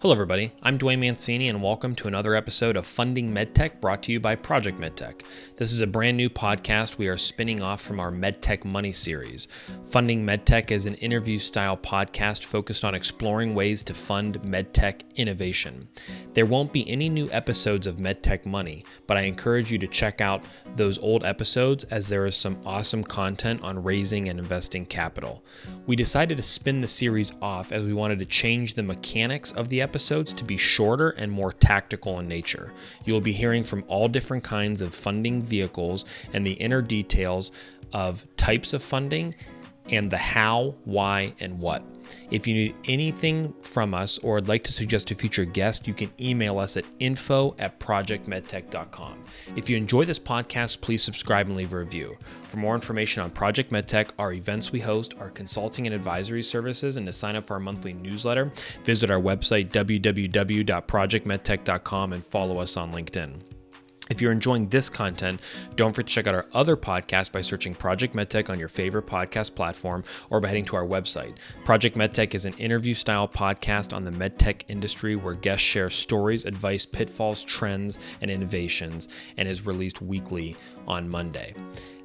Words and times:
Hello, 0.00 0.12
everybody. 0.12 0.52
I'm 0.62 0.76
Dwayne 0.78 0.98
Mancini, 0.98 1.48
and 1.48 1.62
welcome 1.62 1.94
to 1.94 2.06
another 2.06 2.34
episode 2.34 2.76
of 2.76 2.86
Funding 2.86 3.32
MedTech 3.32 3.80
brought 3.80 4.02
to 4.02 4.12
you 4.12 4.20
by 4.20 4.36
Project 4.36 4.78
MedTech. 4.78 5.22
This 5.56 5.72
is 5.72 5.80
a 5.80 5.86
brand 5.86 6.18
new 6.18 6.28
podcast 6.28 6.98
we 6.98 7.08
are 7.08 7.16
spinning 7.16 7.62
off 7.62 7.80
from 7.80 7.98
our 7.98 8.12
MedTech 8.12 8.66
Money 8.66 8.92
series. 8.92 9.48
Funding 9.88 10.22
MedTech 10.22 10.70
is 10.70 10.84
an 10.84 10.96
interview 10.96 11.38
style 11.38 11.78
podcast 11.78 12.44
focused 12.44 12.84
on 12.84 12.94
exploring 12.94 13.54
ways 13.54 13.82
to 13.84 13.94
fund 13.94 14.38
MedTech 14.42 15.00
innovation. 15.14 15.88
There 16.34 16.44
won't 16.44 16.74
be 16.74 16.86
any 16.90 17.08
new 17.08 17.30
episodes 17.32 17.86
of 17.86 17.96
MedTech 17.96 18.44
Money, 18.44 18.84
but 19.06 19.16
I 19.16 19.22
encourage 19.22 19.72
you 19.72 19.78
to 19.78 19.86
check 19.86 20.20
out 20.20 20.44
those 20.76 20.98
old 20.98 21.24
episodes 21.24 21.84
as 21.84 22.06
there 22.06 22.26
is 22.26 22.36
some 22.36 22.58
awesome 22.66 23.02
content 23.02 23.62
on 23.62 23.82
raising 23.82 24.28
and 24.28 24.38
investing 24.38 24.84
capital. 24.84 25.42
We 25.86 25.96
decided 25.96 26.36
to 26.36 26.42
spin 26.42 26.82
the 26.82 26.86
series 26.86 27.32
off 27.40 27.72
as 27.72 27.86
we 27.86 27.94
wanted 27.94 28.18
to 28.18 28.26
change 28.26 28.74
the 28.74 28.82
mechanics 28.82 29.52
of 29.52 29.70
the 29.70 29.85
episodes 29.86 30.34
to 30.34 30.42
be 30.42 30.56
shorter 30.56 31.10
and 31.10 31.30
more 31.30 31.52
tactical 31.52 32.18
in 32.18 32.26
nature. 32.26 32.72
You 33.04 33.12
will 33.12 33.20
be 33.20 33.30
hearing 33.30 33.62
from 33.62 33.84
all 33.86 34.08
different 34.08 34.42
kinds 34.42 34.80
of 34.80 34.92
funding 34.92 35.42
vehicles 35.42 36.04
and 36.32 36.44
the 36.44 36.54
inner 36.54 36.82
details 36.82 37.52
of 37.92 38.26
types 38.36 38.72
of 38.72 38.82
funding 38.82 39.36
and 39.88 40.10
the 40.10 40.18
how, 40.18 40.74
why, 40.84 41.32
and 41.38 41.60
what. 41.60 41.84
If 42.30 42.46
you 42.46 42.54
need 42.54 42.74
anything 42.86 43.52
from 43.60 43.92
us 43.94 44.18
or 44.18 44.34
would 44.34 44.48
like 44.48 44.64
to 44.64 44.72
suggest 44.72 45.10
a 45.10 45.14
future 45.14 45.44
guest, 45.44 45.86
you 45.86 45.94
can 45.94 46.10
email 46.20 46.58
us 46.58 46.76
at 46.76 46.84
info 46.98 47.54
at 47.58 47.78
projectmedtech.com. 47.78 49.22
If 49.56 49.70
you 49.70 49.76
enjoy 49.76 50.04
this 50.04 50.18
podcast, 50.18 50.80
please 50.80 51.02
subscribe 51.02 51.46
and 51.46 51.56
leave 51.56 51.72
a 51.72 51.78
review. 51.78 52.16
For 52.40 52.56
more 52.58 52.74
information 52.74 53.22
on 53.22 53.30
Project 53.30 53.70
MedTech, 53.70 54.10
our 54.18 54.32
events 54.32 54.72
we 54.72 54.80
host, 54.80 55.14
our 55.18 55.30
consulting 55.30 55.86
and 55.86 55.94
advisory 55.94 56.42
services, 56.42 56.96
and 56.96 57.06
to 57.06 57.12
sign 57.12 57.36
up 57.36 57.44
for 57.44 57.54
our 57.54 57.60
monthly 57.60 57.92
newsletter, 57.92 58.50
visit 58.84 59.10
our 59.10 59.20
website 59.20 59.70
www.projectmedtech.com 59.70 62.12
and 62.12 62.24
follow 62.24 62.58
us 62.58 62.76
on 62.76 62.92
LinkedIn. 62.92 63.55
If 64.08 64.20
you're 64.20 64.32
enjoying 64.32 64.68
this 64.68 64.88
content, 64.88 65.40
don't 65.74 65.92
forget 65.92 66.06
to 66.06 66.12
check 66.12 66.26
out 66.26 66.34
our 66.34 66.46
other 66.52 66.76
podcast 66.76 67.32
by 67.32 67.40
searching 67.40 67.74
Project 67.74 68.14
MedTech 68.14 68.50
on 68.50 68.58
your 68.58 68.68
favorite 68.68 69.06
podcast 69.06 69.54
platform 69.54 70.04
or 70.30 70.40
by 70.40 70.48
heading 70.48 70.64
to 70.66 70.76
our 70.76 70.86
website. 70.86 71.36
Project 71.64 71.96
MedTech 71.96 72.34
is 72.34 72.44
an 72.44 72.54
interview 72.54 72.94
style 72.94 73.26
podcast 73.26 73.94
on 73.94 74.04
the 74.04 74.10
medtech 74.12 74.62
industry 74.68 75.16
where 75.16 75.34
guests 75.34 75.66
share 75.66 75.90
stories, 75.90 76.44
advice, 76.44 76.86
pitfalls, 76.86 77.42
trends, 77.42 77.98
and 78.22 78.30
innovations, 78.30 79.08
and 79.36 79.48
is 79.48 79.66
released 79.66 80.00
weekly 80.00 80.56
on 80.86 81.08
Monday. 81.08 81.54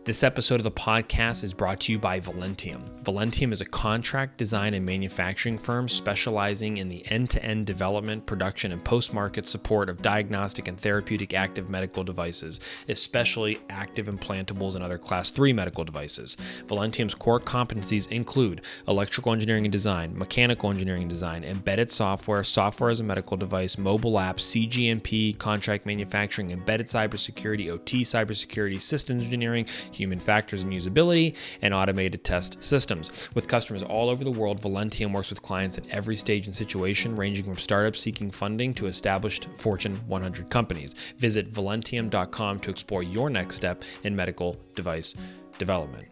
This 0.04 0.24
episode 0.24 0.56
of 0.56 0.64
the 0.64 0.72
podcast 0.72 1.44
is 1.44 1.54
brought 1.54 1.80
to 1.82 1.92
you 1.92 2.00
by 2.00 2.20
Valentium. 2.20 2.82
Valentium 3.04 3.52
is 3.52 3.62
a 3.62 3.66
contract 3.66 4.36
design 4.36 4.74
and 4.74 4.84
manufacturing 4.84 5.60
firm 5.60 5.88
specializing 5.88 6.78
in 6.78 6.90
the 6.90 7.06
end 7.12 7.30
to 7.30 7.46
end 7.46 7.68
development, 7.68 8.26
production, 8.26 8.72
and 8.72 8.84
post 8.84 9.14
market 9.14 9.46
support 9.46 9.90
of 9.90 10.02
diagnostic 10.02 10.68
and 10.68 10.80
therapeutic 10.80 11.36
active 11.36 11.70
medical 11.70 12.04
devices, 12.04 12.60
especially 12.90 13.60
active 13.70 14.08
implantables 14.08 14.74
and 14.74 14.84
other 14.84 14.98
class 14.98 15.30
3 15.30 15.54
medical 15.54 15.84
devices. 15.84 16.36
Valentium's 16.66 17.14
core 17.14 17.40
competencies 17.40 18.12
include 18.12 18.62
electrical 18.88 19.32
engineering 19.32 19.66
and 19.66 19.72
design, 19.72 20.18
mechanical 20.18 20.72
engineering 20.72 21.04
and 21.04 21.12
design, 21.12 21.44
embedded 21.44 21.92
software, 21.92 22.44
software 22.44 22.90
as 22.90 23.00
a 23.00 23.04
medical 23.04 23.38
device, 23.38 23.78
mobile 23.78 24.14
apps, 24.14 24.68
CGMP, 24.68 25.38
contract 25.38 25.86
manufacturing, 25.86 26.50
embedded 26.50 26.88
cybersecurity, 26.88 27.70
OT 27.70 28.02
cybersecurity, 28.02 28.82
systems 28.82 29.22
engineering 29.22 29.68
human 29.92 30.20
factors 30.20 30.64
and 30.64 30.72
usability, 30.72 31.36
and 31.61 31.73
automated 31.73 32.23
test 32.23 32.58
systems. 32.64 33.30
With 33.34 33.47
customers 33.47 33.84
all 33.84 34.09
over 34.09 34.23
the 34.23 34.31
world, 34.31 34.61
Valentium 34.61 35.14
works 35.14 35.30
with 35.30 35.42
clients 35.42 35.78
at 35.78 35.88
every 35.89 36.16
stage 36.16 36.45
and 36.45 36.56
situation, 36.56 37.16
ranging 37.16 37.45
from 37.45 37.58
startups 37.58 38.02
seeking 38.02 38.31
funding 38.31 38.73
to 38.75 38.88
established 38.88 39.47
Fortune 39.56 39.94
100 40.08 40.50
companies. 40.50 40.95
Visit 41.17 41.52
valentium.com 41.52 42.59
to 42.59 42.69
explore 42.69 43.03
your 43.03 43.30
next 43.30 43.56
step 43.56 43.84
in 44.03 44.16
medical 44.16 44.57
device 44.75 45.16
development. 45.57 46.07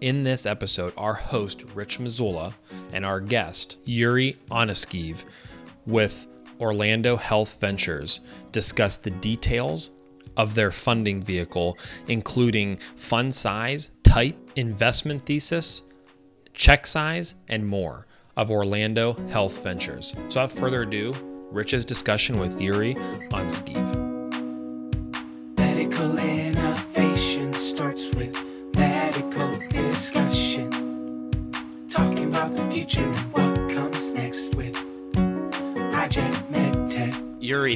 In 0.00 0.22
this 0.22 0.44
episode, 0.44 0.92
our 0.98 1.14
host, 1.14 1.64
Rich 1.74 1.98
Mazzola, 1.98 2.52
and 2.92 3.06
our 3.06 3.20
guest, 3.20 3.78
Yuriy 3.86 4.36
Onyskiv, 4.50 5.24
with 5.86 6.26
Orlando 6.60 7.16
Health 7.16 7.58
Ventures, 7.60 8.20
discuss 8.52 8.98
the 8.98 9.10
details 9.10 9.90
of 10.36 10.54
their 10.54 10.70
funding 10.70 11.22
vehicle, 11.22 11.78
including 12.08 12.76
fund 12.76 13.34
size, 13.34 13.90
type, 14.02 14.36
investment 14.56 15.24
thesis, 15.26 15.82
check 16.52 16.86
size, 16.86 17.34
and 17.48 17.66
more 17.66 18.06
of 18.36 18.50
Orlando 18.50 19.14
Health 19.28 19.62
Ventures. 19.62 20.12
So, 20.28 20.42
without 20.42 20.52
further 20.52 20.82
ado, 20.82 21.14
Rich's 21.50 21.84
discussion 21.84 22.38
with 22.38 22.58
Yuriy 22.58 22.96
on 23.32 23.48
Medical 23.48 24.03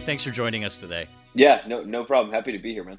Thanks 0.01 0.25
for 0.25 0.31
joining 0.31 0.65
us 0.65 0.79
today. 0.79 1.07
Yeah, 1.35 1.63
no, 1.67 1.83
no 1.83 2.05
problem. 2.05 2.33
Happy 2.33 2.53
to 2.53 2.59
be 2.59 2.73
here, 2.73 2.85
man. 2.85 2.99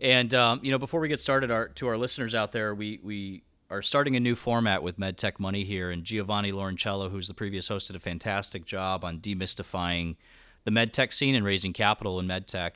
And 0.00 0.34
um, 0.34 0.60
you 0.62 0.70
know, 0.70 0.78
before 0.78 1.00
we 1.00 1.08
get 1.08 1.20
started, 1.20 1.50
our 1.50 1.68
to 1.68 1.88
our 1.88 1.96
listeners 1.96 2.34
out 2.34 2.52
there, 2.52 2.74
we 2.74 3.00
we 3.02 3.42
are 3.70 3.82
starting 3.82 4.16
a 4.16 4.20
new 4.20 4.34
format 4.34 4.82
with 4.82 4.98
MedTech 4.98 5.38
Money 5.38 5.64
here, 5.64 5.90
and 5.90 6.04
Giovanni 6.04 6.52
Laurencello, 6.52 7.10
who's 7.10 7.28
the 7.28 7.34
previous 7.34 7.68
host, 7.68 7.86
did 7.86 7.96
a 7.96 8.00
fantastic 8.00 8.66
job 8.66 9.04
on 9.04 9.18
demystifying 9.18 10.16
the 10.64 10.70
medtech 10.70 11.12
scene 11.12 11.34
and 11.34 11.44
raising 11.44 11.72
capital 11.72 12.20
in 12.20 12.26
medtech. 12.26 12.72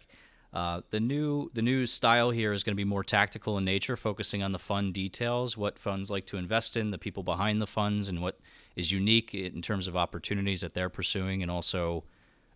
Uh, 0.53 0.81
the 0.91 1.01
new 1.01 1.51
the 1.53 1.63
new 1.63 1.85
style 1.85 2.31
here 2.31 2.53
is 2.53 2.65
going 2.65 2.73
to 2.73 2.77
be 2.77 2.85
more 2.85 3.05
tactical 3.05 3.59
in 3.59 3.65
nature, 3.65 3.97
focusing 3.97 4.43
on 4.43 4.53
the 4.53 4.59
fund 4.59 4.95
details, 4.95 5.57
what 5.57 5.79
funds 5.79 6.11
like 6.11 6.25
to 6.27 6.37
invest 6.37 6.77
in, 6.77 6.93
the 6.93 6.99
people 6.99 7.23
behind 7.23 7.61
the 7.61 7.67
funds, 7.67 8.09
and 8.09 8.23
what 8.23 8.39
is 8.75 8.91
unique 8.91 9.35
in 9.35 9.61
terms 9.61 9.89
of 9.89 9.97
opportunities 9.97 10.63
that 10.63 10.73
they're 10.73 10.89
pursuing, 10.89 11.43
and 11.43 11.51
also 11.51 12.05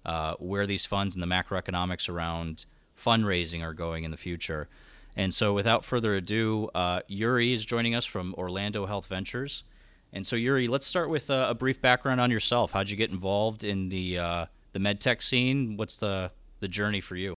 uh, 0.05 0.35
where 0.39 0.67
these 0.67 0.85
funds 0.85 1.15
and 1.15 1.23
the 1.23 1.27
macroeconomics 1.27 2.09
around 2.09 2.65
fundraising 2.99 3.63
are 3.63 3.75
going 3.75 4.05
in 4.05 4.11
the 4.11 4.17
future. 4.17 4.69
And 5.17 5.35
so, 5.35 5.53
without 5.53 5.85
further 5.85 6.15
ado, 6.15 6.71
uh, 6.75 7.01
Yuriy 7.11 7.53
is 7.53 7.65
joining 7.65 7.95
us 7.95 8.05
from 8.05 8.35
Orlando 8.39 8.87
Health 8.87 9.07
Ventures. 9.07 9.65
And 10.13 10.27
so, 10.27 10.37
Yuriy, 10.37 10.69
let's 10.69 10.87
start 10.87 11.11
with 11.11 11.31
a, 11.31 11.51
a 11.51 11.55
brief 11.55 11.81
background 11.81 12.21
on 12.21 12.31
yourself. 12.31 12.73
How'd 12.73 12.91
you 12.91 12.97
get 12.97 13.11
involved 13.11 13.65
in 13.65 13.89
the 13.89 14.19
uh, 14.19 14.47
the 14.73 14.79
medtech 14.79 15.23
scene? 15.23 15.77
What's 15.77 15.97
the 15.97 16.31
the 16.61 16.69
journey 16.69 17.01
for 17.01 17.17
you? 17.17 17.35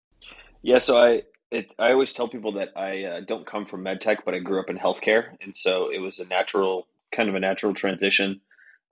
Yeah, 0.62 0.78
so 0.78 0.98
I 0.98 1.22
it, 1.50 1.70
I 1.78 1.92
always 1.92 2.12
tell 2.12 2.28
people 2.28 2.52
that 2.52 2.70
I 2.76 3.04
uh, 3.04 3.20
don't 3.20 3.46
come 3.46 3.66
from 3.66 3.84
medtech, 3.84 4.18
but 4.24 4.34
I 4.34 4.38
grew 4.38 4.60
up 4.60 4.70
in 4.70 4.78
healthcare, 4.78 5.36
and 5.40 5.56
so 5.56 5.90
it 5.92 5.98
was 5.98 6.20
a 6.20 6.24
natural 6.26 6.86
kind 7.14 7.28
of 7.28 7.34
a 7.34 7.40
natural 7.40 7.74
transition. 7.74 8.40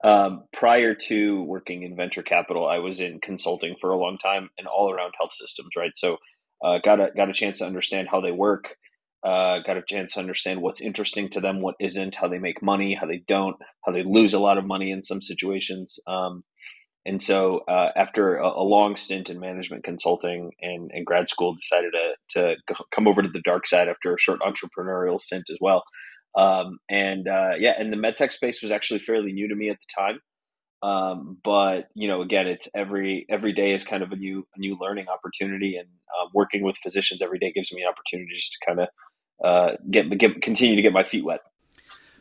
Um, 0.03 0.43
prior 0.51 0.95
to 1.07 1.43
working 1.43 1.83
in 1.83 1.95
venture 1.95 2.23
capital, 2.23 2.67
I 2.67 2.79
was 2.79 2.99
in 2.99 3.19
consulting 3.21 3.75
for 3.79 3.91
a 3.91 3.97
long 3.97 4.17
time 4.17 4.49
and 4.57 4.67
all 4.67 4.91
around 4.91 5.13
health 5.17 5.33
systems, 5.33 5.69
right? 5.77 5.93
So, 5.95 6.17
uh, 6.63 6.79
got 6.83 6.99
a 6.99 7.09
got 7.15 7.29
a 7.29 7.33
chance 7.33 7.59
to 7.59 7.65
understand 7.65 8.09
how 8.11 8.19
they 8.19 8.31
work, 8.31 8.75
uh, 9.25 9.59
got 9.65 9.77
a 9.77 9.83
chance 9.87 10.13
to 10.13 10.19
understand 10.19 10.61
what's 10.61 10.81
interesting 10.81 11.29
to 11.29 11.39
them, 11.39 11.61
what 11.61 11.75
isn't, 11.79 12.15
how 12.15 12.27
they 12.27 12.37
make 12.37 12.61
money, 12.61 12.97
how 12.99 13.07
they 13.07 13.23
don't, 13.27 13.55
how 13.85 13.93
they 13.93 14.03
lose 14.03 14.33
a 14.33 14.39
lot 14.39 14.57
of 14.57 14.65
money 14.65 14.91
in 14.91 15.03
some 15.03 15.21
situations. 15.21 15.97
Um, 16.05 16.43
and 17.05 17.21
so, 17.21 17.61
uh, 17.69 17.91
after 17.95 18.37
a, 18.37 18.47
a, 18.47 18.63
long 18.63 18.97
stint 18.97 19.29
in 19.29 19.39
management 19.39 19.83
consulting 19.85 20.51
and, 20.61 20.91
and 20.93 21.05
grad 21.05 21.29
school, 21.29 21.55
decided 21.55 21.93
to 22.31 22.55
to 22.57 22.75
come 22.93 23.07
over 23.07 23.21
to 23.21 23.29
the 23.29 23.41
dark 23.45 23.67
side 23.67 23.87
after 23.87 24.13
a 24.13 24.19
short 24.19 24.41
entrepreneurial 24.41 25.19
stint 25.19 25.45
as 25.49 25.57
well. 25.61 25.83
Um, 26.35 26.79
and 26.89 27.27
uh, 27.27 27.51
yeah, 27.59 27.73
and 27.77 27.91
the 27.91 27.97
medtech 27.97 28.31
space 28.31 28.61
was 28.61 28.71
actually 28.71 28.99
fairly 28.99 29.31
new 29.31 29.47
to 29.47 29.55
me 29.55 29.69
at 29.69 29.77
the 29.79 30.01
time. 30.01 30.19
Um, 30.83 31.37
but 31.43 31.87
you 31.93 32.07
know, 32.07 32.21
again, 32.21 32.47
it's 32.47 32.67
every 32.75 33.25
every 33.29 33.53
day 33.53 33.73
is 33.73 33.83
kind 33.83 34.03
of 34.03 34.11
a 34.11 34.15
new 34.15 34.45
a 34.55 34.59
new 34.59 34.77
learning 34.79 35.07
opportunity, 35.07 35.77
and 35.77 35.87
uh, 35.87 36.27
working 36.33 36.63
with 36.63 36.75
physicians 36.77 37.21
every 37.21 37.39
day 37.39 37.51
gives 37.53 37.71
me 37.71 37.85
opportunities 37.85 38.49
to 38.49 38.65
kind 38.65 38.79
of 38.81 38.87
uh, 39.43 39.77
get 39.89 40.09
get 40.17 40.41
continue 40.41 40.75
to 40.75 40.81
get 40.81 40.91
my 40.91 41.03
feet 41.03 41.23
wet. 41.23 41.39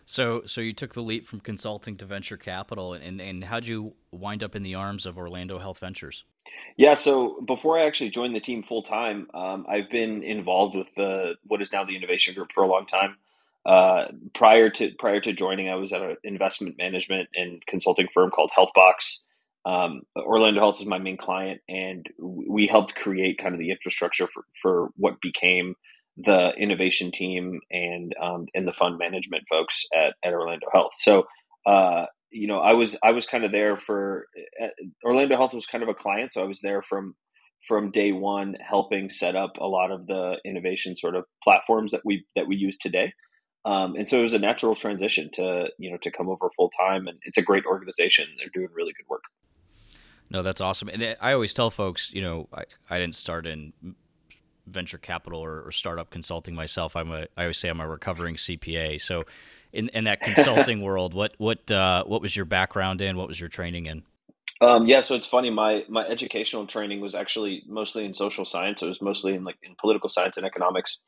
So, 0.05 0.43
so 0.47 0.61
you 0.61 0.73
took 0.73 0.95
the 0.95 1.03
leap 1.03 1.27
from 1.27 1.41
consulting 1.41 1.97
to 1.97 2.05
venture 2.05 2.37
capital, 2.37 2.93
and 2.93 3.21
and 3.21 3.45
how'd 3.45 3.67
you 3.67 3.95
wind 4.13 4.45
up 4.45 4.55
in 4.55 4.63
the 4.63 4.75
arms 4.75 5.07
of 5.07 5.19
Orlando 5.19 5.59
Health 5.59 5.79
Ventures? 5.79 6.25
Yeah, 6.77 6.95
so 6.95 7.41
before 7.47 7.79
I 7.79 7.87
actually 7.87 8.11
joined 8.11 8.35
the 8.35 8.41
team 8.41 8.63
full 8.63 8.83
time, 8.83 9.29
um, 9.35 9.67
I've 9.69 9.91
been 9.91 10.23
involved 10.23 10.77
with 10.77 10.89
the 10.97 11.35
what 11.47 11.63
is 11.63 11.73
now 11.73 11.85
the 11.85 11.97
innovation 11.97 12.35
group 12.35 12.53
for 12.53 12.63
a 12.63 12.69
long 12.69 12.87
time. 12.87 13.17
Uh, 13.65 14.07
prior 14.35 14.71
to 14.71 14.91
prior 14.99 15.21
to 15.21 15.33
joining, 15.33 15.69
I 15.69 15.77
was 15.77 15.93
at 15.93 16.03
an 16.03 16.17
investment 16.25 16.77
management 16.79 17.29
and 17.35 17.63
consulting 17.67 18.09
firm 18.13 18.31
called 18.31 18.51
HealthBox. 18.59 19.21
Um, 19.65 20.03
Orlando 20.17 20.61
Health 20.61 20.81
is 20.81 20.87
my 20.87 20.99
main 20.99 21.17
client, 21.17 21.61
and 21.69 22.05
we 22.19 22.67
helped 22.67 22.97
create 22.97 23.39
kind 23.39 23.55
of 23.55 23.61
the 23.61 23.71
infrastructure 23.71 24.27
for, 24.27 24.45
for 24.61 24.89
what 24.97 25.21
became 25.21 25.77
the 26.17 26.51
innovation 26.59 27.13
team 27.13 27.61
and 27.71 28.13
um, 28.21 28.47
and 28.55 28.67
the 28.67 28.73
fund 28.73 28.99
management 28.99 29.45
folks 29.49 29.85
at, 29.95 30.15
at 30.25 30.33
Orlando 30.33 30.67
Health. 30.73 30.93
So, 30.95 31.27
uh, 31.65 32.07
you 32.33 32.49
know, 32.49 32.59
I 32.59 32.73
was 32.73 32.99
I 33.05 33.13
was 33.13 33.27
kind 33.27 33.45
of 33.45 33.53
there 33.53 33.77
for 33.77 34.27
Orlando 35.05 35.37
Health 35.37 35.55
was 35.55 35.67
kind 35.67 35.85
of 35.85 35.89
a 35.89 35.95
client, 35.95 36.33
so 36.33 36.43
I 36.43 36.47
was 36.47 36.61
there 36.61 36.83
from 36.83 37.15
from 37.69 37.93
day 37.93 38.11
one, 38.11 38.57
helping 38.61 39.09
set 39.11 39.37
up 39.37 39.57
a 39.59 39.67
lot 39.67 39.93
of 39.93 40.07
the 40.09 40.39
innovation 40.45 40.97
sort 40.97 41.15
of 41.15 41.25
platforms 41.45 41.93
that 41.93 42.03
we 42.05 42.27
that 42.35 42.49
we 42.49 42.57
use 42.57 42.77
today. 42.77 43.13
Um, 43.65 43.95
and 43.95 44.09
so 44.09 44.19
it 44.19 44.23
was 44.23 44.35
a 44.35 44.39
natural 44.39 44.75
transition 44.75 45.31
to 45.35 45.69
you 45.79 45.91
know 45.91 45.97
to 45.99 46.11
come 46.11 46.29
over 46.29 46.51
full 46.57 46.71
time, 46.71 47.07
and 47.07 47.19
it's 47.25 47.39
a 47.39 47.43
great 47.43 47.65
organization. 47.65 48.27
They're 48.39 48.49
doing 48.53 48.69
really 48.75 48.93
good 48.93 49.07
work. 49.09 49.23
No, 50.31 50.43
that's 50.43 50.61
awesome. 50.61 50.89
And 50.89 51.17
I 51.21 51.33
always 51.33 51.53
tell 51.53 51.71
folks, 51.71 52.11
you 52.13 52.23
know, 52.23 52.49
I, 52.55 52.65
I 52.89 52.99
didn't 52.99 53.17
start 53.17 53.47
in 53.47 53.75
venture 54.67 54.99
capital 54.99 55.41
or, 55.41 55.61
or 55.61 55.73
startup 55.73 56.11
consulting 56.11 56.55
myself. 56.55 56.97
I'm 56.97 57.13
a 57.13 57.27
I 57.37 57.43
always 57.43 57.59
say 57.59 57.69
I'm 57.69 57.81
a 57.81 57.89
recovering 57.89 58.37
CPA. 58.37 59.01
So 59.01 59.25
in, 59.73 59.89
in 59.91 60.05
that 60.05 60.21
consulting 60.21 60.81
world, 60.83 61.15
what 61.15 61.35
what 61.39 61.71
uh, 61.71 62.05
what 62.05 62.21
was 62.21 62.35
your 62.35 62.47
background 62.47 63.01
in? 63.01 63.17
What 63.17 63.29
was 63.29 63.39
your 63.39 63.49
training 63.49 63.87
in? 63.87 64.03
Um, 64.61 64.87
yeah, 64.87 65.01
so 65.01 65.17
it's 65.17 65.29
funny. 65.29 65.51
My 65.51 65.85
my 65.89 66.07
educational 66.07 66.67
training 66.67 67.01
was 67.01 67.15
actually 67.15 67.65
mostly 67.67 68.05
in 68.05 68.15
social 68.15 68.45
science. 68.45 68.83
It 68.83 68.87
was 68.87 69.03
mostly 69.03 69.35
in 69.35 69.45
like 69.45 69.57
in 69.63 69.75
political 69.81 70.09
science 70.09 70.37
and 70.37 70.47
economics, 70.47 70.99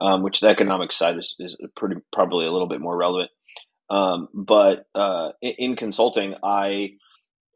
um, 0.00 0.22
which 0.22 0.40
the 0.40 0.48
economics 0.48 0.96
side 0.96 1.18
is, 1.18 1.34
is 1.38 1.56
pretty 1.76 1.96
probably 2.12 2.46
a 2.46 2.52
little 2.52 2.68
bit 2.68 2.80
more 2.80 2.96
relevant. 2.96 3.30
Um, 3.90 4.28
but 4.32 4.86
uh, 4.94 5.30
in, 5.42 5.54
in, 5.58 5.76
consulting, 5.76 6.34
I 6.44 6.90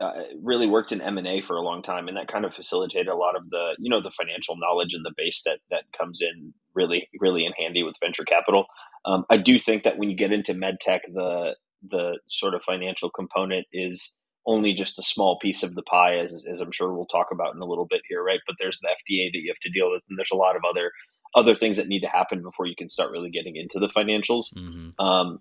uh, 0.01 0.13
really 0.43 0.67
worked 0.67 0.91
in 0.91 1.01
M 1.01 1.19
and 1.19 1.27
A 1.27 1.43
for 1.43 1.57
a 1.57 1.63
long 1.63 1.83
time, 1.83 2.09
and 2.09 2.17
that 2.17 2.29
kind 2.29 2.45
of 2.45 2.55
facilitated 2.55 3.09
a 3.09 3.17
lot 3.17 3.37
of 3.37 3.49
the 3.51 3.77
you 3.79 3.89
know 3.89 4.03
the 4.03 4.11
financial 4.11 4.57
knowledge 4.59 4.95
and 4.95 5.05
the 5.05 5.15
base 5.17 5.43
that 5.47 5.59
that 5.71 5.85
comes 5.97 6.21
in 6.21 6.53
really 6.75 7.09
really 7.21 7.45
in 7.47 7.53
handy 7.59 7.83
with 7.83 7.95
venture 8.03 8.25
capital. 8.25 8.67
Um, 9.05 9.25
I 9.31 9.37
do 9.37 9.59
think 9.59 9.85
that 9.85 9.99
when 9.99 10.11
you 10.11 10.17
get 10.17 10.33
into 10.33 10.55
med 10.55 10.81
tech, 10.81 11.03
the 11.13 11.55
the 11.89 12.19
sort 12.29 12.55
of 12.55 12.63
financial 12.63 13.11
component 13.11 13.67
is 13.73 14.15
only 14.47 14.75
just 14.75 14.99
a 14.99 15.03
small 15.03 15.39
piece 15.39 15.63
of 15.63 15.75
the 15.75 15.83
pie, 15.83 16.17
as, 16.17 16.45
as 16.53 16.61
I'm 16.61 16.73
sure 16.73 16.93
we'll 16.93 17.07
talk 17.07 17.29
about 17.33 17.55
in 17.55 17.63
a 17.63 17.67
little 17.67 17.87
bit 17.89 18.03
here, 18.09 18.23
right? 18.23 18.41
But 18.47 18.57
there's 18.59 18.79
the 18.81 18.89
FDA 18.89 19.31
that 19.33 19.39
you 19.39 19.51
have 19.51 19.61
to 19.63 19.71
deal 19.71 19.91
with, 19.91 20.03
and 20.09 20.19
there's 20.19 20.33
a 20.33 20.37
lot 20.37 20.57
of 20.57 20.63
other 20.69 20.91
other 21.35 21.55
things 21.55 21.77
that 21.77 21.89
need 21.89 22.01
to 22.01 22.09
happen 22.09 22.43
before 22.43 22.67
you 22.67 22.77
can 22.77 22.89
start 22.89 23.11
really 23.11 23.31
getting 23.31 23.57
into 23.57 23.79
the 23.79 23.89
financials. 23.89 24.55
Mm-hmm. 24.55 25.05
Um, 25.05 25.41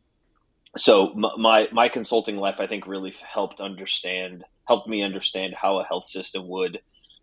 so 0.77 1.13
my 1.13 1.67
my 1.71 1.87
consulting 1.87 2.37
life, 2.37 2.55
I 2.59 2.67
think, 2.67 2.87
really 2.87 3.13
helped 3.21 3.61
understand 3.61 4.43
helped 4.67 4.87
me 4.87 5.03
understand 5.03 5.53
how 5.53 5.79
a 5.79 5.83
health 5.83 6.05
system 6.05 6.47
would 6.47 6.79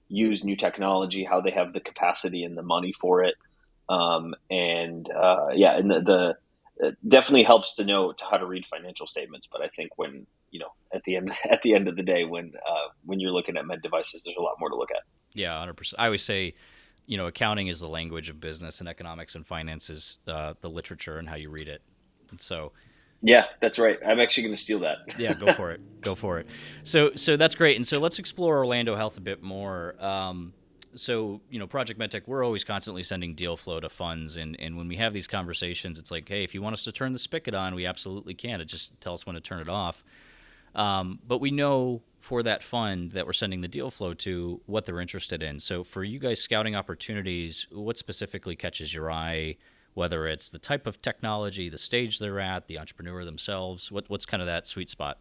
use 0.09 0.45
new 0.45 0.57
technology, 0.57 1.25
how 1.25 1.41
they 1.41 1.51
have 1.51 1.73
the 1.73 1.81
capacity 1.81 2.45
and 2.45 2.57
the 2.57 2.63
money 2.63 2.93
for 3.01 3.25
it, 3.25 3.35
um, 3.89 4.35
and 4.51 5.11
uh, 5.11 5.49
yeah, 5.53 5.77
and 5.77 5.91
the, 5.91 6.01
the 6.01 6.97
definitely 7.07 7.43
helps 7.43 7.75
to 7.75 7.85
know 7.85 8.15
how 8.31 8.39
to 8.39 8.47
read 8.47 8.65
financial 8.67 9.07
statements. 9.07 9.49
But 9.51 9.63
I 9.63 9.69
think 9.69 9.91
when 9.97 10.27
you 10.51 10.61
know 10.61 10.73
at 10.95 11.03
the 11.05 11.17
end 11.17 11.33
at 11.51 11.63
the 11.63 11.75
end 11.75 11.89
of 11.89 11.97
the 11.97 12.03
day, 12.03 12.25
when 12.25 12.53
uh, 12.55 12.89
when 13.05 13.19
you're 13.19 13.33
looking 13.33 13.57
at 13.57 13.67
med 13.67 13.83
devices, 13.83 14.23
there's 14.23 14.37
a 14.39 14.43
lot 14.43 14.55
more 14.61 14.69
to 14.69 14.77
look 14.77 14.91
at. 14.91 15.03
Yeah, 15.35 15.59
hundred 15.59 15.77
percent. 15.77 16.01
I 16.01 16.07
always 16.07 16.23
say, 16.23 16.55
you 17.11 17.17
know, 17.17 17.27
accounting 17.27 17.67
is 17.67 17.81
the 17.81 17.89
language 17.89 18.29
of 18.29 18.41
business, 18.41 18.79
and 18.79 18.89
economics 18.89 19.35
and 19.35 19.45
finance 19.45 19.91
is 19.91 20.19
uh, 20.29 20.55
the 20.61 20.71
literature 20.71 21.19
and 21.19 21.29
how 21.29 21.35
you 21.35 21.51
read 21.51 21.67
it. 21.67 21.83
And 22.31 22.41
so. 22.41 22.71
Yeah, 23.21 23.47
that's 23.61 23.81
right. 23.81 23.99
I'm 24.07 24.21
actually 24.21 24.45
going 24.45 24.55
to 24.55 24.63
steal 24.63 24.79
that. 24.79 24.99
yeah, 25.19 25.35
go 25.35 25.53
for 25.53 25.73
it. 25.73 25.81
Go 26.01 26.15
for 26.15 26.39
it. 26.39 26.47
So, 26.85 27.11
so 27.17 27.37
that's 27.37 27.57
great. 27.57 27.75
And 27.75 27.85
so 27.85 27.99
let's 27.99 28.21
explore 28.21 28.59
Orlando 28.59 28.95
Health 28.95 29.19
a 29.19 29.21
bit 29.21 29.43
more. 29.43 29.97
Um, 29.99 30.53
so 30.95 31.41
you 31.51 31.59
know 31.61 31.69
project 31.69 32.01
medtech 32.01 32.23
we're 32.27 32.45
always 32.45 32.65
constantly 32.65 33.05
sending 33.05 33.37
deal 33.37 33.57
flow 33.57 33.79
to 33.79 33.89
funds 33.89 34.35
and, 34.35 34.59
and 34.59 34.77
when 34.77 34.89
we 34.89 34.97
have 34.97 35.13
these 35.13 35.29
conversations 35.29 36.01
it's 36.01 36.11
like 36.11 36.29
hey 36.29 36.43
if 36.43 36.53
you 36.53 36.61
want 36.61 36.73
us 36.73 36.83
to 36.83 36.91
turn 36.91 37.13
the 37.13 37.19
spigot 37.21 37.55
on 37.55 37.77
we 37.77 37.87
absolutely 37.87 38.35
can 38.35 38.61
it 38.61 38.65
just 38.65 39.01
tell 39.01 39.15
us 39.15 39.25
when 39.25 39.35
to 39.35 39.41
turn 39.41 39.61
it 39.61 39.69
off 39.69 40.03
um, 40.75 41.19
but 41.27 41.41
we 41.41 41.51
know 41.51 42.03
for 42.19 42.43
that 42.43 42.63
fund 42.63 43.13
that 43.13 43.27
we're 43.27 43.33
sending 43.33 43.63
the 43.63 43.69
deal 43.69 43.91
flow 43.91 44.13
to 44.13 44.61
what 44.67 44.85
they're 44.85 45.01
interested 45.01 45.43
in. 45.43 45.59
So 45.59 45.83
for 45.83 46.05
you 46.05 46.19
guys 46.19 46.41
scouting 46.41 46.77
opportunities 46.77 47.67
what 47.73 47.97
specifically 47.97 48.57
catches 48.57 48.95
your 48.95 49.11
eye? 49.11 49.57
Whether 49.95 50.27
it's 50.29 50.51
the 50.51 50.59
type 50.59 50.87
of 50.87 51.03
technology 51.03 51.69
the 51.69 51.79
stage 51.79 52.19
they're 52.19 52.39
at 52.39 52.69
the 52.69 52.79
entrepreneur 52.79 53.25
themselves 53.25 53.91
what, 53.91 54.09
what's 54.09 54.27
kind 54.27 54.43
of 54.43 54.47
that 54.47 54.67
sweet 54.67 54.91
spot? 54.91 55.19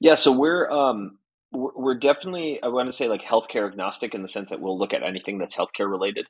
Yeah 0.00 0.14
so 0.14 0.32
we're 0.32 0.70
um, 0.70 1.18
we're 1.52 1.98
definitely 1.98 2.60
I 2.62 2.68
want 2.68 2.88
to 2.88 2.92
say 2.92 3.08
like 3.08 3.22
healthcare 3.22 3.68
agnostic 3.68 4.14
in 4.14 4.22
the 4.22 4.28
sense 4.28 4.50
that 4.50 4.60
we'll 4.60 4.78
look 4.78 4.94
at 4.94 5.02
anything 5.02 5.38
that's 5.38 5.56
healthcare 5.56 5.90
related, 5.90 6.26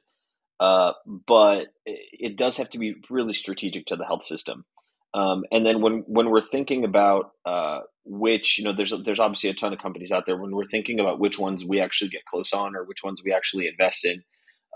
uh, 0.60 0.92
but 1.04 1.68
it 1.84 2.36
does 2.36 2.56
have 2.56 2.70
to 2.70 2.78
be 2.78 2.96
really 3.10 3.34
strategic 3.34 3.86
to 3.86 3.96
the 3.96 4.04
health 4.04 4.24
system. 4.24 4.64
Um, 5.14 5.44
and 5.50 5.64
then 5.64 5.80
when 5.80 6.04
when 6.06 6.30
we're 6.30 6.42
thinking 6.42 6.84
about 6.84 7.32
uh, 7.46 7.80
which 8.04 8.58
you 8.58 8.64
know 8.64 8.72
there's 8.72 8.92
there's 9.04 9.20
obviously 9.20 9.50
a 9.50 9.54
ton 9.54 9.72
of 9.72 9.78
companies 9.78 10.12
out 10.12 10.26
there 10.26 10.36
when 10.36 10.54
we're 10.54 10.68
thinking 10.68 11.00
about 11.00 11.18
which 11.18 11.38
ones 11.38 11.64
we 11.64 11.80
actually 11.80 12.10
get 12.10 12.24
close 12.26 12.52
on 12.52 12.76
or 12.76 12.84
which 12.84 13.02
ones 13.02 13.22
we 13.24 13.32
actually 13.32 13.66
invest 13.66 14.04
in, 14.04 14.22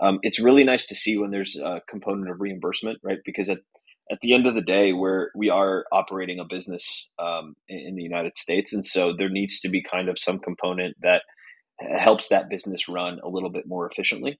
um, 0.01 0.19
it's 0.23 0.39
really 0.39 0.63
nice 0.63 0.87
to 0.87 0.95
see 0.95 1.17
when 1.17 1.31
there's 1.31 1.57
a 1.57 1.81
component 1.87 2.29
of 2.29 2.41
reimbursement, 2.41 2.99
right? 3.03 3.19
Because 3.23 3.49
at 3.49 3.59
at 4.11 4.19
the 4.21 4.33
end 4.33 4.45
of 4.45 4.55
the 4.55 4.61
day, 4.61 4.91
where 4.91 5.31
we 5.35 5.49
are 5.49 5.85
operating 5.91 6.39
a 6.39 6.43
business 6.43 7.07
um, 7.17 7.55
in, 7.69 7.95
the 7.95 8.03
United 8.03 8.37
States, 8.37 8.73
and 8.73 8.85
so 8.85 9.13
there 9.17 9.29
needs 9.29 9.61
to 9.61 9.69
be 9.69 9.81
kind 9.81 10.09
of 10.09 10.19
some 10.19 10.37
component 10.39 10.97
that 11.01 11.21
helps 11.79 12.27
that 12.27 12.49
business 12.49 12.89
run 12.89 13.19
a 13.23 13.29
little 13.29 13.49
bit 13.49 13.67
more 13.67 13.89
efficiently. 13.89 14.37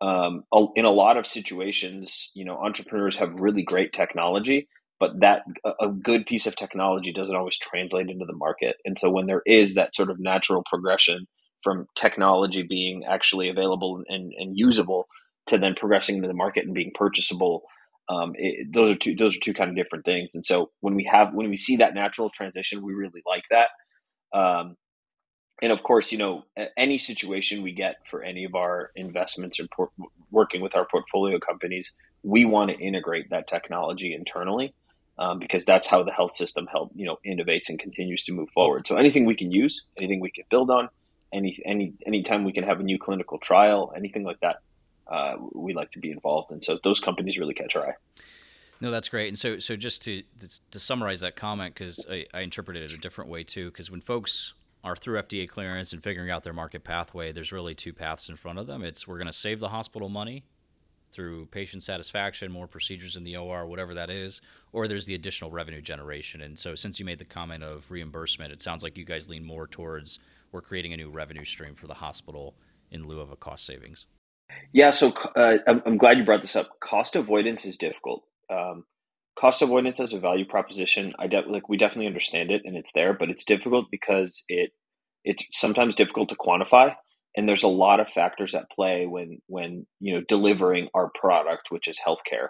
Um, 0.00 0.44
in 0.76 0.84
a 0.84 0.90
lot 0.90 1.18
of 1.18 1.26
situations, 1.26 2.30
you 2.34 2.44
know, 2.44 2.56
entrepreneurs 2.56 3.18
have 3.18 3.34
really 3.34 3.62
great 3.62 3.92
technology, 3.92 4.68
but 4.98 5.20
that 5.20 5.42
a 5.80 5.88
good 5.88 6.26
piece 6.26 6.46
of 6.46 6.56
technology 6.56 7.12
doesn't 7.12 7.36
always 7.36 7.58
translate 7.58 8.08
into 8.08 8.24
the 8.24 8.32
market. 8.34 8.76
And 8.84 8.98
so 8.98 9.10
when 9.10 9.26
there 9.26 9.42
is 9.44 9.74
that 9.74 9.94
sort 9.94 10.10
of 10.10 10.18
natural 10.18 10.62
progression 10.70 11.26
from 11.62 11.86
technology 11.96 12.62
being 12.62 13.04
actually 13.04 13.48
available 13.48 14.02
and, 14.08 14.32
and 14.38 14.56
usable 14.56 15.06
to 15.48 15.58
then 15.58 15.74
progressing 15.74 16.16
into 16.16 16.28
the 16.28 16.34
market 16.34 16.64
and 16.64 16.74
being 16.74 16.92
purchasable 16.94 17.64
um, 18.08 18.34
it, 18.36 18.72
those 18.72 18.94
are 18.94 18.98
two 18.98 19.14
those 19.16 19.36
are 19.36 19.40
two 19.40 19.54
kind 19.54 19.70
of 19.70 19.76
different 19.76 20.04
things. 20.04 20.30
And 20.34 20.44
so 20.44 20.70
when 20.80 20.94
we 20.94 21.04
have 21.10 21.34
when 21.34 21.48
we 21.48 21.56
see 21.56 21.76
that 21.76 21.94
natural 21.94 22.30
transition, 22.30 22.84
we 22.84 22.94
really 22.94 23.22
like 23.26 23.44
that. 23.50 24.38
Um, 24.38 24.76
and 25.62 25.72
of 25.72 25.82
course, 25.82 26.12
you 26.12 26.18
know, 26.18 26.44
any 26.76 26.98
situation 26.98 27.62
we 27.62 27.72
get 27.72 27.96
for 28.10 28.22
any 28.22 28.44
of 28.44 28.54
our 28.54 28.90
investments 28.94 29.58
or 29.58 29.66
por- 29.74 29.90
working 30.30 30.60
with 30.60 30.76
our 30.76 30.86
portfolio 30.90 31.38
companies, 31.38 31.92
we 32.22 32.44
want 32.44 32.70
to 32.70 32.76
integrate 32.78 33.30
that 33.30 33.48
technology 33.48 34.14
internally 34.14 34.74
um, 35.18 35.38
because 35.38 35.64
that's 35.64 35.86
how 35.86 36.02
the 36.02 36.12
health 36.12 36.32
system 36.32 36.66
help 36.66 36.90
you 36.94 37.06
know 37.06 37.18
innovates 37.26 37.68
and 37.68 37.78
continues 37.78 38.24
to 38.24 38.32
move 38.32 38.48
forward. 38.50 38.86
So 38.86 38.96
anything 38.96 39.24
we 39.24 39.36
can 39.36 39.50
use, 39.50 39.82
anything 39.96 40.20
we 40.20 40.30
can 40.30 40.44
build 40.50 40.70
on, 40.70 40.88
any 41.32 41.60
any 41.64 41.94
anytime 42.06 42.44
we 42.44 42.52
can 42.52 42.64
have 42.64 42.80
a 42.80 42.82
new 42.82 42.98
clinical 42.98 43.38
trial, 43.38 43.92
anything 43.96 44.24
like 44.24 44.40
that, 44.40 44.56
uh, 45.06 45.36
we 45.52 45.74
like 45.74 45.90
to 45.92 45.98
be 45.98 46.10
involved. 46.10 46.50
And 46.50 46.62
so 46.62 46.78
those 46.82 47.00
companies 47.00 47.38
really 47.38 47.54
catch 47.54 47.76
our 47.76 47.88
eye. 47.88 47.94
No, 48.80 48.90
that's 48.90 49.08
great. 49.08 49.28
And 49.28 49.38
so, 49.38 49.58
so 49.58 49.74
just 49.76 50.02
to 50.02 50.22
to 50.70 50.78
summarize 50.78 51.20
that 51.20 51.36
comment, 51.36 51.74
because 51.74 52.04
I, 52.10 52.26
I 52.34 52.40
interpreted 52.40 52.90
it 52.90 52.94
a 52.94 52.98
different 52.98 53.30
way 53.30 53.42
too. 53.42 53.70
Because 53.70 53.90
when 53.90 54.00
folks 54.00 54.52
are 54.84 54.96
through 54.96 55.20
FDA 55.20 55.48
clearance 55.48 55.92
and 55.92 56.02
figuring 56.02 56.30
out 56.30 56.44
their 56.44 56.52
market 56.52 56.84
pathway, 56.84 57.32
there's 57.32 57.52
really 57.52 57.74
two 57.74 57.92
paths 57.92 58.28
in 58.28 58.36
front 58.36 58.58
of 58.58 58.66
them. 58.66 58.84
It's 58.84 59.08
we're 59.08 59.16
going 59.16 59.26
to 59.26 59.32
save 59.32 59.60
the 59.60 59.70
hospital 59.70 60.08
money 60.08 60.44
through 61.16 61.46
patient 61.46 61.82
satisfaction, 61.82 62.52
more 62.52 62.68
procedures 62.68 63.16
in 63.16 63.24
the 63.24 63.36
OR, 63.36 63.66
whatever 63.66 63.94
that 63.94 64.10
is, 64.10 64.42
or 64.72 64.86
there's 64.86 65.06
the 65.06 65.14
additional 65.14 65.50
revenue 65.50 65.80
generation. 65.80 66.42
And 66.42 66.58
so, 66.58 66.74
since 66.74 67.00
you 67.00 67.06
made 67.06 67.18
the 67.18 67.24
comment 67.24 67.64
of 67.64 67.90
reimbursement, 67.90 68.52
it 68.52 68.60
sounds 68.60 68.82
like 68.82 68.98
you 68.98 69.04
guys 69.04 69.28
lean 69.28 69.44
more 69.44 69.66
towards 69.66 70.18
we're 70.52 70.60
creating 70.60 70.92
a 70.92 70.96
new 70.96 71.10
revenue 71.10 71.44
stream 71.44 71.74
for 71.74 71.86
the 71.86 71.94
hospital 71.94 72.54
in 72.90 73.08
lieu 73.08 73.20
of 73.20 73.30
a 73.30 73.36
cost 73.36 73.66
savings. 73.66 74.06
Yeah, 74.72 74.90
so 74.90 75.12
uh, 75.34 75.58
I'm, 75.66 75.98
glad 75.98 76.18
you 76.18 76.24
brought 76.24 76.42
this 76.42 76.54
up. 76.54 76.78
Cost 76.80 77.16
avoidance 77.16 77.64
is 77.64 77.76
difficult. 77.76 78.22
Um, 78.48 78.84
cost 79.38 79.60
avoidance 79.60 79.98
as 79.98 80.12
a 80.12 80.20
value 80.20 80.44
proposition, 80.44 81.14
I 81.18 81.26
de- 81.26 81.50
like 81.50 81.68
we 81.68 81.76
definitely 81.76 82.06
understand 82.06 82.50
it 82.50 82.62
and 82.64 82.76
it's 82.76 82.92
there, 82.92 83.12
but 83.12 83.28
it's 83.28 83.44
difficult 83.44 83.86
because 83.90 84.44
it 84.48 84.72
it's 85.24 85.42
sometimes 85.52 85.96
difficult 85.96 86.28
to 86.28 86.36
quantify, 86.36 86.94
and 87.36 87.48
there's 87.48 87.62
a 87.62 87.68
lot 87.68 88.00
of 88.00 88.08
factors 88.08 88.54
at 88.54 88.70
play 88.70 89.06
when 89.06 89.40
when 89.46 89.86
you 90.00 90.14
know 90.14 90.22
delivering 90.28 90.88
our 90.94 91.10
product, 91.14 91.70
which 91.70 91.88
is 91.88 91.98
healthcare. 92.04 92.48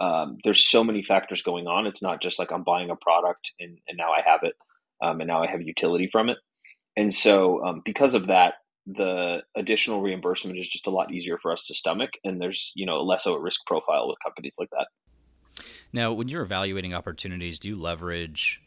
Um, 0.00 0.38
there's 0.42 0.66
so 0.66 0.82
many 0.82 1.02
factors 1.02 1.42
going 1.42 1.66
on. 1.66 1.86
It's 1.86 2.02
not 2.02 2.22
just 2.22 2.38
like 2.38 2.50
I'm 2.50 2.64
buying 2.64 2.90
a 2.90 2.96
product 2.96 3.52
and, 3.60 3.78
and 3.86 3.98
now 3.98 4.10
I 4.10 4.22
have 4.24 4.40
it, 4.42 4.54
um, 5.02 5.20
and 5.20 5.28
now 5.28 5.42
I 5.42 5.50
have 5.50 5.60
utility 5.62 6.08
from 6.10 6.30
it. 6.30 6.38
And 6.96 7.14
so, 7.14 7.64
um, 7.64 7.82
because 7.84 8.14
of 8.14 8.28
that, 8.28 8.54
the 8.86 9.42
additional 9.54 10.00
reimbursement 10.00 10.58
is 10.58 10.68
just 10.68 10.86
a 10.86 10.90
lot 10.90 11.12
easier 11.12 11.38
for 11.38 11.52
us 11.52 11.66
to 11.66 11.74
stomach 11.74 12.10
and 12.24 12.40
there's 12.40 12.72
you 12.74 12.84
know 12.84 13.00
less 13.02 13.26
of 13.26 13.34
a 13.34 13.40
risk 13.40 13.64
profile 13.66 14.08
with 14.08 14.18
companies 14.24 14.54
like 14.58 14.70
that 14.70 14.88
now 15.92 16.12
when 16.12 16.26
you're 16.26 16.42
evaluating 16.42 16.92
opportunities 16.92 17.60
do 17.60 17.68
you 17.68 17.76
leverage 17.76 18.60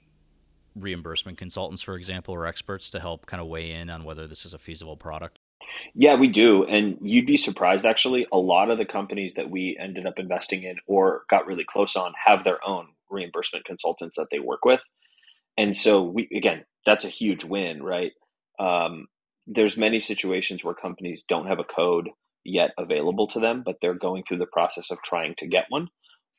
reimbursement 0.73 1.37
consultants 1.37 1.81
for 1.81 1.95
example 1.95 2.33
or 2.33 2.45
experts 2.45 2.89
to 2.89 2.99
help 2.99 3.25
kind 3.25 3.41
of 3.41 3.47
weigh 3.47 3.71
in 3.71 3.89
on 3.89 4.05
whether 4.05 4.25
this 4.25 4.45
is 4.45 4.53
a 4.53 4.57
feasible 4.57 4.95
product 4.95 5.37
yeah 5.93 6.15
we 6.15 6.27
do 6.27 6.63
and 6.65 6.97
you'd 7.01 7.25
be 7.25 7.37
surprised 7.37 7.85
actually 7.85 8.27
a 8.31 8.37
lot 8.37 8.69
of 8.69 8.77
the 8.77 8.85
companies 8.85 9.35
that 9.35 9.49
we 9.49 9.77
ended 9.79 10.05
up 10.05 10.19
investing 10.19 10.63
in 10.63 10.75
or 10.87 11.23
got 11.29 11.47
really 11.47 11.65
close 11.67 11.95
on 11.95 12.13
have 12.25 12.43
their 12.43 12.59
own 12.65 12.87
reimbursement 13.09 13.65
consultants 13.65 14.17
that 14.17 14.27
they 14.31 14.39
work 14.39 14.65
with 14.65 14.79
and 15.57 15.75
so 15.75 16.03
we 16.03 16.27
again 16.35 16.63
that's 16.85 17.05
a 17.05 17.09
huge 17.09 17.43
win 17.43 17.81
right 17.83 18.11
um, 18.59 19.07
there's 19.47 19.77
many 19.77 19.99
situations 19.99 20.63
where 20.63 20.73
companies 20.73 21.23
don't 21.27 21.47
have 21.47 21.59
a 21.59 21.63
code 21.63 22.09
yet 22.43 22.71
available 22.77 23.27
to 23.27 23.39
them, 23.39 23.63
but 23.65 23.77
they're 23.81 23.93
going 23.93 24.23
through 24.23 24.37
the 24.37 24.45
process 24.45 24.91
of 24.91 24.97
trying 25.03 25.35
to 25.37 25.47
get 25.47 25.65
one, 25.69 25.87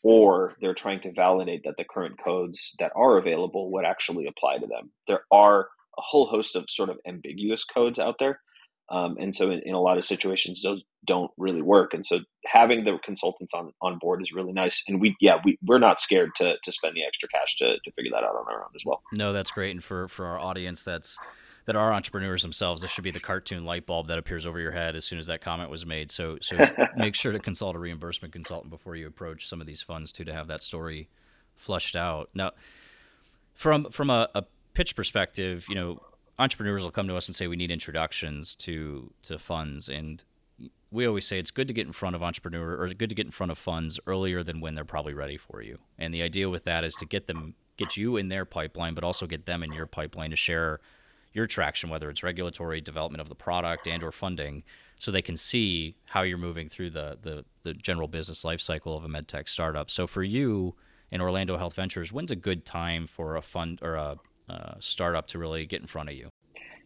or 0.03 0.55
they're 0.61 0.75
trying 0.75 1.01
to 1.03 1.13
validate 1.13 1.63
that 1.65 1.77
the 1.77 1.85
current 1.85 2.17
codes 2.23 2.75
that 2.79 2.93
are 2.97 3.19
available 3.19 3.71
would 3.73 3.85
actually 3.85 4.27
apply 4.27 4.59
to 4.59 4.67
them. 4.67 4.91
There 5.07 5.23
are 5.33 5.69
a 5.99 6.03
whole 6.03 6.27
host 6.27 6.57
of 6.57 6.65
sort 6.69 6.91
of 6.91 6.99
ambiguous 7.07 7.65
codes 7.65 7.99
out 7.99 8.17
there. 8.19 8.41
Um, 8.89 9.17
and 9.19 9.35
so 9.35 9.51
in, 9.51 9.61
in, 9.65 9.75
a 9.75 9.81
lot 9.81 9.99
of 9.99 10.05
situations, 10.05 10.63
those 10.63 10.83
don't 11.07 11.31
really 11.37 11.63
work. 11.63 11.93
And 11.93 12.07
so 12.07 12.21
having 12.45 12.85
the 12.85 12.99
consultants 13.05 13.53
on, 13.53 13.73
on 13.83 13.99
board 13.99 14.23
is 14.23 14.33
really 14.33 14.53
nice. 14.53 14.83
And 14.87 15.01
we, 15.01 15.17
yeah, 15.21 15.39
we, 15.45 15.59
we're 15.67 15.79
not 15.79 16.01
scared 16.01 16.31
to, 16.37 16.55
to 16.63 16.73
spend 16.73 16.95
the 16.95 17.05
extra 17.05 17.29
cash 17.29 17.57
to, 17.59 17.79
to 17.79 17.93
figure 17.93 18.13
that 18.13 18.23
out 18.23 18.37
on 18.37 18.45
our 18.49 18.63
own 18.63 18.71
as 18.75 18.83
well. 18.85 19.03
No, 19.13 19.33
that's 19.33 19.51
great. 19.51 19.73
And 19.73 19.83
for, 19.83 20.07
for 20.07 20.27
our 20.27 20.39
audience, 20.39 20.85
that's, 20.85 21.19
that 21.65 21.75
are 21.75 21.93
entrepreneurs 21.93 22.43
themselves, 22.43 22.83
this 22.83 22.93
should 22.93 23.03
be 23.03 23.11
the 23.11 23.21
cartoon 23.21 23.65
light 23.65 23.87
bulb 23.87 24.07
that 24.07 24.19
appears 24.19 24.47
over 24.47 24.61
your 24.61 24.71
head 24.71 24.95
as 24.95 25.05
soon 25.05 25.19
as 25.19 25.27
that 25.27 25.41
comment 25.41 25.69
was 25.69 25.85
made. 25.85 26.13
So, 26.13 26.39
so 26.41 26.57
make 26.97 27.17
sure 27.17 27.33
to 27.33 27.41
consult 27.41 27.75
a 27.75 27.79
reimbursement 27.81 28.33
consultant 28.33 28.71
before 28.71 28.95
you 28.95 29.09
approach 29.09 29.49
some 29.49 29.61
of 29.61 29.67
these 29.67 29.83
funds 29.83 30.13
too, 30.13 30.25
to 30.25 30.33
have 30.33 30.47
that 30.47 30.63
story 30.63 31.09
flushed 31.57 31.97
out. 31.97 32.31
Now, 32.35 32.53
from, 33.55 33.91
from 33.91 34.11
a, 34.11 34.29
a 34.35 34.45
pitch 34.75 34.95
perspective, 34.95 35.67
you 35.69 35.75
know, 35.75 36.01
entrepreneurs 36.39 36.83
will 36.83 36.91
come 36.91 37.09
to 37.09 37.17
us 37.17 37.29
and 37.29 37.35
say 37.35 37.47
we 37.47 37.57
need 37.57 37.71
introductions 37.71 38.55
to 38.57 39.13
to 39.23 39.39
funds 39.39 39.89
and 39.89 40.25
we 40.91 41.07
always 41.07 41.27
say 41.27 41.39
it's 41.39 41.51
good 41.51 41.69
to 41.69 41.75
get 41.75 41.87
in 41.87 41.93
front 41.93 42.17
of 42.17 42.23
entrepreneur 42.23 42.81
or 42.81 42.89
good 42.89 43.09
to 43.09 43.15
get 43.15 43.27
in 43.27 43.33
front 43.33 43.53
of 43.53 43.59
funds 43.59 43.99
earlier 44.07 44.43
than 44.43 44.61
when 44.61 44.75
they're 44.75 44.85
probably 44.85 45.13
ready 45.13 45.37
for 45.37 45.61
you. 45.61 45.79
And 45.99 46.15
the 46.15 46.23
idea 46.23 46.49
with 46.49 46.65
that 46.65 46.85
is 46.85 46.95
to 46.95 47.07
get 47.07 47.27
them 47.27 47.55
get 47.77 47.97
you 47.97 48.17
in 48.17 48.29
their 48.29 48.45
pipeline 48.45 48.95
but 48.95 49.05
also 49.05 49.27
get 49.27 49.45
them 49.45 49.63
in 49.63 49.73
your 49.73 49.87
pipeline 49.87 50.31
to 50.31 50.37
share 50.37 50.81
your 51.35 51.47
traction 51.47 51.91
whether 51.91 52.09
it's 52.09 52.23
regulatory 52.23 52.81
development 52.81 53.21
of 53.21 53.29
the 53.29 53.35
product 53.35 53.87
and 53.87 54.03
or 54.03 54.11
funding 54.11 54.63
so 54.99 55.11
they 55.11 55.21
can 55.21 55.37
see 55.37 55.95
how 56.07 56.23
you're 56.23 56.39
moving 56.39 56.69
through 56.69 56.89
the 56.89 57.19
the, 57.21 57.45
the 57.65 57.75
general 57.75 58.09
business 58.09 58.45
life 58.45 58.61
cycle 58.61 58.97
of 58.97 59.05
a 59.05 59.09
medtech 59.09 59.49
startup. 59.49 59.91
So 59.91 60.07
for 60.07 60.23
you 60.23 60.75
in 61.11 61.21
Orlando 61.21 61.57
Health 61.57 61.75
Ventures, 61.75 62.13
when's 62.13 62.31
a 62.31 62.37
good 62.37 62.65
time 62.65 63.07
for 63.07 63.37
a 63.37 63.43
fund 63.43 63.81
or 63.83 63.95
a 63.95 64.17
uh, 64.49 64.75
startup 64.81 65.27
to 65.29 65.39
really 65.39 65.67
get 65.67 65.81
in 65.81 65.87
front 65.87 66.09
of 66.09 66.15
you? 66.15 66.31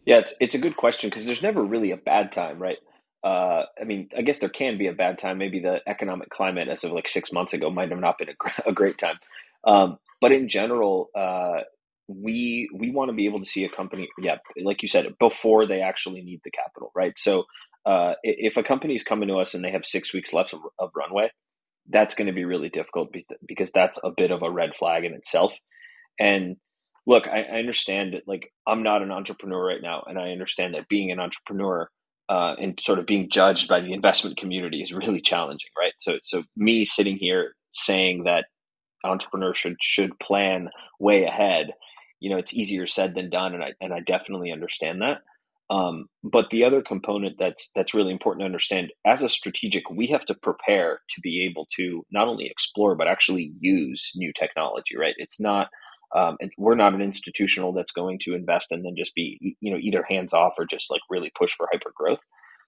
Yeah, 0.05 0.19
it's 0.19 0.33
it's 0.39 0.55
a 0.55 0.59
good 0.59 0.77
question 0.77 1.09
because 1.09 1.25
there's 1.25 1.43
never 1.43 1.63
really 1.63 1.91
a 1.91 1.97
bad 1.97 2.31
time, 2.31 2.59
right? 2.59 2.77
Uh, 3.23 3.65
I 3.79 3.83
mean, 3.85 4.09
I 4.17 4.23
guess 4.23 4.39
there 4.39 4.49
can 4.49 4.77
be 4.77 4.87
a 4.87 4.93
bad 4.93 5.19
time. 5.19 5.37
Maybe 5.37 5.59
the 5.59 5.79
economic 5.87 6.29
climate 6.29 6.67
as 6.67 6.83
of 6.83 6.91
like 6.91 7.07
six 7.07 7.31
months 7.31 7.53
ago 7.53 7.69
might 7.69 7.91
have 7.91 7.99
not 7.99 8.17
been 8.17 8.29
a, 8.29 8.69
a 8.69 8.73
great 8.73 8.97
time. 8.97 9.19
Um, 9.65 9.97
but 10.19 10.31
in 10.31 10.49
general, 10.49 11.09
uh, 11.15 11.61
we 12.07 12.69
we 12.73 12.91
want 12.91 13.09
to 13.09 13.13
be 13.13 13.25
able 13.25 13.39
to 13.39 13.49
see 13.49 13.63
a 13.63 13.69
company, 13.69 14.09
yeah, 14.19 14.37
like 14.63 14.81
you 14.81 14.89
said, 14.89 15.05
before 15.19 15.67
they 15.67 15.81
actually 15.81 16.21
need 16.21 16.41
the 16.43 16.51
capital, 16.51 16.91
right? 16.95 17.13
So 17.17 17.43
uh, 17.85 18.13
if 18.23 18.57
a 18.57 18.63
company 18.63 18.95
is 18.95 19.03
coming 19.03 19.27
to 19.29 19.35
us 19.35 19.53
and 19.53 19.63
they 19.63 19.71
have 19.71 19.85
six 19.85 20.13
weeks 20.13 20.33
left 20.33 20.53
of, 20.53 20.61
of 20.79 20.91
runway, 20.95 21.31
that's 21.89 22.15
going 22.15 22.27
to 22.27 22.33
be 22.33 22.45
really 22.45 22.69
difficult 22.69 23.09
because 23.47 23.71
that's 23.71 23.99
a 24.03 24.11
bit 24.15 24.31
of 24.31 24.43
a 24.43 24.51
red 24.51 24.71
flag 24.77 25.03
in 25.03 25.13
itself. 25.13 25.51
And 26.19 26.57
look, 27.05 27.27
I, 27.27 27.43
I 27.43 27.59
understand 27.59 28.13
that 28.13 28.23
like 28.27 28.51
I'm 28.67 28.83
not 28.83 29.01
an 29.01 29.11
entrepreneur 29.11 29.65
right 29.65 29.81
now, 29.81 30.03
and 30.07 30.19
I 30.19 30.31
understand 30.31 30.73
that 30.73 30.87
being 30.89 31.11
an 31.11 31.19
entrepreneur 31.19 31.89
uh, 32.29 32.55
and 32.59 32.79
sort 32.83 32.99
of 32.99 33.05
being 33.05 33.29
judged 33.29 33.67
by 33.67 33.81
the 33.81 33.93
investment 33.93 34.37
community 34.37 34.81
is 34.81 34.93
really 34.93 35.21
challenging, 35.21 35.69
right? 35.77 35.93
So, 35.97 36.17
so 36.23 36.43
me 36.55 36.85
sitting 36.85 37.17
here 37.17 37.55
saying 37.73 38.23
that 38.23 38.45
entrepreneurs 39.03 39.57
should 39.57 39.75
should 39.81 40.17
plan 40.19 40.69
way 40.99 41.25
ahead, 41.25 41.71
you 42.19 42.29
know, 42.29 42.37
it's 42.37 42.53
easier 42.53 42.87
said 42.87 43.15
than 43.15 43.29
done, 43.29 43.53
and 43.53 43.63
I 43.63 43.73
and 43.81 43.93
I 43.93 43.99
definitely 43.99 44.51
understand 44.51 45.01
that. 45.01 45.19
Um, 45.73 46.07
but 46.23 46.49
the 46.51 46.65
other 46.65 46.81
component 46.81 47.37
that's 47.39 47.69
that's 47.75 47.93
really 47.93 48.11
important 48.11 48.41
to 48.41 48.45
understand 48.45 48.91
as 49.05 49.23
a 49.23 49.29
strategic, 49.29 49.89
we 49.89 50.07
have 50.07 50.25
to 50.25 50.35
prepare 50.35 50.99
to 51.15 51.21
be 51.21 51.47
able 51.49 51.67
to 51.77 52.05
not 52.11 52.27
only 52.27 52.47
explore 52.47 52.95
but 52.95 53.07
actually 53.07 53.53
use 53.59 54.11
new 54.15 54.31
technology. 54.37 54.95
Right? 54.97 55.15
It's 55.17 55.39
not 55.41 55.67
um, 56.15 56.37
and 56.39 56.51
we're 56.57 56.75
not 56.75 56.93
an 56.93 57.01
institutional 57.01 57.73
that's 57.73 57.91
going 57.91 58.19
to 58.19 58.35
invest 58.35 58.71
and 58.71 58.85
then 58.85 58.95
just 58.97 59.15
be 59.15 59.55
you 59.59 59.71
know 59.71 59.79
either 59.81 60.03
hands 60.07 60.33
off 60.33 60.53
or 60.57 60.65
just 60.65 60.89
like 60.89 61.01
really 61.09 61.31
push 61.37 61.51
for 61.53 61.67
hyper 61.71 61.91
growth 61.95 62.21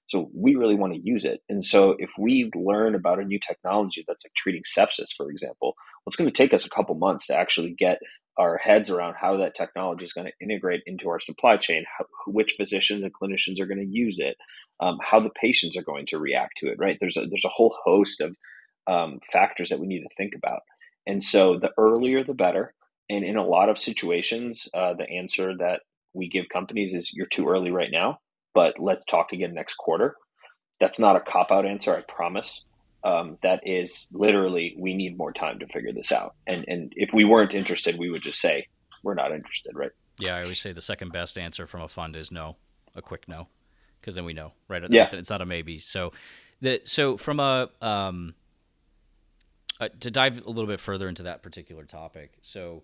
so 0.08 0.30
we 0.36 0.56
really 0.56 0.76
want 0.76 0.94
to 0.94 1.00
use 1.02 1.26
it. 1.26 1.42
And 1.50 1.66
so 1.66 1.96
if 1.98 2.10
we 2.18 2.52
learn 2.56 2.96
about 2.96 3.20
a 3.20 3.26
new 3.26 3.40
technology 3.40 4.04
that's 4.08 4.26
like 4.26 4.34
treating 4.36 4.64
sepsis 4.64 5.10
for 5.16 5.30
example 5.30 5.76
well, 5.78 6.08
it's 6.08 6.16
going 6.16 6.30
to 6.30 6.36
take 6.36 6.54
us 6.54 6.66
a 6.66 6.70
couple 6.70 6.96
months 6.96 7.28
to 7.28 7.36
actually 7.36 7.76
get 7.78 8.00
our 8.38 8.58
heads 8.58 8.90
around 8.90 9.16
how 9.20 9.38
that 9.38 9.56
technology 9.56 10.06
is 10.06 10.14
going 10.14 10.28
to 10.28 10.34
integrate 10.44 10.82
into 10.86 11.08
our 11.08 11.20
supply 11.20 11.56
chain 11.56 11.86
how, 11.98 12.06
which 12.28 12.56
physicians 12.58 13.04
and 13.04 13.14
clinicians 13.14 13.60
are 13.60 13.66
going 13.66 13.80
to 13.80 13.98
use 13.98 14.18
it 14.20 14.38
um, 14.80 14.98
how 15.02 15.20
the 15.20 15.30
patients 15.30 15.78
are 15.78 15.84
going 15.84 16.06
to 16.08 16.18
react 16.18 16.58
to 16.58 16.68
it 16.68 16.78
right? 16.80 16.98
There's 17.00 17.18
a 17.18 17.22
there's 17.22 17.46
a 17.46 17.50
whole 17.50 17.76
host 17.84 18.22
of 18.22 18.36
um, 18.88 19.20
factors 19.32 19.70
that 19.70 19.80
we 19.80 19.88
need 19.88 20.02
to 20.02 20.16
think 20.18 20.34
about. 20.36 20.62
And 21.08 21.24
so 21.24 21.58
the 21.60 21.70
earlier 21.78 22.24
the 22.24 22.34
better 22.34 22.74
and 23.14 23.24
in 23.24 23.38
a 23.38 23.46
lot 23.46 23.70
of 23.70 23.78
situations, 23.78 24.68
uh, 24.74 24.94
the 24.94 25.10
answer 25.10 25.56
that 25.58 25.82
we 26.14 26.28
give 26.28 26.46
companies 26.52 26.94
is 26.94 27.14
you're 27.14 27.28
too 27.28 27.48
early 27.48 27.72
right 27.72 27.92
now, 27.92 28.20
but 28.54 28.80
let's 28.80 29.04
talk 29.06 29.34
again 29.34 29.54
next 29.54 29.76
quarter. 29.76 30.16
That's 30.80 31.00
not 31.00 31.16
a 31.16 31.20
cop 31.20 31.52
out 31.52 31.66
answer, 31.66 31.96
I 31.96 32.02
promise. 32.02 32.62
Um, 33.04 33.38
that 33.44 33.62
is 33.66 34.08
literally 34.14 34.76
we 34.80 34.96
need 34.96 35.18
more 35.18 35.34
time 35.34 35.60
to 35.60 35.68
figure 35.68 35.92
this 35.92 36.12
out. 36.12 36.36
And 36.48 36.66
and 36.68 36.94
if 36.96 37.10
we 37.14 37.26
weren't 37.26 37.54
interested, 37.54 38.00
we 38.00 38.10
would 38.10 38.24
just 38.24 38.40
say 38.40 38.68
we're 39.04 39.14
not 39.14 39.32
interested, 39.32 39.74
right? 39.76 39.92
Yeah, 40.20 40.38
I 40.38 40.44
always 40.44 40.62
say 40.62 40.72
the 40.72 40.82
second 40.82 41.12
best 41.12 41.38
answer 41.38 41.68
from 41.68 41.82
a 41.82 41.88
fund 41.88 42.16
is 42.16 42.32
no, 42.32 42.56
a 42.96 43.02
quick 43.02 43.28
no, 43.28 43.48
because 44.00 44.16
then 44.16 44.26
we 44.26 44.34
know, 44.34 44.54
right? 44.70 44.84
Yeah. 44.90 45.10
it's 45.12 45.30
not 45.30 45.42
a 45.42 45.46
maybe. 45.46 45.80
So 45.80 46.14
that 46.62 46.88
so 46.88 47.18
from 47.18 47.40
a 47.40 47.70
um, 47.82 48.36
uh, 49.82 49.90
to 50.00 50.10
dive 50.10 50.46
a 50.46 50.50
little 50.50 50.68
bit 50.68 50.80
further 50.80 51.10
into 51.10 51.24
that 51.24 51.44
particular 51.44 51.84
topic. 51.84 52.38
So 52.42 52.84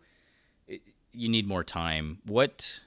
you 1.13 1.29
need 1.29 1.47
more 1.47 1.63
time. 1.63 2.19
What 2.25 2.79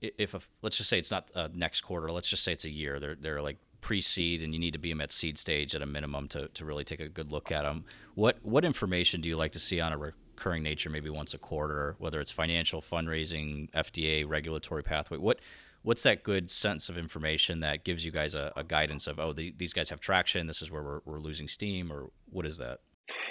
if 0.00 0.34
a, 0.34 0.40
let's 0.62 0.76
just 0.76 0.88
say 0.88 0.98
it's 0.98 1.10
not 1.10 1.30
uh, 1.34 1.48
next 1.52 1.82
quarter? 1.82 2.10
Let's 2.10 2.28
just 2.28 2.44
say 2.44 2.52
it's 2.52 2.64
a 2.64 2.70
year. 2.70 3.00
They're 3.00 3.16
they're 3.16 3.42
like 3.42 3.58
pre-seed, 3.80 4.42
and 4.42 4.52
you 4.52 4.60
need 4.60 4.72
to 4.72 4.78
be 4.78 4.90
them 4.90 5.00
at 5.00 5.12
seed 5.12 5.38
stage 5.38 5.74
at 5.74 5.82
a 5.82 5.86
minimum 5.86 6.28
to, 6.28 6.48
to 6.48 6.64
really 6.64 6.84
take 6.84 7.00
a 7.00 7.08
good 7.08 7.32
look 7.32 7.52
at 7.52 7.62
them. 7.62 7.84
What 8.14 8.38
what 8.42 8.64
information 8.64 9.20
do 9.20 9.28
you 9.28 9.36
like 9.36 9.52
to 9.52 9.60
see 9.60 9.80
on 9.80 9.92
a 9.92 9.98
recurring 9.98 10.62
nature, 10.62 10.90
maybe 10.90 11.10
once 11.10 11.34
a 11.34 11.38
quarter, 11.38 11.96
whether 11.98 12.20
it's 12.20 12.32
financial, 12.32 12.80
fundraising, 12.80 13.70
FDA, 13.72 14.28
regulatory 14.28 14.82
pathway? 14.82 15.18
What 15.18 15.40
what's 15.82 16.02
that 16.02 16.22
good 16.22 16.50
sense 16.50 16.88
of 16.88 16.98
information 16.98 17.60
that 17.60 17.84
gives 17.84 18.04
you 18.04 18.10
guys 18.10 18.34
a, 18.34 18.52
a 18.56 18.64
guidance 18.64 19.06
of 19.06 19.18
oh 19.18 19.32
the, 19.32 19.54
these 19.56 19.72
guys 19.72 19.90
have 19.90 20.00
traction, 20.00 20.46
this 20.46 20.62
is 20.62 20.70
where 20.70 20.82
we're, 20.82 21.00
we're 21.04 21.20
losing 21.20 21.48
steam, 21.48 21.92
or 21.92 22.10
what 22.30 22.46
is 22.46 22.58
that? 22.58 22.80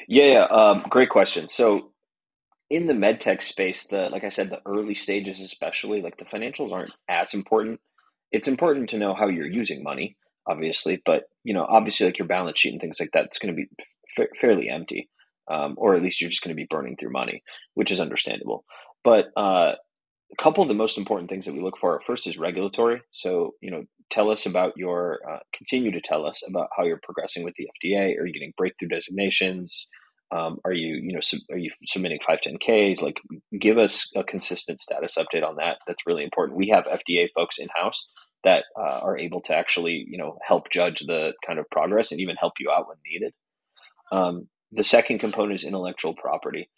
Yeah, 0.08 0.48
um, 0.50 0.86
great 0.90 1.10
question. 1.10 1.50
So 1.50 1.92
in 2.70 2.88
the 2.88 2.94
medtech 2.94 3.42
space, 3.42 3.88
the 3.88 4.10
like 4.12 4.24
I 4.24 4.30
said, 4.30 4.50
the 4.50 4.62
early 4.66 4.96
stages 4.96 5.40
especially, 5.40 6.02
like 6.02 6.18
the 6.18 6.26
financials 6.26 6.72
aren't 6.72 6.94
as 7.10 7.34
important. 7.34 7.80
It's 8.32 8.48
important 8.48 8.90
to 8.90 8.98
know 8.98 9.14
how 9.16 9.28
you're 9.28 9.48
using 9.48 9.84
money, 9.84 10.18
obviously, 10.48 11.02
but 11.06 11.24
you 11.44 11.54
know, 11.54 11.66
obviously, 11.68 12.08
like 12.08 12.20
your 12.20 12.28
balance 12.28 12.60
sheet 12.60 12.74
and 12.74 12.82
things 12.82 13.00
like 13.00 13.12
that, 13.14 13.26
it's 13.26 13.40
going 13.40 13.56
to 13.56 13.62
be 13.62 13.68
fa- 14.16 14.34
fairly 14.40 14.70
empty, 14.70 15.10
um, 15.50 15.76
or 15.78 15.96
at 15.96 16.04
least 16.04 16.20
you're 16.20 16.30
just 16.30 16.44
going 16.44 16.56
to 16.56 16.62
be 16.62 16.68
burning 16.70 16.98
through 17.00 17.12
money, 17.12 17.42
which 17.76 17.92
is 17.92 18.00
understandable. 18.00 18.66
But 19.04 19.26
uh, 19.38 19.76
a 20.32 20.44
couple 20.44 20.62
of 20.62 20.68
the 20.68 20.74
most 20.74 20.98
important 20.98 21.30
things 21.30 21.46
that 21.46 21.54
we 21.54 21.62
look 21.62 21.78
for 21.80 22.02
first 22.06 22.28
is 22.28 22.38
regulatory. 22.38 23.02
So, 23.12 23.52
you 23.62 23.72
know, 23.72 23.84
tell 24.12 24.30
us 24.30 24.46
about 24.46 24.74
your, 24.76 25.20
uh, 25.30 25.40
continue 25.56 25.92
to 25.92 26.02
tell 26.02 26.26
us 26.26 26.44
about 26.48 26.68
how 26.76 26.84
you're 26.84 27.00
progressing 27.02 27.44
with 27.44 27.54
the 27.58 27.68
FDA. 27.68 28.18
Are 28.20 28.26
you 28.26 28.34
getting 28.34 28.54
breakthrough 28.58 28.90
designations? 28.90 29.88
Um, 30.32 30.60
are 30.66 30.74
you, 30.74 30.96
you 30.96 31.14
know, 31.14 31.22
sub, 31.22 31.40
are 31.52 31.58
you 31.58 31.72
submitting 31.86 32.20
510Ks? 32.20 33.02
Like, 33.02 33.18
give 33.60 33.78
us 33.78 34.10
a 34.16 34.24
consistent 34.24 34.80
status 34.80 35.16
update 35.18 35.48
on 35.48 35.56
that. 35.56 35.78
That's 35.88 36.06
really 36.06 36.24
important. 36.24 36.58
We 36.58 36.70
have 36.70 36.86
FDA 36.86 37.28
folks 37.34 37.60
in 37.60 37.68
house 37.74 38.08
that 38.44 38.66
uh, 38.78 39.00
are 39.02 39.18
able 39.18 39.42
to 39.42 39.56
actually, 39.56 40.06
you 40.08 40.18
know, 40.18 40.38
help 40.46 40.70
judge 40.70 41.00
the 41.00 41.34
kind 41.46 41.60
of 41.60 41.70
progress 41.72 42.12
and 42.12 42.20
even 42.22 42.36
help 42.36 42.54
you 42.60 42.72
out 42.72 42.88
when 42.88 42.98
needed. 43.06 43.34
Um, 44.12 44.48
the 44.72 44.84
second 44.84 45.20
component 45.20 45.60
is 45.60 45.66
intellectual 45.66 46.14
property. 46.14 46.70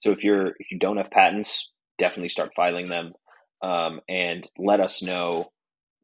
So 0.00 0.10
if 0.10 0.22
you're 0.22 0.48
if 0.58 0.70
you 0.70 0.78
don't 0.78 0.96
have 0.96 1.10
patents, 1.10 1.70
definitely 1.98 2.28
start 2.28 2.52
filing 2.54 2.88
them 2.88 3.12
um, 3.62 4.00
and 4.08 4.46
let 4.58 4.80
us 4.80 5.02
know 5.02 5.50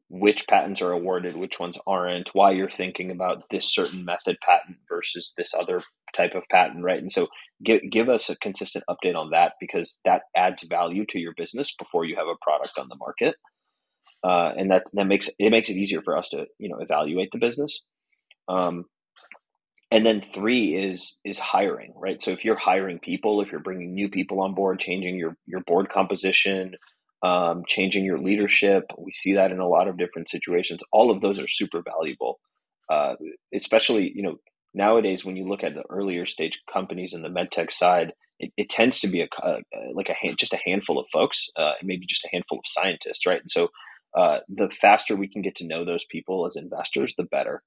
which 0.09 0.47
patents 0.47 0.81
are 0.81 0.91
awarded, 0.91 1.37
which 1.37 1.59
ones 1.59 1.77
aren't, 1.87 2.29
why 2.33 2.51
you're 2.51 2.69
thinking 2.69 3.11
about 3.11 3.43
this 3.51 3.73
certain 3.73 4.03
method 4.05 4.37
patent 4.43 4.77
versus 4.89 5.33
this 5.37 5.53
other 5.53 5.81
type 6.15 6.33
of 6.35 6.43
patent, 6.51 6.83
right? 6.83 7.01
And 7.01 7.11
so 7.13 7.27
give, 7.63 7.81
give 7.91 8.09
us 8.09 8.29
a 8.29 8.37
consistent 8.37 8.85
update 8.89 9.15
on 9.15 9.29
that 9.31 9.53
because 9.59 9.99
that 10.05 10.23
adds 10.35 10.63
value 10.63 11.05
to 11.09 11.19
your 11.19 11.33
business 11.37 11.75
before 11.77 12.05
you 12.05 12.15
have 12.15 12.27
a 12.27 12.43
product 12.43 12.77
on 12.79 12.87
the 12.89 12.97
market. 12.97 13.35
Uh, 14.23 14.51
and 14.57 14.71
that 14.71 14.83
that 14.93 15.05
makes 15.05 15.29
it 15.39 15.49
makes 15.49 15.69
it 15.69 15.77
easier 15.77 16.01
for 16.01 16.17
us 16.17 16.29
to 16.29 16.45
you 16.57 16.69
know 16.69 16.79
evaluate 16.79 17.29
the 17.31 17.37
business. 17.37 17.79
Um, 18.49 18.85
and 19.91 20.05
then 20.05 20.21
three 20.21 20.75
is 20.75 21.17
is 21.25 21.39
hiring, 21.39 21.93
right? 21.95 22.21
So 22.21 22.31
if 22.31 22.43
you're 22.43 22.57
hiring 22.57 22.99
people, 22.99 23.41
if 23.41 23.51
you're 23.51 23.61
bringing 23.61 23.93
new 23.93 24.09
people 24.09 24.41
on 24.41 24.55
board, 24.55 24.79
changing 24.79 25.17
your 25.17 25.35
your 25.47 25.61
board 25.61 25.89
composition, 25.89 26.75
um, 27.23 27.63
changing 27.67 28.05
your 28.05 28.19
leadership. 28.19 28.85
We 28.97 29.11
see 29.13 29.33
that 29.33 29.51
in 29.51 29.59
a 29.59 29.67
lot 29.67 29.87
of 29.87 29.97
different 29.97 30.29
situations. 30.29 30.81
All 30.91 31.11
of 31.11 31.21
those 31.21 31.39
are 31.39 31.47
super 31.47 31.81
valuable, 31.81 32.39
uh, 32.89 33.15
especially 33.53 34.11
you 34.13 34.23
know 34.23 34.37
nowadays 34.73 35.25
when 35.25 35.35
you 35.35 35.47
look 35.47 35.63
at 35.63 35.73
the 35.73 35.83
earlier 35.89 36.25
stage 36.25 36.59
companies 36.71 37.13
in 37.13 37.21
the 37.21 37.29
medtech 37.29 37.71
side. 37.71 38.13
It, 38.41 38.53
it 38.55 38.69
tends 38.69 39.01
to 39.01 39.07
be 39.09 39.21
a, 39.21 39.27
a 39.43 39.57
like 39.93 40.07
a 40.07 40.13
hand, 40.13 40.37
just 40.37 40.53
a 40.53 40.61
handful 40.65 40.97
of 40.97 41.07
folks, 41.11 41.49
uh, 41.57 41.73
maybe 41.83 42.05
just 42.05 42.23
a 42.23 42.29
handful 42.31 42.59
of 42.59 42.63
scientists, 42.65 43.25
right? 43.25 43.41
And 43.41 43.51
so 43.51 43.67
uh, 44.17 44.39
the 44.47 44.69
faster 44.81 45.15
we 45.15 45.27
can 45.27 45.41
get 45.41 45.55
to 45.57 45.67
know 45.67 45.85
those 45.85 46.05
people 46.09 46.45
as 46.45 46.55
investors, 46.55 47.13
the 47.17 47.25
better. 47.25 47.61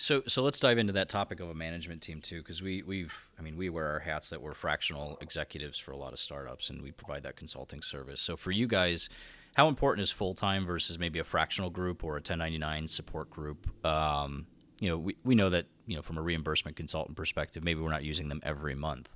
So, 0.00 0.22
so 0.26 0.42
let's 0.42 0.58
dive 0.58 0.78
into 0.78 0.94
that 0.94 1.10
topic 1.10 1.40
of 1.40 1.50
a 1.50 1.54
management 1.54 2.00
team 2.00 2.22
too, 2.22 2.38
because 2.38 2.62
we, 2.62 2.82
we've, 2.82 3.14
I 3.38 3.42
mean, 3.42 3.58
we 3.58 3.68
wear 3.68 3.86
our 3.86 3.98
hats 3.98 4.30
that 4.30 4.40
we're 4.40 4.54
fractional 4.54 5.18
executives 5.20 5.78
for 5.78 5.92
a 5.92 5.96
lot 5.98 6.14
of 6.14 6.18
startups, 6.18 6.70
and 6.70 6.80
we 6.80 6.90
provide 6.90 7.22
that 7.24 7.36
consulting 7.36 7.82
service. 7.82 8.18
So, 8.22 8.34
for 8.34 8.50
you 8.50 8.66
guys, 8.66 9.10
how 9.56 9.68
important 9.68 10.02
is 10.02 10.10
full 10.10 10.32
time 10.32 10.64
versus 10.64 10.98
maybe 10.98 11.18
a 11.18 11.24
fractional 11.24 11.68
group 11.68 12.02
or 12.02 12.12
a 12.12 12.24
1099 12.24 12.88
support 12.88 13.28
group? 13.28 13.68
Um, 13.84 14.46
you 14.80 14.88
know, 14.88 14.96
we, 14.96 15.16
we 15.22 15.34
know 15.34 15.50
that 15.50 15.66
you 15.86 15.96
know 15.96 16.02
from 16.02 16.16
a 16.16 16.22
reimbursement 16.22 16.78
consultant 16.78 17.14
perspective, 17.14 17.62
maybe 17.62 17.82
we're 17.82 17.90
not 17.90 18.02
using 18.02 18.30
them 18.30 18.40
every 18.42 18.74
month, 18.74 19.10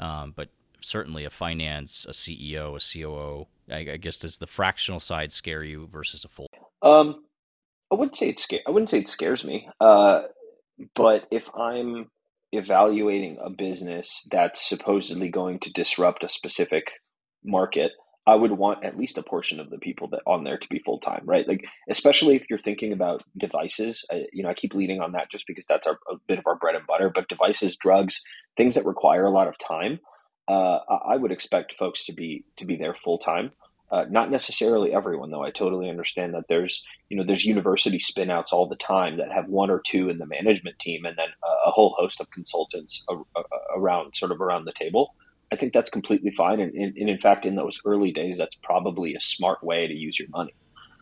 um, 0.00 0.32
but 0.34 0.48
certainly 0.80 1.26
a 1.26 1.30
finance, 1.30 2.06
a 2.08 2.12
CEO, 2.12 2.74
a 2.74 2.80
COO. 2.80 3.46
I, 3.70 3.92
I, 3.92 3.96
guess 3.98 4.16
does 4.16 4.38
the 4.38 4.46
fractional 4.46 5.00
side 5.00 5.32
scare 5.32 5.62
you 5.62 5.86
versus 5.86 6.24
a 6.24 6.28
full? 6.28 6.48
Um, 6.80 7.24
I 7.92 7.96
wouldn't 7.96 8.16
say 8.16 8.30
it 8.30 8.40
scare. 8.40 8.60
I 8.66 8.70
wouldn't 8.70 8.90
say 8.90 8.98
it 8.98 9.08
scares 9.08 9.44
me. 9.44 9.68
Uh, 9.80 10.22
but 10.94 11.26
if 11.30 11.48
I'm 11.54 12.10
evaluating 12.52 13.38
a 13.42 13.50
business 13.50 14.26
that's 14.30 14.68
supposedly 14.68 15.28
going 15.28 15.60
to 15.60 15.72
disrupt 15.72 16.24
a 16.24 16.28
specific 16.28 16.90
market, 17.44 17.92
I 18.26 18.34
would 18.36 18.52
want 18.52 18.84
at 18.84 18.96
least 18.96 19.18
a 19.18 19.22
portion 19.22 19.60
of 19.60 19.68
the 19.68 19.78
people 19.78 20.08
that 20.08 20.22
on 20.26 20.44
there 20.44 20.56
to 20.56 20.68
be 20.68 20.78
full 20.78 20.98
time, 20.98 21.22
right? 21.26 21.46
Like, 21.46 21.64
especially 21.90 22.36
if 22.36 22.44
you're 22.48 22.58
thinking 22.58 22.92
about 22.92 23.22
devices. 23.36 24.04
I, 24.10 24.24
you 24.32 24.42
know, 24.42 24.48
I 24.48 24.54
keep 24.54 24.74
leaning 24.74 25.00
on 25.00 25.12
that 25.12 25.30
just 25.30 25.46
because 25.46 25.66
that's 25.66 25.86
our, 25.86 25.98
a 26.10 26.16
bit 26.26 26.38
of 26.38 26.46
our 26.46 26.56
bread 26.56 26.74
and 26.74 26.86
butter. 26.86 27.10
But 27.14 27.28
devices, 27.28 27.76
drugs, 27.76 28.22
things 28.56 28.76
that 28.76 28.86
require 28.86 29.26
a 29.26 29.30
lot 29.30 29.48
of 29.48 29.58
time, 29.58 30.00
uh, 30.48 30.78
I 31.06 31.16
would 31.16 31.32
expect 31.32 31.74
folks 31.78 32.06
to 32.06 32.12
be 32.12 32.44
to 32.56 32.64
be 32.64 32.76
there 32.76 32.96
full 33.04 33.18
time. 33.18 33.52
Uh, 33.94 34.06
not 34.10 34.28
necessarily 34.28 34.92
everyone, 34.92 35.30
though. 35.30 35.44
I 35.44 35.52
totally 35.52 35.88
understand 35.88 36.34
that 36.34 36.46
there's, 36.48 36.82
you 37.10 37.16
know, 37.16 37.22
there's 37.22 37.44
university 37.44 38.00
spinouts 38.00 38.52
all 38.52 38.66
the 38.66 38.74
time 38.74 39.18
that 39.18 39.30
have 39.30 39.46
one 39.46 39.70
or 39.70 39.80
two 39.86 40.08
in 40.08 40.18
the 40.18 40.26
management 40.26 40.80
team, 40.80 41.04
and 41.04 41.16
then 41.16 41.28
a, 41.44 41.68
a 41.68 41.70
whole 41.70 41.94
host 41.96 42.20
of 42.20 42.28
consultants 42.32 43.04
a, 43.08 43.14
a, 43.14 43.42
around, 43.76 44.16
sort 44.16 44.32
of 44.32 44.40
around 44.40 44.64
the 44.64 44.72
table. 44.72 45.14
I 45.52 45.56
think 45.56 45.72
that's 45.72 45.90
completely 45.90 46.32
fine, 46.36 46.58
and, 46.58 46.74
and, 46.74 46.96
and, 46.96 47.08
in 47.08 47.20
fact, 47.20 47.46
in 47.46 47.54
those 47.54 47.80
early 47.84 48.10
days, 48.10 48.36
that's 48.36 48.56
probably 48.64 49.14
a 49.14 49.20
smart 49.20 49.62
way 49.62 49.86
to 49.86 49.94
use 49.94 50.18
your 50.18 50.28
money, 50.30 50.54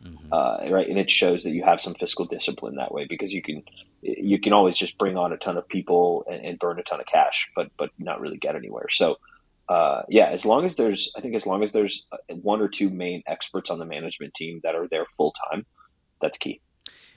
mm-hmm. 0.04 0.30
uh, 0.30 0.70
right? 0.70 0.86
And 0.86 0.98
it 0.98 1.10
shows 1.10 1.44
that 1.44 1.52
you 1.52 1.64
have 1.64 1.80
some 1.80 1.94
fiscal 1.94 2.26
discipline 2.26 2.74
that 2.74 2.92
way 2.92 3.06
because 3.08 3.32
you 3.32 3.40
can, 3.40 3.62
you 4.02 4.38
can 4.38 4.52
always 4.52 4.76
just 4.76 4.98
bring 4.98 5.16
on 5.16 5.32
a 5.32 5.38
ton 5.38 5.56
of 5.56 5.66
people 5.66 6.26
and, 6.30 6.44
and 6.44 6.58
burn 6.58 6.78
a 6.78 6.82
ton 6.82 7.00
of 7.00 7.06
cash, 7.06 7.48
but 7.56 7.70
but 7.78 7.88
not 7.98 8.20
really 8.20 8.36
get 8.36 8.54
anywhere. 8.54 8.88
So 8.90 9.16
uh, 9.68 10.02
yeah, 10.08 10.26
as 10.26 10.44
long 10.44 10.66
as 10.66 10.76
there's, 10.76 11.10
I 11.16 11.20
think 11.20 11.34
as 11.34 11.46
long 11.46 11.62
as 11.62 11.72
there's 11.72 12.06
one 12.28 12.60
or 12.60 12.68
two 12.68 12.90
main 12.90 13.22
experts 13.26 13.70
on 13.70 13.78
the 13.78 13.84
management 13.84 14.34
team 14.34 14.60
that 14.64 14.74
are 14.74 14.88
there 14.88 15.06
full 15.16 15.34
time, 15.50 15.64
that's 16.20 16.38
key. 16.38 16.60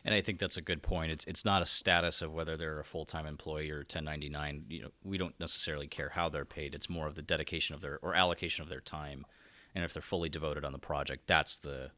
And 0.04 0.14
I 0.14 0.22
think 0.22 0.38
that's 0.38 0.56
a 0.56 0.62
good 0.62 0.84
point. 0.84 1.12
It's 1.12 1.26
it's 1.26 1.44
not 1.44 1.64
a 1.64 1.66
status 1.66 2.22
of 2.22 2.32
whether 2.32 2.56
they're 2.56 2.80
a 2.80 2.86
full 2.86 3.06
time 3.06 3.26
employee 3.26 3.72
or 3.72 3.80
1099. 3.80 4.66
You 4.70 4.84
know, 4.84 4.90
we 5.04 5.18
don't 5.18 5.38
necessarily 5.40 5.88
care 5.88 6.10
how 6.10 6.30
they're 6.30 6.46
paid. 6.46 6.76
It's 6.76 6.88
more 6.88 7.08
of 7.08 7.16
the 7.16 7.24
dedication 7.24 7.74
of 7.74 7.82
their 7.82 7.98
or 8.04 8.14
allocation 8.14 8.62
of 8.62 8.70
their 8.70 8.82
time, 8.82 9.26
and 9.74 9.84
if 9.84 9.94
they're 9.94 10.04
fully 10.04 10.30
devoted 10.30 10.64
on 10.64 10.74
the 10.74 10.80
project, 10.80 11.26
that's 11.26 11.58
the 11.58 11.90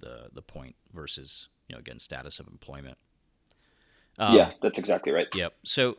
the 0.00 0.30
the 0.32 0.42
point 0.42 0.74
versus 0.92 1.48
you 1.68 1.74
know 1.74 1.78
again 1.78 2.00
status 2.00 2.40
of 2.40 2.48
employment. 2.48 2.98
Um, 4.18 4.34
yeah, 4.34 4.50
that's 4.60 4.80
exactly 4.80 5.12
right. 5.12 5.28
Yep. 5.32 5.54
So 5.64 5.98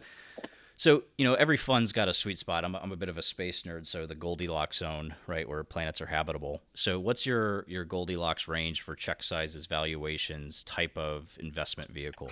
so, 0.78 1.04
you 1.18 1.26
know, 1.26 1.34
every 1.34 1.58
fund's 1.58 1.92
got 1.92 2.08
a 2.08 2.13
sweet 2.13 2.38
spot. 2.38 2.63
I'm, 2.63 2.76
I'm 2.76 2.92
a 2.92 2.96
bit 2.96 3.10
of 3.10 3.18
a 3.18 3.24
space 3.24 3.63
nerd, 3.63 3.88
so 3.88 4.06
the 4.06 4.16
Goldilocks 4.16 4.78
zone, 4.78 5.16
right, 5.26 5.50
where 5.50 5.63
planets 5.63 6.02
are 6.02 6.06
habitable. 6.06 6.62
So, 6.76 7.00
what's 7.00 7.26
your 7.26 7.66
your 7.68 7.84
Goldilocks 7.84 8.48
range 8.48 8.82
for 8.82 8.96
check 8.96 9.24
sizes, 9.24 9.66
valuations, 9.66 10.63
type 10.63 10.96
of 10.96 11.36
investment 11.40 11.92
vehicle? 11.92 12.30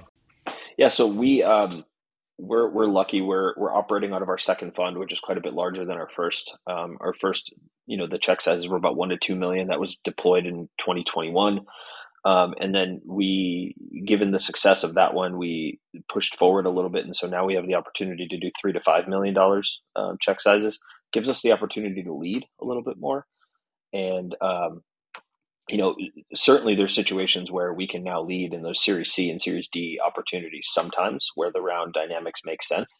Yeah, 0.77 0.89
so 0.89 1.07
we 1.07 1.41
um, 1.41 1.85
we're 2.37 2.69
we're 2.69 2.85
lucky. 2.85 3.21
We're 3.21 3.53
we're 3.57 3.73
operating 3.73 4.13
out 4.13 4.21
of 4.21 4.29
our 4.29 4.37
second 4.37 4.75
fund, 4.75 4.97
which 4.97 5.11
is 5.11 5.19
quite 5.19 5.37
a 5.39 5.41
bit 5.41 5.53
larger 5.53 5.83
than 5.83 5.97
our 5.97 6.09
first. 6.15 6.55
Um, 6.67 6.97
our 7.01 7.13
first, 7.13 7.51
you 7.87 7.97
know, 7.97 8.07
the 8.07 8.19
check 8.19 8.41
sizes 8.41 8.67
were 8.67 8.77
about 8.77 8.95
one 8.95 9.09
to 9.09 9.17
two 9.17 9.35
million. 9.35 9.69
That 9.69 9.79
was 9.79 9.97
deployed 10.03 10.45
in 10.45 10.69
2021. 10.79 11.65
Um, 12.25 12.55
and 12.59 12.73
then 12.73 13.01
we, 13.05 13.75
given 14.07 14.31
the 14.31 14.39
success 14.39 14.83
of 14.83 14.95
that 14.95 15.13
one, 15.13 15.37
we 15.37 15.79
pushed 16.11 16.35
forward 16.35 16.65
a 16.65 16.71
little 16.71 16.89
bit, 16.89 17.05
and 17.05 17.15
so 17.15 17.27
now 17.27 17.45
we 17.45 17.53
have 17.53 17.67
the 17.67 17.75
opportunity 17.75 18.27
to 18.27 18.37
do 18.39 18.49
three 18.59 18.73
to 18.73 18.81
five 18.81 19.07
million 19.07 19.35
dollars 19.35 19.79
um, 19.95 20.17
check 20.19 20.41
sizes. 20.41 20.79
Gives 21.13 21.29
us 21.29 21.43
the 21.43 21.51
opportunity 21.51 22.01
to 22.01 22.13
lead 22.13 22.43
a 22.59 22.65
little 22.65 22.81
bit 22.81 22.97
more, 22.99 23.27
and 23.93 24.35
um, 24.41 24.81
you 25.69 25.77
know, 25.77 25.95
certainly 26.33 26.75
there's 26.75 26.95
situations 26.95 27.51
where 27.51 27.73
we 27.73 27.87
can 27.87 28.03
now 28.03 28.23
lead 28.23 28.53
in 28.53 28.63
those 28.63 28.83
Series 28.83 29.11
C 29.11 29.29
and 29.29 29.39
Series 29.39 29.69
D 29.71 29.99
opportunities. 30.03 30.67
Sometimes 30.71 31.27
where 31.35 31.51
the 31.51 31.61
round 31.61 31.93
dynamics 31.93 32.41
make 32.43 32.63
sense. 32.63 32.91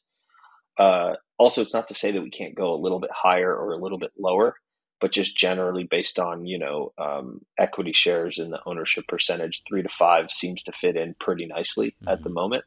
Uh, 0.78 1.14
also, 1.40 1.64
it's 1.64 1.74
not 1.74 1.88
to 1.88 1.96
say 1.96 2.12
that 2.12 2.22
we 2.22 2.30
can't 2.30 2.54
go 2.54 2.76
a 2.76 2.82
little 2.82 3.00
bit 3.00 3.12
higher 3.12 3.56
or 3.56 3.74
a 3.74 3.82
little 3.82 3.98
bit 3.98 4.12
lower 4.20 4.56
but 5.00 5.12
just 5.12 5.38
generally 5.38 5.84
based 5.84 6.20
on 6.20 6.46
you 6.46 6.58
know 6.58 6.94
um, 6.98 7.44
equity 7.58 7.94
shares 7.94 8.38
and 8.40 8.52
the 8.52 8.62
ownership 8.66 9.08
percentage, 9.08 9.64
three 9.68 9.84
to 9.84 9.90
five 9.90 10.32
seems 10.32 10.64
to 10.64 10.72
fit 10.72 10.96
in 10.96 11.16
pretty 11.20 11.46
nicely 11.46 11.90
mm-hmm. 11.90 12.10
at 12.10 12.24
the 12.24 12.30
mm-hmm. 12.30 12.36
moment. 12.36 12.66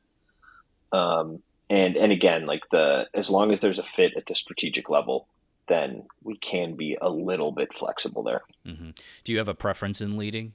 Um, 0.93 1.43
and 1.71 1.97
and 1.97 2.13
again, 2.13 2.47
like 2.47 2.63
the 2.71 3.09
as 3.15 3.31
long 3.31 3.53
as 3.53 3.61
there's 3.61 3.79
a 3.79 3.85
fit 3.97 4.15
at 4.17 4.27
the 4.27 4.35
strategic 4.35 4.89
level, 4.89 5.29
then 5.69 6.05
we 6.23 6.37
can 6.37 6.75
be 6.75 6.97
a 7.01 7.09
little 7.09 7.53
bit 7.53 7.73
flexible 7.75 8.23
there. 8.23 8.43
Mm-hmm. 8.67 8.91
Do 9.25 9.33
you 9.33 9.39
have 9.39 9.49
a 9.49 9.55
preference 9.55 10.01
in 10.01 10.17
leading, 10.17 10.55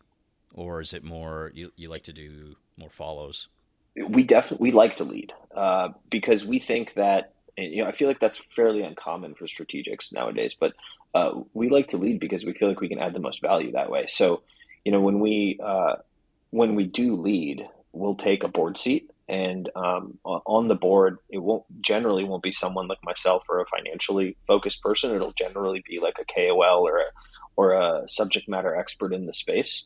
or 0.53 0.81
is 0.81 0.93
it 0.93 1.03
more 1.03 1.51
you, 1.53 1.71
you 1.75 1.89
like 1.89 2.03
to 2.03 2.13
do 2.13 2.55
more 2.77 2.89
follows? 2.89 3.47
We 3.95 4.23
definitely 4.23 4.69
we 4.69 4.71
like 4.71 4.95
to 4.97 5.03
lead 5.03 5.31
uh, 5.55 5.89
because 6.09 6.45
we 6.45 6.59
think 6.59 6.93
that 6.95 7.33
you 7.57 7.83
know 7.83 7.89
I 7.89 7.91
feel 7.91 8.07
like 8.07 8.19
that's 8.19 8.41
fairly 8.55 8.81
uncommon 8.81 9.35
for 9.35 9.45
strategics 9.45 10.11
nowadays, 10.11 10.55
but 10.59 10.73
uh, 11.13 11.31
we 11.53 11.69
like 11.69 11.89
to 11.89 11.97
lead 11.97 12.19
because 12.19 12.43
we 12.43 12.53
feel 12.53 12.67
like 12.67 12.81
we 12.81 12.89
can 12.89 12.99
add 12.99 13.13
the 13.13 13.19
most 13.19 13.41
value 13.41 13.71
that 13.73 13.91
way. 13.91 14.07
So, 14.09 14.41
you 14.83 14.91
know, 14.91 15.01
when 15.01 15.19
we 15.19 15.59
uh, 15.63 15.95
when 16.49 16.75
we 16.75 16.85
do 16.85 17.15
lead, 17.15 17.67
we'll 17.91 18.15
take 18.15 18.43
a 18.43 18.47
board 18.47 18.77
seat, 18.77 19.11
and 19.27 19.69
um, 19.75 20.17
on 20.23 20.67
the 20.67 20.75
board, 20.75 21.17
it 21.29 21.37
won't 21.37 21.63
generally 21.81 22.23
won't 22.23 22.43
be 22.43 22.51
someone 22.51 22.87
like 22.87 23.03
myself 23.03 23.43
or 23.47 23.61
a 23.61 23.65
financially 23.65 24.37
focused 24.47 24.81
person. 24.81 25.13
It'll 25.13 25.33
generally 25.33 25.83
be 25.87 25.99
like 25.99 26.17
a 26.19 26.25
KOL 26.25 26.87
or 26.87 26.97
a 26.97 27.05
or 27.55 27.73
a 27.73 28.09
subject 28.09 28.49
matter 28.49 28.75
expert 28.75 29.13
in 29.13 29.25
the 29.25 29.33
space. 29.33 29.85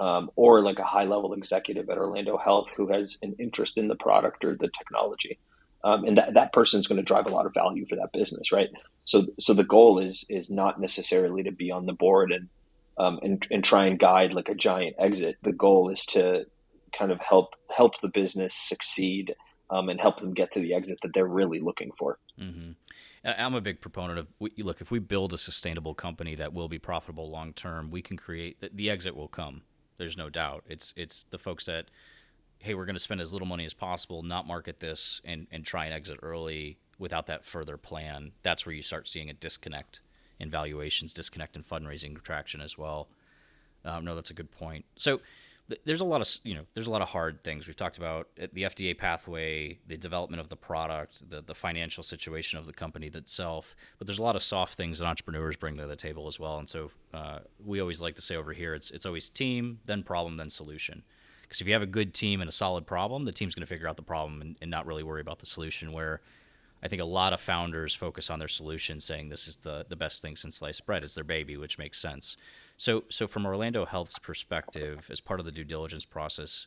Um, 0.00 0.30
or 0.36 0.62
like 0.62 0.78
a 0.78 0.84
high 0.84 1.06
level 1.06 1.32
executive 1.32 1.90
at 1.90 1.98
Orlando 1.98 2.36
Health 2.36 2.68
who 2.76 2.86
has 2.86 3.18
an 3.20 3.34
interest 3.40 3.76
in 3.76 3.88
the 3.88 3.96
product 3.96 4.44
or 4.44 4.54
the 4.54 4.70
technology 4.78 5.40
um, 5.84 6.04
and 6.04 6.18
that, 6.18 6.34
that 6.34 6.52
person 6.52 6.80
is 6.80 6.86
going 6.86 6.96
to 6.96 7.02
drive 7.02 7.26
a 7.26 7.30
lot 7.30 7.46
of 7.46 7.54
value 7.54 7.86
for 7.88 7.96
that 7.96 8.12
business, 8.12 8.52
right? 8.52 8.68
So, 9.04 9.26
so 9.40 9.54
the 9.54 9.64
goal 9.64 9.98
is 9.98 10.24
is 10.28 10.50
not 10.50 10.80
necessarily 10.80 11.42
to 11.44 11.52
be 11.52 11.70
on 11.70 11.86
the 11.86 11.92
board 11.92 12.32
and 12.32 12.48
um, 12.98 13.20
and 13.22 13.46
and 13.50 13.64
try 13.64 13.86
and 13.86 13.98
guide 13.98 14.32
like 14.32 14.48
a 14.48 14.54
giant 14.54 14.96
exit. 14.98 15.36
The 15.42 15.52
goal 15.52 15.90
is 15.90 16.04
to 16.06 16.46
kind 16.96 17.12
of 17.12 17.20
help 17.20 17.54
help 17.74 18.00
the 18.00 18.08
business 18.08 18.54
succeed 18.54 19.34
um, 19.70 19.88
and 19.88 20.00
help 20.00 20.20
them 20.20 20.34
get 20.34 20.52
to 20.52 20.60
the 20.60 20.74
exit 20.74 20.98
that 21.02 21.12
they're 21.14 21.26
really 21.26 21.60
looking 21.60 21.90
for. 21.98 22.18
Mm-hmm. 22.40 22.72
I'm 23.24 23.54
a 23.54 23.60
big 23.60 23.80
proponent 23.80 24.18
of 24.18 24.26
look 24.58 24.80
if 24.80 24.90
we 24.90 24.98
build 24.98 25.32
a 25.32 25.38
sustainable 25.38 25.94
company 25.94 26.34
that 26.36 26.52
will 26.52 26.68
be 26.68 26.78
profitable 26.78 27.30
long 27.30 27.52
term, 27.52 27.90
we 27.90 28.02
can 28.02 28.16
create 28.16 28.56
the 28.74 28.90
exit 28.90 29.16
will 29.16 29.28
come. 29.28 29.62
There's 29.96 30.16
no 30.16 30.30
doubt. 30.30 30.64
It's 30.68 30.92
it's 30.96 31.24
the 31.30 31.38
folks 31.38 31.66
that 31.66 31.86
hey, 32.60 32.74
we're 32.74 32.86
going 32.86 32.96
to 32.96 33.00
spend 33.00 33.20
as 33.20 33.32
little 33.32 33.46
money 33.46 33.64
as 33.64 33.74
possible, 33.74 34.22
not 34.22 34.46
market 34.46 34.80
this, 34.80 35.20
and 35.24 35.46
and 35.50 35.64
try 35.64 35.84
and 35.84 35.94
exit 35.94 36.18
early 36.22 36.78
without 36.98 37.26
that 37.26 37.44
further 37.44 37.76
plan. 37.76 38.32
That's 38.42 38.66
where 38.66 38.74
you 38.74 38.82
start 38.82 39.08
seeing 39.08 39.30
a 39.30 39.34
disconnect 39.34 40.00
in 40.40 40.50
valuations, 40.50 41.12
disconnect 41.12 41.56
in 41.56 41.62
fundraising 41.62 42.20
traction 42.22 42.60
as 42.60 42.76
well. 42.76 43.08
Um, 43.84 44.04
no, 44.04 44.14
that's 44.14 44.30
a 44.30 44.34
good 44.34 44.50
point. 44.50 44.84
So 44.96 45.20
th- 45.68 45.80
there's 45.84 46.00
a 46.00 46.04
lot 46.04 46.20
of 46.20 46.28
you 46.42 46.54
know 46.54 46.64
there's 46.74 46.86
a 46.86 46.90
lot 46.90 47.02
of 47.02 47.08
hard 47.08 47.42
things 47.44 47.66
we've 47.66 47.76
talked 47.76 47.98
about 47.98 48.28
the 48.36 48.62
FDA 48.62 48.96
pathway, 48.96 49.78
the 49.86 49.96
development 49.96 50.40
of 50.40 50.48
the 50.48 50.56
product, 50.56 51.28
the 51.30 51.40
the 51.40 51.54
financial 51.54 52.02
situation 52.02 52.58
of 52.58 52.66
the 52.66 52.72
company 52.72 53.06
itself. 53.06 53.76
But 53.98 54.06
there's 54.06 54.18
a 54.18 54.22
lot 54.22 54.36
of 54.36 54.42
soft 54.42 54.74
things 54.74 54.98
that 54.98 55.06
entrepreneurs 55.06 55.56
bring 55.56 55.76
to 55.76 55.86
the 55.86 55.96
table 55.96 56.26
as 56.26 56.40
well. 56.40 56.58
And 56.58 56.68
so 56.68 56.90
uh, 57.14 57.40
we 57.64 57.80
always 57.80 58.00
like 58.00 58.16
to 58.16 58.22
say 58.22 58.36
over 58.36 58.52
here, 58.52 58.74
it's 58.74 58.90
it's 58.90 59.06
always 59.06 59.28
team, 59.28 59.80
then 59.86 60.02
problem, 60.02 60.36
then 60.36 60.50
solution. 60.50 61.02
Because 61.48 61.62
if 61.62 61.66
you 61.66 61.72
have 61.72 61.82
a 61.82 61.86
good 61.86 62.12
team 62.12 62.42
and 62.42 62.48
a 62.48 62.52
solid 62.52 62.86
problem, 62.86 63.24
the 63.24 63.32
team's 63.32 63.54
going 63.54 63.66
to 63.66 63.72
figure 63.72 63.88
out 63.88 63.96
the 63.96 64.02
problem 64.02 64.42
and, 64.42 64.56
and, 64.60 64.70
not 64.70 64.84
really 64.84 65.02
worry 65.02 65.22
about 65.22 65.38
the 65.38 65.46
solution. 65.46 65.92
Where 65.92 66.20
I 66.82 66.88
think 66.88 67.00
a 67.00 67.06
lot 67.06 67.32
of 67.32 67.40
founders 67.40 67.94
focus 67.94 68.28
on 68.28 68.38
their 68.38 68.48
solution, 68.48 69.00
saying 69.00 69.30
this 69.30 69.48
is 69.48 69.56
the, 69.56 69.86
the 69.88 69.96
best 69.96 70.20
thing 70.20 70.36
since 70.36 70.56
sliced 70.56 70.84
bread. 70.84 71.02
It's 71.02 71.14
their 71.14 71.24
baby, 71.24 71.56
which 71.56 71.78
makes 71.78 71.98
sense. 71.98 72.36
So, 72.76 73.04
so 73.08 73.26
from 73.26 73.46
Orlando 73.46 73.86
Health's 73.86 74.18
perspective, 74.18 75.08
as 75.10 75.20
part 75.20 75.40
of 75.40 75.46
the 75.46 75.52
due 75.52 75.64
diligence 75.64 76.04
process, 76.04 76.66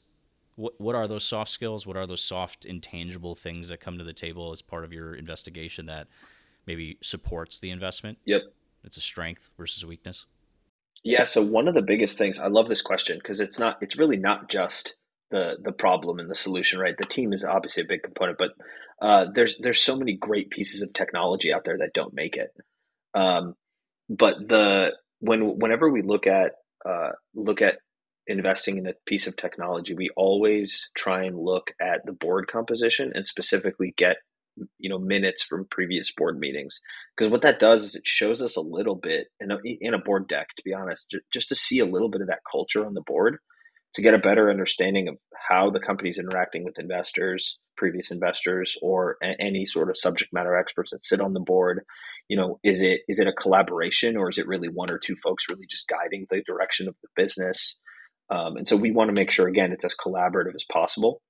what 0.56 0.80
what 0.82 0.96
are 0.96 1.08
those 1.08 1.24
soft 1.24 1.52
skills? 1.52 1.86
What 1.86 1.96
are 1.96 2.08
those 2.08 2.24
soft, 2.24 2.65
intangible 2.65 3.36
things 3.36 3.70
that 3.70 3.80
come 3.80 3.98
to 3.98 4.04
the 4.04 4.13
table 4.13 4.52
as 4.52 4.62
part 4.62 4.84
of 4.84 4.91
your 4.91 5.13
investigation 5.13 5.86
that 5.86 6.08
maybe 6.65 6.98
supports 7.02 7.60
the 7.60 7.70
investment? 7.70 8.17
Yep. 8.26 8.41
It's 8.84 8.98
a 8.98 9.02
strength 9.02 9.50
versus 9.58 9.84
a 9.84 9.88
weakness. 9.88 10.26
Yeah. 11.04 11.26
So 11.26 11.42
one 11.42 11.68
of 11.68 11.74
the 11.74 11.82
biggest 11.82 12.18
things 12.18 12.40
I 12.40 12.48
love 12.48 12.70
this 12.70 12.82
question 12.82 13.18
because 13.18 13.40
it's 13.40 13.60
not. 13.60 13.78
It's 13.82 13.98
really 13.98 14.18
not 14.18 14.50
just 14.50 14.96
the 15.32 15.56
the 15.64 15.72
problem 15.72 16.20
and 16.20 16.28
the 16.28 16.36
solution, 16.36 16.80
right? 16.80 16.98
The 16.98 17.06
team 17.06 17.34
is 17.34 17.44
obviously 17.44 17.84
a 17.84 17.88
big 17.88 18.04
component, 18.04 18.38
but 18.38 18.52
uh, 19.02 19.26
there's 19.34 19.56
there's 19.60 19.80
so 19.82 19.96
many 19.96 20.16
great 20.16 20.50
pieces 20.52 20.82
of 20.82 20.94
technology 20.94 21.54
out 21.54 21.64
there 21.64 21.78
that 21.80 21.94
don't 21.94 22.14
make 22.14 22.38
it. 22.38 22.50
Um, 23.16 23.56
but 24.10 24.36
the 24.48 24.92
when 25.20 25.58
whenever 25.60 25.90
we 25.90 26.02
look 26.04 26.28
at 26.28 26.54
uh, 26.86 27.12
look 27.34 27.62
at 27.62 27.78
investing 28.28 28.78
in 28.78 28.88
a 28.88 28.94
piece 29.08 29.26
of 29.26 29.36
technology, 29.36 29.96
we 29.96 30.10
always 30.16 30.90
try 30.96 31.24
and 31.24 31.38
look 31.38 31.72
at 31.82 32.06
the 32.06 32.14
board 32.14 32.48
composition 32.48 33.12
and 33.16 33.26
specifically 33.26 33.94
get 33.98 34.18
you 34.80 34.90
know 34.90 35.00
minutes 35.00 35.44
from 35.44 35.68
previous 35.72 36.12
board 36.12 36.38
meetings 36.38 36.80
because 37.16 37.32
what 37.32 37.42
that 37.42 37.60
does 37.60 37.84
is 37.84 37.96
it 37.96 38.06
shows 38.06 38.42
us 38.42 38.56
a 38.56 38.62
little 38.62 38.96
bit 38.96 39.28
in 39.40 39.50
a, 39.52 39.58
in 39.80 39.94
a 39.94 40.00
board 40.00 40.28
deck 40.28 40.48
to 40.56 40.64
be 40.64 40.74
honest 40.74 41.16
just 41.34 41.50
to 41.50 41.56
see 41.56 41.80
a 41.80 41.86
little 41.86 42.10
bit 42.10 42.22
of 42.22 42.28
that 42.28 42.42
culture 42.52 42.86
on 42.86 42.94
the 42.94 43.02
board 43.02 43.38
to 43.94 44.02
get 44.02 44.14
a 44.14 44.20
better 44.20 44.50
understanding 44.50 45.08
of 45.08 45.18
how 45.50 45.70
the 45.70 45.80
company's 45.80 46.18
interacting 46.18 46.64
with 46.64 46.80
investors, 46.80 47.58
previous 47.76 48.12
investors, 48.12 48.78
or 48.82 49.18
any 49.40 49.66
sort 49.66 49.90
of 49.90 49.98
subject 49.98 50.32
matter 50.34 50.56
experts 50.56 50.92
that 50.92 51.04
sit 51.04 51.20
on 51.20 51.34
the 51.34 51.40
board. 51.40 51.82
You 52.30 52.38
know, 52.38 52.60
is 52.64 52.82
it 52.82 53.02
is 53.08 53.20
it 53.20 53.28
a 53.28 53.34
collaboration 53.34 54.16
or 54.16 54.30
is 54.30 54.38
it 54.38 54.48
really 54.48 54.70
one 54.70 54.90
or 54.90 54.98
two 54.98 55.16
folks 55.16 55.46
really 55.50 55.66
just 55.70 55.90
guiding 55.90 56.26
the 56.30 56.42
direction 56.46 56.88
of 56.88 56.96
the 57.02 57.10
business? 57.22 57.76
Um, 58.30 58.56
and 58.56 58.68
so 58.68 58.78
we 58.78 58.92
want 58.92 59.10
to 59.10 59.20
make 59.20 59.32
sure 59.32 59.48
again 59.48 59.74
it's 59.74 59.84
as 59.84 59.96
collaborative 59.96 60.56
as 60.56 60.66
possible. 60.72 61.22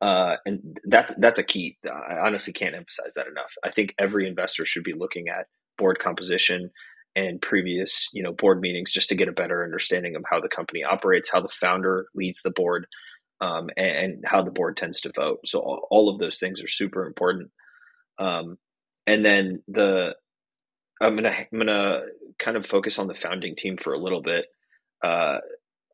Uh, 0.00 0.36
and 0.46 0.78
that's 0.84 1.14
that's 1.16 1.38
a 1.38 1.44
key. 1.44 1.76
I 1.84 2.18
honestly 2.24 2.52
can't 2.52 2.76
emphasize 2.76 3.14
that 3.16 3.26
enough. 3.26 3.52
I 3.64 3.70
think 3.70 3.94
every 3.98 4.28
investor 4.28 4.64
should 4.64 4.84
be 4.84 4.92
looking 4.92 5.28
at 5.28 5.46
board 5.76 5.98
composition 5.98 6.70
and 7.16 7.40
previous 7.40 8.08
you 8.12 8.22
know 8.22 8.32
board 8.32 8.60
meetings 8.60 8.92
just 8.92 9.08
to 9.08 9.14
get 9.14 9.28
a 9.28 9.32
better 9.32 9.64
understanding 9.64 10.14
of 10.14 10.22
how 10.30 10.40
the 10.40 10.48
company 10.48 10.84
operates 10.84 11.30
how 11.32 11.40
the 11.40 11.48
founder 11.48 12.06
leads 12.14 12.42
the 12.42 12.50
board 12.50 12.86
um, 13.40 13.70
and, 13.76 13.96
and, 13.96 14.24
how 14.26 14.42
the 14.42 14.50
board 14.50 14.76
tends 14.76 15.00
to 15.00 15.12
vote 15.14 15.38
so 15.44 15.60
all, 15.60 15.86
all 15.90 16.08
of 16.08 16.18
those 16.18 16.38
things 16.38 16.62
are 16.62 16.68
super 16.68 17.06
important 17.06 17.50
um, 18.18 18.58
and 19.06 19.24
then 19.24 19.62
the 19.68 20.14
i'm 21.00 21.16
gonna 21.16 21.34
i'm 21.52 21.58
gonna 21.58 22.00
kind 22.38 22.56
of 22.56 22.66
focus 22.66 22.98
on 22.98 23.06
the 23.06 23.14
founding 23.14 23.56
team 23.56 23.76
for 23.76 23.92
a 23.92 23.98
little 23.98 24.22
bit 24.22 24.46
uh, 25.02 25.38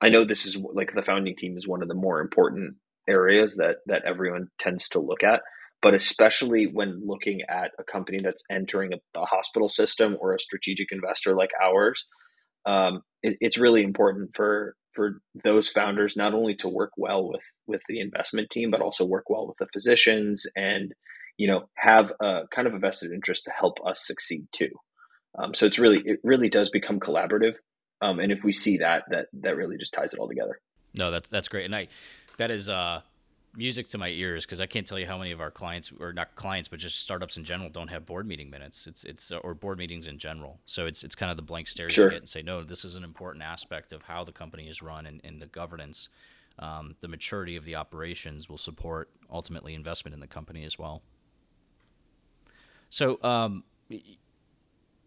i 0.03 0.09
know 0.09 0.25
this 0.25 0.47
is 0.47 0.57
like 0.75 0.93
the 0.93 1.03
founding 1.03 1.37
team 1.37 1.57
is 1.57 1.69
one 1.69 1.83
of 1.83 1.88
the 1.88 1.95
more 1.95 2.21
important 2.21 2.75
areas 3.09 3.57
that 3.57 3.77
that 3.87 4.05
everyone 4.05 4.49
tends 4.59 4.88
to 4.88 5.01
look 5.01 5.23
at 5.23 5.40
but 5.85 5.93
especially 5.93 6.64
when 6.64 7.03
looking 7.07 7.43
at 7.47 7.73
a 7.79 7.85
company 7.85 8.19
that's 8.25 8.43
entering 8.51 8.95
a, 8.95 9.21
a 9.21 9.27
hospital 9.27 9.69
system 9.69 10.17
or 10.19 10.35
a 10.35 10.40
strategic 10.40 10.88
investor 10.90 11.37
like 11.37 11.51
ours, 11.62 12.07
um, 12.64 13.03
it, 13.23 13.37
it's 13.38 13.59
really 13.59 13.83
important 13.83 14.31
for 14.35 14.77
for 14.95 15.21
those 15.43 15.69
founders 15.69 16.17
not 16.17 16.33
only 16.33 16.55
to 16.55 16.71
work 16.71 16.93
well 16.97 17.29
with 17.29 17.43
with 17.67 17.83
the 17.87 18.01
investment 18.01 18.49
team, 18.49 18.71
but 18.71 18.81
also 18.81 19.05
work 19.05 19.29
well 19.29 19.47
with 19.47 19.59
the 19.59 19.67
physicians 19.75 20.47
and 20.57 20.95
you 21.37 21.47
know 21.47 21.69
have 21.77 22.11
a 22.19 22.45
kind 22.51 22.67
of 22.67 22.73
a 22.73 22.79
vested 22.79 23.12
interest 23.12 23.45
to 23.45 23.51
help 23.51 23.77
us 23.87 24.07
succeed 24.07 24.47
too. 24.53 24.71
Um, 25.38 25.53
so 25.53 25.67
it's 25.67 25.79
really 25.79 26.01
it 26.07 26.19
really 26.25 26.49
does 26.49 26.71
become 26.71 26.99
collaborative, 26.99 27.57
um, 28.01 28.21
and 28.21 28.33
if 28.33 28.43
we 28.43 28.55
see 28.55 28.79
that, 28.79 29.03
that 29.11 29.27
that 29.43 29.55
really 29.55 29.77
just 29.77 29.93
ties 29.93 30.14
it 30.14 30.19
all 30.19 30.29
together. 30.29 30.59
No, 30.97 31.11
that's 31.11 31.29
that's 31.29 31.49
great, 31.49 31.67
and 31.67 31.77
I 31.77 31.88
that 32.38 32.51
is 32.51 32.68
uh 32.68 33.01
music 33.57 33.88
to 33.88 33.99
my 33.99 34.09
ears 34.09 34.44
because 34.44 34.61
I 34.61 34.66
can't 34.66 34.87
tell 34.87 34.99
you 34.99 35.07
how 35.07 35.18
many 35.18 35.31
of 35.31 35.40
our 35.40 35.51
clients 35.51 35.92
or 36.01 36.12
not 36.12 36.35
clients, 36.35 36.68
but 36.68 36.79
just 36.79 37.01
startups 37.01 37.37
in 37.37 37.44
general 37.44 37.70
don't 37.70 37.88
have 37.88 38.07
board 38.07 38.27
meeting 38.27 38.51
minutes. 38.51 38.87
It's 38.87 39.05
it's 39.05 39.31
uh, 39.31 39.38
or 39.38 39.55
board 39.55 39.79
meetings 39.79 40.07
in 40.07 40.18
general. 40.18 40.61
So 40.66 40.87
it's 40.87 41.05
it's 41.05 41.14
kind 41.14 41.31
of 41.31 41.37
the 41.37 41.42
blank 41.42 41.68
stare 41.68 41.90
sure. 41.90 42.07
you 42.07 42.11
get 42.11 42.18
and 42.18 42.29
say, 42.29 42.42
no, 42.42 42.62
this 42.62 42.85
is 42.85 42.94
an 42.94 43.05
important 43.05 43.44
aspect 43.44 43.92
of 43.92 44.03
how 44.03 44.25
the 44.25 44.33
company 44.33 44.68
is 44.68 44.83
run 44.83 45.07
and, 45.07 45.20
and 45.25 45.40
the 45.40 45.47
governance. 45.47 46.09
Um, 46.59 46.94
the 47.01 47.09
maturity 47.09 47.57
of 47.57 47.64
the 47.64 47.75
operations 47.75 48.49
will 48.49 48.59
support 48.59 49.11
ultimately 49.31 49.75
investment 49.75 50.14
in 50.14 50.20
the 50.20 50.29
company 50.29 50.64
as 50.64 50.79
well. 50.79 51.03
So 52.90 53.20
um, 53.25 53.64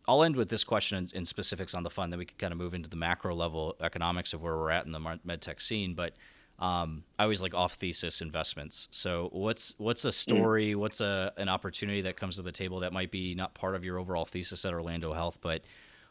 I'll 0.09 0.23
end 0.23 0.35
with 0.35 0.49
this 0.49 0.65
question 0.65 0.97
in, 0.97 1.19
in, 1.19 1.25
specifics 1.25 1.73
on 1.73 1.83
the 1.83 1.89
fund, 1.89 2.11
then 2.11 2.19
we 2.19 2.25
can 2.25 2.35
kind 2.37 2.51
of 2.51 2.57
move 2.57 2.73
into 2.73 2.89
the 2.89 2.97
macro 2.97 3.33
level 3.33 3.77
economics 3.79 4.33
of 4.33 4.41
where 4.41 4.57
we're 4.57 4.71
at 4.71 4.85
in 4.85 4.91
the 4.91 4.99
medtech 4.99 5.61
scene. 5.61 5.93
But 5.93 6.15
um, 6.59 7.03
I 7.19 7.23
always 7.23 7.41
like 7.41 7.53
off 7.53 7.73
thesis 7.73 8.21
investments. 8.21 8.87
So 8.91 9.29
what's 9.31 9.73
what's 9.77 10.05
a 10.05 10.11
story? 10.11 10.73
Mm. 10.73 10.77
What's 10.77 11.01
a 11.01 11.31
an 11.37 11.49
opportunity 11.49 12.01
that 12.01 12.17
comes 12.17 12.37
to 12.37 12.41
the 12.41 12.51
table 12.51 12.79
that 12.79 12.93
might 12.93 13.11
be 13.11 13.35
not 13.35 13.53
part 13.53 13.75
of 13.75 13.83
your 13.83 13.99
overall 13.99 14.25
thesis 14.25 14.65
at 14.65 14.73
Orlando 14.73 15.13
Health, 15.13 15.37
but 15.41 15.61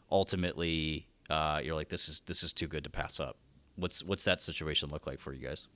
ultimately 0.09 1.07
uh, 1.29 1.59
you're 1.61 1.75
like 1.75 1.89
this 1.89 2.07
is 2.07 2.21
this 2.21 2.43
is 2.43 2.53
too 2.53 2.67
good 2.67 2.85
to 2.85 2.89
pass 2.89 3.19
up. 3.19 3.37
What's 3.75 4.01
what's 4.03 4.23
that 4.23 4.39
situation 4.39 4.89
look 4.89 5.05
like 5.05 5.19
for 5.19 5.33
you 5.33 5.45
guys? 5.45 5.67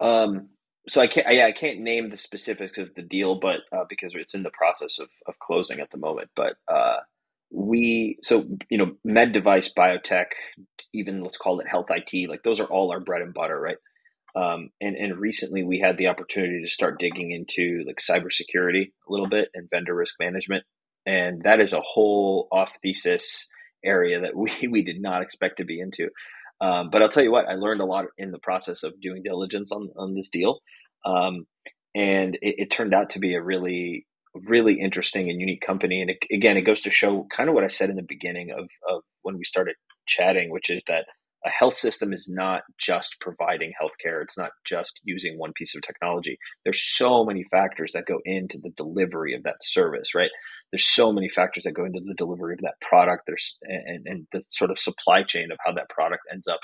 Um, 0.00 0.48
so 0.88 1.02
I 1.02 1.06
can't 1.06 1.26
yeah 1.30 1.44
I 1.44 1.52
can't 1.52 1.80
name 1.80 2.08
the 2.08 2.16
specifics 2.16 2.78
of 2.78 2.94
the 2.94 3.02
deal, 3.02 3.34
but 3.34 3.60
uh, 3.72 3.84
because 3.88 4.14
it's 4.14 4.34
in 4.34 4.42
the 4.42 4.50
process 4.50 4.98
of 4.98 5.08
of 5.26 5.38
closing 5.38 5.80
at 5.80 5.90
the 5.90 5.98
moment, 5.98 6.30
but. 6.34 6.56
Uh, 6.66 7.00
we 7.54 8.18
so 8.22 8.44
you 8.68 8.78
know 8.78 8.96
med 9.04 9.32
device 9.32 9.72
biotech 9.72 10.26
even 10.92 11.22
let's 11.22 11.38
call 11.38 11.60
it 11.60 11.68
health 11.68 11.86
it 11.90 12.28
like 12.28 12.42
those 12.42 12.58
are 12.58 12.66
all 12.66 12.90
our 12.90 13.00
bread 13.00 13.22
and 13.22 13.32
butter 13.32 13.58
right? 13.58 13.76
Um, 14.36 14.70
and 14.80 14.96
and 14.96 15.16
recently 15.16 15.62
we 15.62 15.78
had 15.78 15.96
the 15.96 16.08
opportunity 16.08 16.62
to 16.62 16.68
start 16.68 16.98
digging 16.98 17.30
into 17.30 17.84
like 17.86 17.98
cybersecurity 17.98 18.90
a 19.08 19.12
little 19.12 19.28
bit 19.28 19.48
and 19.54 19.70
vendor 19.70 19.94
risk 19.94 20.16
management. 20.18 20.64
And 21.06 21.42
that 21.42 21.60
is 21.60 21.72
a 21.72 21.80
whole 21.80 22.48
off 22.50 22.72
thesis 22.82 23.46
area 23.84 24.20
that 24.22 24.36
we 24.36 24.50
we 24.68 24.82
did 24.82 25.00
not 25.00 25.22
expect 25.22 25.58
to 25.58 25.64
be 25.64 25.80
into. 25.80 26.08
Um, 26.60 26.90
but 26.90 27.02
I'll 27.02 27.08
tell 27.08 27.22
you 27.22 27.32
what 27.32 27.48
I 27.48 27.54
learned 27.54 27.80
a 27.80 27.84
lot 27.84 28.06
in 28.18 28.32
the 28.32 28.38
process 28.38 28.82
of 28.82 29.00
doing 29.00 29.22
diligence 29.22 29.70
on 29.70 29.90
on 29.96 30.14
this 30.14 30.30
deal. 30.30 30.58
Um, 31.04 31.46
and 31.94 32.34
it, 32.42 32.54
it 32.58 32.70
turned 32.72 32.94
out 32.94 33.10
to 33.10 33.20
be 33.20 33.34
a 33.34 33.42
really 33.42 34.06
really 34.34 34.80
interesting 34.80 35.30
and 35.30 35.40
unique 35.40 35.62
company. 35.64 36.00
And 36.00 36.10
it, 36.10 36.18
again, 36.32 36.56
it 36.56 36.62
goes 36.62 36.80
to 36.82 36.90
show 36.90 37.26
kind 37.34 37.48
of 37.48 37.54
what 37.54 37.64
I 37.64 37.68
said 37.68 37.90
in 37.90 37.96
the 37.96 38.02
beginning 38.02 38.50
of, 38.50 38.68
of 38.88 39.02
when 39.22 39.36
we 39.36 39.44
started 39.44 39.76
chatting, 40.06 40.50
which 40.50 40.70
is 40.70 40.84
that 40.88 41.06
a 41.46 41.50
health 41.50 41.74
system 41.74 42.12
is 42.12 42.28
not 42.28 42.62
just 42.78 43.16
providing 43.20 43.72
healthcare. 43.80 44.22
It's 44.22 44.38
not 44.38 44.50
just 44.66 45.00
using 45.04 45.38
one 45.38 45.52
piece 45.54 45.74
of 45.74 45.82
technology. 45.82 46.38
There's 46.64 46.82
so 46.82 47.24
many 47.24 47.44
factors 47.50 47.92
that 47.92 48.06
go 48.06 48.20
into 48.24 48.58
the 48.58 48.70
delivery 48.76 49.34
of 49.34 49.42
that 49.42 49.56
service, 49.62 50.14
right? 50.14 50.30
There's 50.72 50.88
so 50.88 51.12
many 51.12 51.28
factors 51.28 51.64
that 51.64 51.72
go 51.72 51.84
into 51.84 52.00
the 52.00 52.14
delivery 52.14 52.54
of 52.54 52.60
that 52.62 52.80
product. 52.80 53.24
There's 53.26 53.58
and, 53.62 54.06
and 54.06 54.26
the 54.32 54.42
sort 54.50 54.70
of 54.70 54.78
supply 54.78 55.22
chain 55.22 55.52
of 55.52 55.58
how 55.64 55.72
that 55.72 55.90
product 55.90 56.22
ends 56.32 56.48
up 56.48 56.60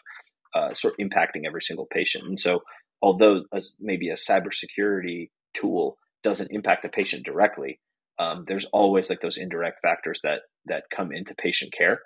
uh, 0.54 0.74
sort 0.74 0.94
of 0.98 1.06
impacting 1.06 1.42
every 1.46 1.62
single 1.62 1.86
patient. 1.92 2.24
And 2.24 2.40
so, 2.40 2.60
although 3.02 3.42
as 3.52 3.74
maybe 3.78 4.08
a 4.08 4.14
cybersecurity 4.14 5.28
tool 5.54 5.98
doesn't 6.22 6.50
impact 6.52 6.82
the 6.82 6.88
patient 6.88 7.24
directly, 7.24 7.80
um, 8.18 8.44
there's 8.46 8.66
always 8.66 9.08
like 9.08 9.20
those 9.20 9.38
indirect 9.38 9.80
factors 9.80 10.20
that 10.22 10.42
that 10.66 10.84
come 10.94 11.12
into 11.12 11.34
patient 11.34 11.72
care. 11.76 12.00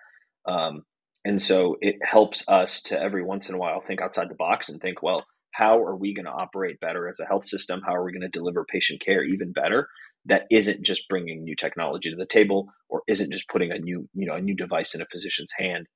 Um, 0.47 0.83
and 1.25 1.41
so 1.41 1.77
it 1.81 1.97
helps 2.03 2.45
us 2.49 2.83
to 2.83 3.01
every 3.01 3.25
once 3.25 3.49
in 3.49 3.55
a 3.55 3.59
while 3.59 3.81
think 3.81 4.01
outside 4.01 4.29
the 4.29 4.37
box 4.37 4.69
and 4.69 4.81
think, 4.81 5.03
well, 5.03 5.25
how 5.53 5.83
are 5.83 5.97
we 5.97 6.15
going 6.15 6.27
to 6.27 6.31
operate 6.31 6.81
better 6.81 7.09
as 7.09 7.19
a 7.21 7.27
health 7.27 7.47
system? 7.47 7.81
How 7.87 7.95
are 7.95 8.05
we 8.05 8.13
going 8.13 8.23
to 8.23 8.29
deliver 8.29 8.65
patient 8.65 9.01
care 9.01 9.25
even 9.25 9.53
better? 9.53 9.89
That 10.27 10.43
isn't 10.51 10.83
just 10.83 11.09
bringing 11.09 11.43
new 11.43 11.57
technology 11.57 12.11
to 12.11 12.17
the 12.17 12.27
table, 12.27 12.67
or 12.89 13.03
isn't 13.09 13.33
just 13.33 13.49
putting 13.49 13.73
a 13.73 13.79
new, 13.79 14.09
you 14.15 14.27
know, 14.27 14.35
a 14.35 14.41
new 14.41 14.55
device 14.57 14.95
in 14.95 15.01
a 15.01 15.07
physician's 15.11 15.53
hand, 15.59 15.87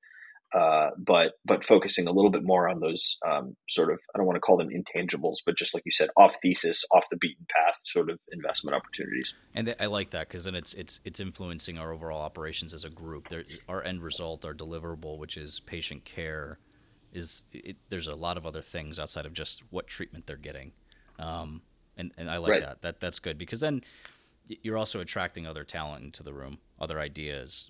uh, 0.53 0.89
but 0.97 1.33
but 1.45 1.63
focusing 1.63 2.07
a 2.07 2.11
little 2.11 2.31
bit 2.31 2.43
more 2.43 2.67
on 2.67 2.79
those 2.79 3.17
um, 3.27 3.55
sort 3.69 3.91
of 3.91 3.99
I 4.13 4.17
don't 4.17 4.25
want 4.25 4.35
to 4.35 4.41
call 4.41 4.57
them 4.57 4.69
intangibles, 4.69 5.37
but 5.45 5.55
just 5.55 5.73
like 5.75 5.83
you 5.85 5.91
said, 5.91 6.09
off 6.17 6.37
thesis, 6.41 6.83
off 6.91 7.05
the 7.11 7.17
beaten 7.17 7.45
path 7.55 7.75
sort 7.85 8.09
of 8.09 8.19
investment 8.31 8.75
opportunities. 8.75 9.35
And 9.53 9.75
I 9.79 9.85
like 9.85 10.09
that 10.11 10.27
because 10.27 10.45
then 10.45 10.55
it's 10.55 10.73
it's 10.73 10.99
it's 11.05 11.19
influencing 11.19 11.77
our 11.77 11.93
overall 11.93 12.21
operations 12.21 12.73
as 12.73 12.83
a 12.83 12.89
group. 12.89 13.29
There, 13.29 13.43
our 13.67 13.83
end 13.83 14.01
result, 14.01 14.43
our 14.43 14.53
deliverable, 14.53 15.19
which 15.19 15.37
is 15.37 15.59
patient 15.59 16.03
care, 16.03 16.57
is 17.13 17.45
it, 17.53 17.77
there's 17.89 18.07
a 18.07 18.15
lot 18.15 18.37
of 18.37 18.47
other 18.47 18.61
things 18.63 18.97
outside 18.97 19.27
of 19.27 19.33
just 19.33 19.61
what 19.69 19.85
treatment 19.85 20.25
they're 20.25 20.35
getting, 20.35 20.71
um, 21.19 21.61
and 21.95 22.11
and 22.17 22.29
I 22.29 22.37
like 22.37 22.51
right. 22.51 22.61
that. 22.61 22.81
That 22.81 22.99
that's 22.99 23.19
good 23.19 23.37
because 23.37 23.59
then 23.59 23.83
you're 24.63 24.77
also 24.77 24.99
attracting 24.99 25.45
other 25.45 25.63
talent 25.63 26.03
into 26.03 26.23
the 26.23 26.33
room, 26.33 26.57
other 26.79 26.99
ideas, 26.99 27.69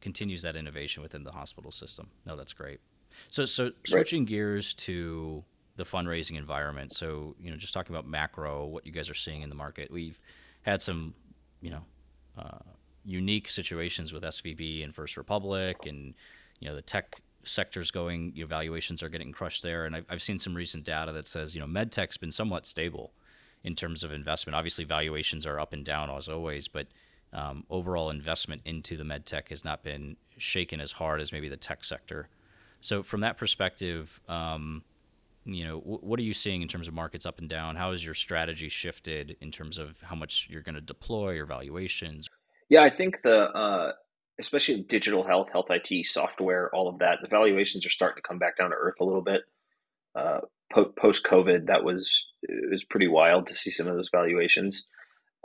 continues 0.00 0.42
that 0.42 0.56
innovation 0.56 1.02
within 1.02 1.24
the 1.24 1.32
hospital 1.32 1.72
system. 1.72 2.08
No, 2.24 2.36
that's 2.36 2.52
great. 2.52 2.80
So, 3.28 3.44
so 3.44 3.70
switching 3.84 4.22
right. 4.22 4.28
gears 4.28 4.74
to 4.74 5.44
the 5.76 5.84
fundraising 5.84 6.36
environment. 6.36 6.92
So, 6.92 7.34
you 7.40 7.50
know, 7.50 7.56
just 7.56 7.74
talking 7.74 7.94
about 7.94 8.06
macro, 8.06 8.66
what 8.66 8.86
you 8.86 8.92
guys 8.92 9.10
are 9.10 9.14
seeing 9.14 9.42
in 9.42 9.48
the 9.48 9.54
market. 9.54 9.90
We've 9.90 10.18
had 10.62 10.82
some, 10.82 11.14
you 11.60 11.70
know, 11.70 11.82
uh, 12.38 12.58
unique 13.04 13.48
situations 13.48 14.12
with 14.12 14.22
SVB 14.22 14.82
and 14.84 14.94
First 14.94 15.16
Republic, 15.16 15.86
and 15.86 16.14
you 16.60 16.68
know 16.68 16.74
the 16.74 16.82
tech 16.82 17.16
sectors 17.44 17.90
going, 17.90 18.32
your 18.34 18.48
valuations 18.48 19.02
are 19.02 19.08
getting 19.08 19.30
crushed 19.32 19.62
there. 19.62 19.86
And 19.86 19.94
I've, 19.94 20.04
I've 20.10 20.22
seen 20.22 20.38
some 20.38 20.54
recent 20.54 20.84
data 20.84 21.12
that 21.12 21.26
says 21.26 21.54
you 21.54 21.60
know 21.60 21.66
medtech's 21.66 22.16
been 22.16 22.32
somewhat 22.32 22.66
stable 22.66 23.12
in 23.64 23.74
terms 23.74 24.02
of 24.02 24.12
investment. 24.12 24.56
Obviously, 24.56 24.84
valuations 24.84 25.46
are 25.46 25.58
up 25.58 25.72
and 25.72 25.84
down 25.84 26.10
as 26.10 26.28
always, 26.28 26.68
but 26.68 26.88
um, 27.36 27.64
overall 27.68 28.08
investment 28.10 28.62
into 28.64 28.96
the 28.96 29.04
medtech 29.04 29.48
has 29.50 29.64
not 29.64 29.84
been 29.84 30.16
shaken 30.38 30.80
as 30.80 30.90
hard 30.90 31.20
as 31.20 31.32
maybe 31.32 31.48
the 31.48 31.56
tech 31.56 31.84
sector. 31.84 32.28
So 32.80 33.02
from 33.02 33.20
that 33.20 33.36
perspective, 33.36 34.20
um, 34.28 34.82
you 35.44 35.64
know, 35.64 35.80
w- 35.80 35.98
what 36.00 36.18
are 36.18 36.22
you 36.22 36.32
seeing 36.32 36.62
in 36.62 36.68
terms 36.68 36.88
of 36.88 36.94
markets 36.94 37.26
up 37.26 37.38
and 37.38 37.48
down? 37.48 37.76
How 37.76 37.92
has 37.92 38.04
your 38.04 38.14
strategy 38.14 38.70
shifted 38.70 39.36
in 39.40 39.50
terms 39.52 39.76
of 39.76 40.00
how 40.00 40.16
much 40.16 40.48
you're 40.50 40.62
going 40.62 40.74
to 40.76 40.80
deploy 40.80 41.38
or 41.38 41.44
valuations? 41.44 42.28
Yeah, 42.70 42.82
I 42.82 42.90
think 42.90 43.18
the 43.22 43.50
uh, 43.50 43.92
especially 44.40 44.82
digital 44.82 45.22
health, 45.22 45.48
health 45.52 45.66
IT, 45.70 46.06
software, 46.06 46.74
all 46.74 46.88
of 46.88 46.98
that, 47.00 47.18
the 47.20 47.28
valuations 47.28 47.84
are 47.84 47.90
starting 47.90 48.22
to 48.22 48.26
come 48.26 48.38
back 48.38 48.56
down 48.56 48.70
to 48.70 48.76
earth 48.76 48.96
a 49.00 49.04
little 49.04 49.22
bit. 49.22 49.42
Uh, 50.14 50.40
po- 50.72 50.92
Post 50.98 51.24
COVID, 51.24 51.66
that 51.66 51.84
was 51.84 52.24
it 52.42 52.70
was 52.70 52.82
pretty 52.82 53.08
wild 53.08 53.48
to 53.48 53.54
see 53.54 53.70
some 53.70 53.86
of 53.86 53.94
those 53.94 54.10
valuations. 54.10 54.86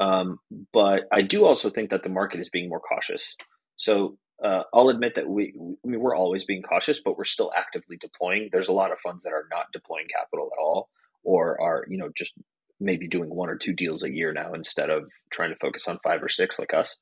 Um, 0.01 0.39
but 0.73 1.03
I 1.11 1.21
do 1.21 1.45
also 1.45 1.69
think 1.69 1.91
that 1.91 2.03
the 2.03 2.09
market 2.09 2.39
is 2.39 2.49
being 2.49 2.69
more 2.69 2.79
cautious. 2.81 3.35
So 3.77 4.17
uh, 4.43 4.63
I'll 4.73 4.89
admit 4.89 5.13
that 5.15 5.29
we, 5.29 5.53
I 5.85 5.87
mean, 5.87 5.99
we're 6.01 6.15
always 6.15 6.43
being 6.43 6.63
cautious, 6.63 6.99
but 7.03 7.17
we're 7.17 7.25
still 7.25 7.51
actively 7.55 7.97
deploying. 8.01 8.49
There's 8.51 8.67
a 8.67 8.73
lot 8.73 8.91
of 8.91 8.99
funds 8.99 9.23
that 9.23 9.33
are 9.33 9.45
not 9.51 9.71
deploying 9.71 10.07
capital 10.11 10.49
at 10.51 10.59
all, 10.59 10.89
or 11.23 11.61
are 11.61 11.85
you 11.87 11.97
know 11.97 12.09
just 12.17 12.33
maybe 12.79 13.07
doing 13.07 13.29
one 13.29 13.49
or 13.49 13.55
two 13.55 13.73
deals 13.73 14.01
a 14.01 14.11
year 14.11 14.33
now 14.33 14.53
instead 14.53 14.89
of 14.89 15.07
trying 15.31 15.51
to 15.51 15.55
focus 15.61 15.87
on 15.87 15.99
five 16.03 16.23
or 16.23 16.29
six 16.29 16.57
like 16.57 16.73
us. 16.73 16.95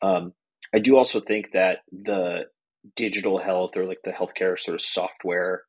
Um, 0.00 0.32
I 0.74 0.78
do 0.78 0.96
also 0.96 1.20
think 1.20 1.52
that 1.52 1.80
the 1.92 2.46
digital 2.96 3.38
health 3.38 3.76
or 3.76 3.84
like 3.84 4.00
the 4.02 4.12
healthcare 4.12 4.58
sort 4.58 4.76
of 4.76 4.80
software 4.80 5.64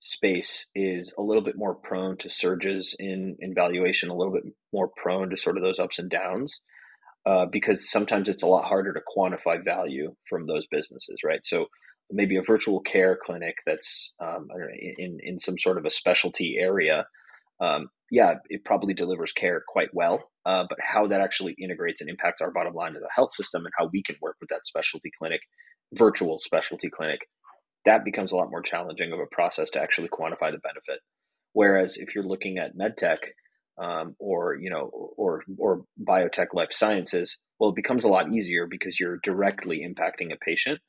space 0.00 0.66
is 0.74 1.14
a 1.18 1.22
little 1.22 1.42
bit 1.42 1.56
more 1.56 1.74
prone 1.74 2.16
to 2.18 2.30
surges 2.30 2.94
in, 2.98 3.36
in 3.40 3.54
valuation, 3.54 4.10
a 4.10 4.16
little 4.16 4.32
bit 4.32 4.44
more 4.72 4.90
prone 4.96 5.30
to 5.30 5.36
sort 5.36 5.56
of 5.56 5.62
those 5.62 5.78
ups 5.78 5.98
and 5.98 6.10
downs, 6.10 6.60
uh, 7.26 7.46
because 7.46 7.90
sometimes 7.90 8.28
it's 8.28 8.42
a 8.42 8.46
lot 8.46 8.64
harder 8.64 8.92
to 8.92 9.00
quantify 9.16 9.62
value 9.62 10.14
from 10.28 10.46
those 10.46 10.66
businesses, 10.70 11.18
right? 11.24 11.40
So 11.44 11.66
maybe 12.10 12.36
a 12.36 12.42
virtual 12.42 12.80
care 12.80 13.18
clinic 13.22 13.56
that's 13.66 14.12
um, 14.20 14.48
know, 14.48 14.66
in 14.98 15.18
in 15.22 15.38
some 15.38 15.58
sort 15.58 15.78
of 15.78 15.84
a 15.84 15.90
specialty 15.90 16.56
area, 16.58 17.06
um, 17.60 17.88
yeah, 18.10 18.34
it 18.48 18.64
probably 18.64 18.94
delivers 18.94 19.32
care 19.32 19.62
quite 19.66 19.90
well. 19.92 20.30
Uh, 20.46 20.64
but 20.68 20.78
how 20.80 21.06
that 21.08 21.20
actually 21.20 21.54
integrates 21.60 22.00
and 22.00 22.08
impacts 22.08 22.40
our 22.40 22.50
bottom 22.50 22.72
line 22.72 22.96
as 22.96 23.02
a 23.02 23.14
health 23.14 23.32
system 23.32 23.64
and 23.66 23.74
how 23.76 23.90
we 23.92 24.02
can 24.02 24.16
work 24.22 24.36
with 24.40 24.48
that 24.48 24.64
specialty 24.64 25.10
clinic, 25.18 25.40
virtual 25.92 26.40
specialty 26.40 26.88
clinic, 26.88 27.20
that 27.88 28.04
becomes 28.04 28.32
a 28.32 28.36
lot 28.36 28.50
more 28.50 28.60
challenging 28.60 29.12
of 29.12 29.18
a 29.18 29.26
process 29.32 29.70
to 29.70 29.80
actually 29.80 30.08
quantify 30.08 30.52
the 30.52 30.58
benefit. 30.58 31.00
Whereas 31.54 31.96
if 31.96 32.14
you're 32.14 32.26
looking 32.26 32.58
at 32.58 32.76
medtech 32.76 33.18
um, 33.82 34.14
or 34.18 34.56
you 34.56 34.68
know 34.68 34.90
or 35.16 35.42
or 35.56 35.84
biotech 35.98 36.48
life 36.52 36.68
sciences, 36.70 37.38
well, 37.58 37.70
it 37.70 37.76
becomes 37.76 38.04
a 38.04 38.08
lot 38.08 38.30
easier 38.30 38.66
because 38.66 39.00
you're 39.00 39.18
directly 39.22 39.80
impacting 39.88 40.34
a 40.34 40.36
patient 40.36 40.80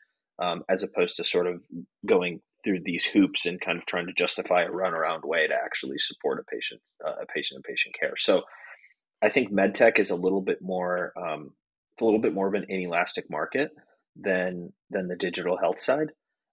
um, 0.42 0.64
as 0.68 0.84
opposed 0.84 1.16
to 1.16 1.24
sort 1.24 1.48
of 1.48 1.62
going 2.06 2.42
through 2.66 2.82
these 2.84 3.06
hoops 3.06 3.46
and 3.46 3.62
kind 3.62 3.78
of 3.78 3.86
trying 3.86 4.08
to 4.08 4.14
justify 4.14 4.64
a 4.64 4.70
runaround 4.70 5.24
way 5.24 5.48
to 5.48 5.54
actually 5.54 5.98
support 6.00 6.40
a 6.40 6.44
patient 6.54 6.82
uh, 7.08 7.22
a 7.22 7.26
patient 7.34 7.56
and 7.56 7.64
patient 7.64 7.96
care. 7.98 8.16
So 8.18 8.42
I 9.22 9.30
think 9.30 9.54
medtech 9.54 10.00
is 10.00 10.10
a 10.10 10.18
little 10.18 10.42
bit 10.42 10.62
more 10.62 11.14
um, 11.16 11.52
it's 11.94 12.02
a 12.02 12.06
little 12.06 12.20
bit 12.20 12.34
more 12.34 12.50
of 12.50 12.56
an 12.56 12.66
inelastic 12.68 13.30
market 13.30 13.72
than 14.18 14.74
than 14.90 15.08
the 15.08 15.16
digital 15.16 15.58
health 15.58 15.80
side. 15.80 16.10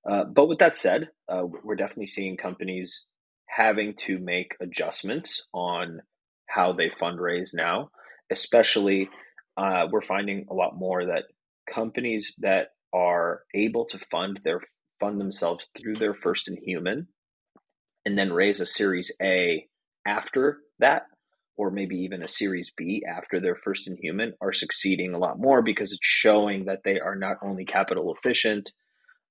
Uh, 0.08 0.24
but 0.24 0.46
with 0.46 0.58
that 0.58 0.76
said, 0.76 1.08
uh, 1.28 1.42
we're 1.64 1.74
definitely 1.74 2.06
seeing 2.06 2.36
companies 2.36 3.04
having 3.48 3.94
to 3.96 4.18
make 4.18 4.54
adjustments 4.60 5.42
on 5.52 6.00
how 6.48 6.72
they 6.72 6.88
fundraise 6.88 7.50
now. 7.54 7.90
Especially, 8.30 9.08
uh, 9.56 9.86
we're 9.90 10.02
finding 10.02 10.46
a 10.50 10.54
lot 10.54 10.76
more 10.76 11.06
that 11.06 11.24
companies 11.72 12.34
that 12.38 12.68
are 12.92 13.42
able 13.54 13.84
to 13.86 13.98
fund 14.10 14.40
their 14.44 14.60
fund 15.00 15.20
themselves 15.20 15.68
through 15.78 15.94
their 15.94 16.14
first 16.14 16.48
in 16.48 16.56
human, 16.56 17.08
and 18.04 18.18
then 18.18 18.32
raise 18.32 18.60
a 18.60 18.66
Series 18.66 19.12
A 19.20 19.66
after 20.06 20.58
that, 20.78 21.02
or 21.56 21.70
maybe 21.70 21.96
even 21.96 22.22
a 22.22 22.28
Series 22.28 22.72
B 22.76 23.04
after 23.06 23.40
their 23.40 23.56
first 23.56 23.86
in 23.86 23.96
human, 23.96 24.32
are 24.40 24.52
succeeding 24.52 25.14
a 25.14 25.18
lot 25.18 25.38
more 25.38 25.62
because 25.62 25.92
it's 25.92 26.00
showing 26.02 26.64
that 26.64 26.80
they 26.84 26.98
are 26.98 27.16
not 27.16 27.36
only 27.42 27.64
capital 27.64 28.14
efficient 28.14 28.72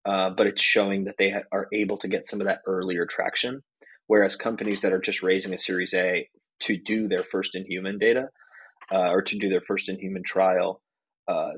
uh, 0.05 0.29
but 0.29 0.47
it's 0.47 0.63
showing 0.63 1.05
that 1.05 1.15
they 1.17 1.31
ha- 1.31 1.47
are 1.51 1.67
able 1.73 1.97
to 1.97 2.07
get 2.07 2.27
some 2.27 2.41
of 2.41 2.47
that 2.47 2.59
earlier 2.67 3.05
traction. 3.05 3.61
Whereas 4.07 4.35
companies 4.35 4.81
that 4.81 4.93
are 4.93 4.99
just 4.99 5.23
raising 5.23 5.53
a 5.53 5.59
Series 5.59 5.93
A 5.93 6.29
to 6.61 6.77
do 6.85 7.07
their 7.07 7.23
first 7.23 7.55
in 7.55 7.65
human 7.65 7.97
data 7.97 8.29
uh, 8.91 9.09
or 9.09 9.21
to 9.23 9.37
do 9.37 9.49
their 9.49 9.61
first 9.61 9.89
in 9.89 9.97
human 9.97 10.23
trial, 10.23 10.81
uh, 11.27 11.53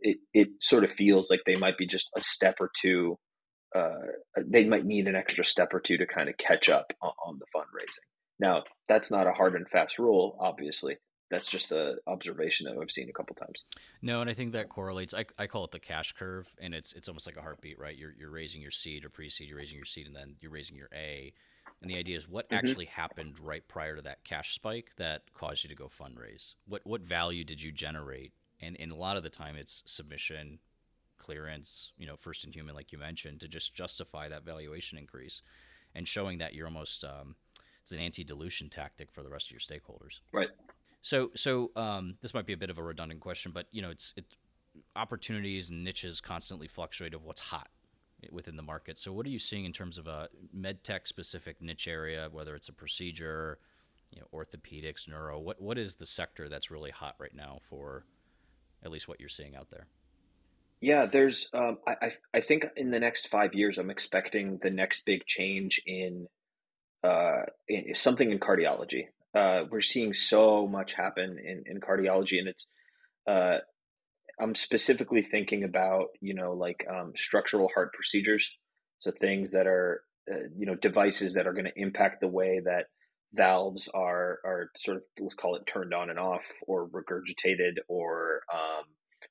it, 0.00 0.18
it 0.32 0.48
sort 0.60 0.84
of 0.84 0.92
feels 0.92 1.30
like 1.30 1.40
they 1.44 1.56
might 1.56 1.76
be 1.76 1.86
just 1.86 2.08
a 2.16 2.20
step 2.20 2.56
or 2.60 2.70
two. 2.80 3.18
Uh, 3.74 4.06
they 4.46 4.64
might 4.64 4.86
need 4.86 5.08
an 5.08 5.16
extra 5.16 5.44
step 5.44 5.74
or 5.74 5.80
two 5.80 5.98
to 5.98 6.06
kind 6.06 6.28
of 6.28 6.36
catch 6.38 6.68
up 6.68 6.92
on, 7.02 7.10
on 7.26 7.38
the 7.38 7.46
fundraising. 7.54 8.06
Now, 8.40 8.62
that's 8.88 9.10
not 9.10 9.26
a 9.26 9.32
hard 9.32 9.56
and 9.56 9.68
fast 9.68 9.98
rule, 9.98 10.38
obviously, 10.40 10.98
that's 11.30 11.46
just 11.46 11.72
an 11.72 11.98
observation 12.06 12.66
that 12.66 12.80
I've 12.80 12.90
seen 12.90 13.08
a 13.08 13.12
couple 13.12 13.34
times. 13.36 13.64
No, 14.00 14.20
and 14.20 14.30
I 14.30 14.34
think 14.34 14.52
that 14.52 14.68
correlates. 14.68 15.12
I, 15.14 15.26
I 15.38 15.46
call 15.46 15.64
it 15.64 15.70
the 15.70 15.78
cash 15.78 16.12
curve, 16.12 16.48
and 16.60 16.74
it's 16.74 16.92
it's 16.92 17.08
almost 17.08 17.26
like 17.26 17.36
a 17.36 17.42
heartbeat, 17.42 17.78
right? 17.78 17.96
You're 17.96 18.14
you're 18.18 18.30
raising 18.30 18.62
your 18.62 18.70
seed 18.70 19.04
or 19.04 19.10
pre-seed, 19.10 19.48
you're 19.48 19.58
raising 19.58 19.76
your 19.76 19.84
seed, 19.84 20.06
and 20.06 20.16
then 20.16 20.36
you're 20.40 20.50
raising 20.50 20.76
your 20.76 20.88
A. 20.94 21.32
And 21.80 21.90
the 21.90 21.96
idea 21.96 22.18
is 22.18 22.28
what 22.28 22.46
mm-hmm. 22.46 22.56
actually 22.56 22.86
happened 22.86 23.38
right 23.38 23.66
prior 23.68 23.96
to 23.96 24.02
that 24.02 24.24
cash 24.24 24.54
spike 24.54 24.92
that 24.96 25.22
caused 25.34 25.64
you 25.64 25.68
to 25.68 25.76
go 25.76 25.88
fundraise. 25.88 26.54
What 26.66 26.82
what 26.84 27.02
value 27.02 27.44
did 27.44 27.62
you 27.62 27.72
generate? 27.72 28.32
And 28.60 28.76
and 28.80 28.90
a 28.90 28.96
lot 28.96 29.16
of 29.16 29.22
the 29.22 29.30
time 29.30 29.56
it's 29.56 29.82
submission, 29.86 30.58
clearance, 31.18 31.92
you 31.98 32.06
know, 32.06 32.16
first 32.16 32.44
in 32.44 32.52
human, 32.52 32.74
like 32.74 32.90
you 32.90 32.98
mentioned, 32.98 33.40
to 33.40 33.48
just 33.48 33.74
justify 33.74 34.28
that 34.28 34.44
valuation 34.44 34.98
increase, 34.98 35.42
and 35.94 36.08
showing 36.08 36.38
that 36.38 36.54
you're 36.54 36.66
almost 36.66 37.04
um, 37.04 37.36
it's 37.82 37.92
an 37.92 37.98
anti-dilution 37.98 38.68
tactic 38.68 39.10
for 39.10 39.22
the 39.22 39.30
rest 39.30 39.46
of 39.46 39.52
your 39.52 39.60
stakeholders. 39.60 40.20
Right. 40.32 40.48
So, 41.02 41.30
so 41.34 41.70
um, 41.76 42.16
this 42.20 42.34
might 42.34 42.46
be 42.46 42.52
a 42.52 42.56
bit 42.56 42.70
of 42.70 42.78
a 42.78 42.82
redundant 42.82 43.20
question, 43.20 43.52
but 43.52 43.66
you 43.70 43.82
know, 43.82 43.90
it's 43.90 44.12
it 44.16 44.24
opportunities 44.96 45.70
and 45.70 45.84
niches 45.84 46.20
constantly 46.20 46.68
fluctuate 46.68 47.14
of 47.14 47.24
what's 47.24 47.40
hot 47.40 47.68
within 48.30 48.56
the 48.56 48.62
market. 48.62 48.98
So, 48.98 49.12
what 49.12 49.26
are 49.26 49.30
you 49.30 49.38
seeing 49.38 49.64
in 49.64 49.72
terms 49.72 49.98
of 49.98 50.06
a 50.06 50.28
med 50.52 50.82
tech 50.84 51.06
specific 51.06 51.60
niche 51.60 51.88
area, 51.88 52.28
whether 52.30 52.54
it's 52.54 52.68
a 52.68 52.72
procedure, 52.72 53.58
you 54.10 54.20
know, 54.20 54.26
orthopedics, 54.34 55.08
neuro? 55.08 55.38
What 55.38 55.60
what 55.60 55.78
is 55.78 55.96
the 55.96 56.06
sector 56.06 56.48
that's 56.48 56.70
really 56.70 56.90
hot 56.90 57.14
right 57.18 57.34
now 57.34 57.60
for 57.68 58.04
at 58.82 58.90
least 58.90 59.08
what 59.08 59.20
you're 59.20 59.28
seeing 59.28 59.56
out 59.56 59.70
there? 59.70 59.86
Yeah, 60.80 61.06
there's. 61.06 61.48
Um, 61.52 61.78
I 61.86 62.12
I 62.34 62.40
think 62.40 62.66
in 62.76 62.90
the 62.90 63.00
next 63.00 63.28
five 63.28 63.54
years, 63.54 63.78
I'm 63.78 63.90
expecting 63.90 64.58
the 64.62 64.70
next 64.70 65.04
big 65.04 65.26
change 65.26 65.80
in, 65.86 66.28
uh, 67.02 67.42
in 67.68 67.94
something 67.94 68.30
in 68.30 68.38
cardiology 68.38 69.06
uh, 69.34 69.64
we're 69.70 69.80
seeing 69.82 70.14
so 70.14 70.66
much 70.66 70.94
happen 70.94 71.38
in, 71.38 71.64
in 71.66 71.80
cardiology, 71.80 72.38
and 72.38 72.48
it's 72.48 72.66
uh, 73.28 73.58
I'm 74.40 74.54
specifically 74.54 75.22
thinking 75.22 75.64
about 75.64 76.06
you 76.20 76.34
know 76.34 76.52
like 76.52 76.86
um, 76.90 77.12
structural 77.16 77.68
heart 77.74 77.92
procedures, 77.92 78.50
so 78.98 79.10
things 79.10 79.52
that 79.52 79.66
are 79.66 80.02
uh, 80.30 80.48
you 80.56 80.66
know 80.66 80.74
devices 80.74 81.34
that 81.34 81.46
are 81.46 81.52
going 81.52 81.66
to 81.66 81.80
impact 81.80 82.20
the 82.20 82.28
way 82.28 82.60
that 82.64 82.86
valves 83.34 83.88
are 83.92 84.38
are 84.44 84.70
sort 84.78 84.96
of 84.96 85.02
let's 85.20 85.34
call 85.34 85.56
it 85.56 85.66
turned 85.66 85.92
on 85.92 86.08
and 86.08 86.18
off 86.18 86.44
or 86.66 86.88
regurgitated 86.88 87.76
or 87.88 88.40
um, 88.52 88.84